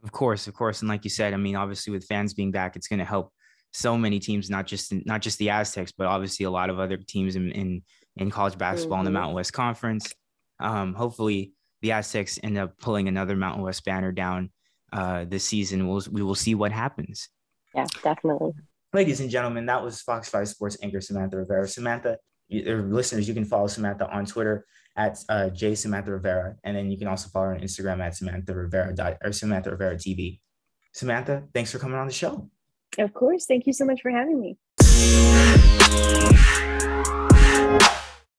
Of 0.05 0.13
course, 0.13 0.47
of 0.47 0.55
course, 0.55 0.81
and 0.81 0.89
like 0.89 1.05
you 1.05 1.11
said, 1.11 1.33
I 1.33 1.37
mean, 1.37 1.57
obviously 1.57 1.93
with 1.93 2.05
fans 2.05 2.35
being 2.35 2.51
back, 2.51 2.77
it's 2.77 2.89
going 2.89 2.99
to 2.99 3.05
help 3.05 3.33
so 3.73 3.97
many 3.97 4.18
teams, 4.18 4.51
not 4.51 4.66
just 4.66 4.93
not 5.07 5.23
just 5.23 5.39
the 5.39 5.51
Aztecs, 5.51 5.93
but 5.93 6.07
obviously 6.07 6.45
a 6.45 6.51
lot 6.51 6.70
of 6.70 6.79
other 6.79 6.97
teams 6.97 7.37
in 7.37 7.51
in, 7.53 7.83
in 8.16 8.31
college 8.31 8.57
basketball 8.59 8.99
mm-hmm. 8.99 9.07
in 9.09 9.12
the 9.12 9.18
Mountain 9.18 9.35
West 9.35 9.53
Conference. 9.53 10.12
Um, 10.61 10.95
hopefully, 10.95 11.53
the 11.81 11.93
Aztecs 11.93 12.39
end 12.43 12.59
up 12.59 12.79
pulling 12.79 13.09
another 13.09 13.37
Mountain 13.37 13.62
West 13.62 13.85
banner 13.85 14.12
down 14.12 14.51
uh, 14.93 15.25
this 15.25 15.45
season. 15.45 15.89
We'll, 15.89 16.03
we 16.11 16.23
will 16.23 16.35
see 16.35 16.55
what 16.55 16.73
happens. 16.73 17.29
Yeah, 17.75 17.87
definitely. 18.03 18.53
Ladies 18.93 19.20
and 19.20 19.31
gentlemen, 19.31 19.66
that 19.66 19.83
was 19.83 20.03
Fox 20.03 20.29
5 20.29 20.49
Sports 20.49 20.77
anchor 20.83 21.01
Samantha 21.01 21.39
Rivera. 21.39 21.66
Samantha, 21.66 22.18
you, 22.49 22.77
listeners, 22.83 23.27
you 23.27 23.35
can 23.35 23.47
follow 23.47 23.66
Samantha 23.66 24.09
on 24.11 24.27
Twitter 24.27 24.66
at 24.97 25.18
uh, 25.31 25.49
J 25.49 25.75
Samantha 25.75 26.12
Rivera, 26.12 26.57
and 26.64 26.77
then 26.77 26.91
you 26.91 26.99
can 26.99 27.09
also 27.09 27.31
follow 27.31 27.47
her 27.47 27.55
on 27.55 27.61
Instagram 27.61 28.01
at 28.01 28.14
Samantha 28.14 28.55
Rivera 28.55 29.16
or 29.25 29.33
Samantha 29.33 29.70
Rivera 29.70 29.97
TV. 29.97 30.41
Samantha, 30.93 31.45
thanks 31.55 31.73
for 31.73 31.79
coming 31.79 31.99
on 31.99 32.07
the 32.07 32.12
show. 32.12 32.51
Of 32.99 33.14
course. 33.14 33.47
Thank 33.47 33.66
you 33.66 33.72
so 33.72 33.84
much 33.84 34.03
for 34.03 34.11
having 34.11 34.40
me. 34.40 34.59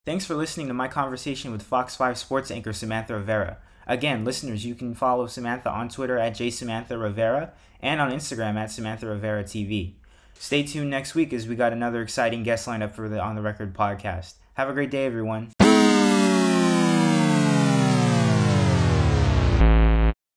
Thanks 0.05 0.25
for 0.25 0.35
listening 0.35 0.67
to 0.67 0.73
my 0.73 0.87
conversation 0.87 1.51
with 1.51 1.63
Fox 1.63 1.95
5 1.95 2.17
Sports 2.17 2.51
anchor 2.51 2.73
Samantha 2.73 3.15
Rivera. 3.15 3.57
Again, 3.87 4.23
listeners, 4.23 4.65
you 4.65 4.75
can 4.75 4.95
follow 4.95 5.27
Samantha 5.27 5.69
on 5.69 5.89
Twitter 5.89 6.17
at 6.17 6.33
jsamantha 6.33 7.01
rivera 7.01 7.51
and 7.81 7.99
on 7.99 8.11
Instagram 8.11 8.55
at 8.55 8.71
Samantha 8.71 9.07
Rivera 9.07 9.43
TV. 9.43 9.95
Stay 10.39 10.63
tuned 10.63 10.89
next 10.89 11.15
week 11.15 11.33
as 11.33 11.47
we 11.47 11.55
got 11.55 11.73
another 11.73 12.01
exciting 12.01 12.43
guest 12.43 12.67
lineup 12.67 12.93
for 12.93 13.09
the 13.09 13.19
On 13.19 13.35
the 13.35 13.41
Record 13.41 13.73
podcast. 13.73 14.35
Have 14.55 14.69
a 14.69 14.73
great 14.73 14.91
day, 14.91 15.05
everyone. 15.05 15.51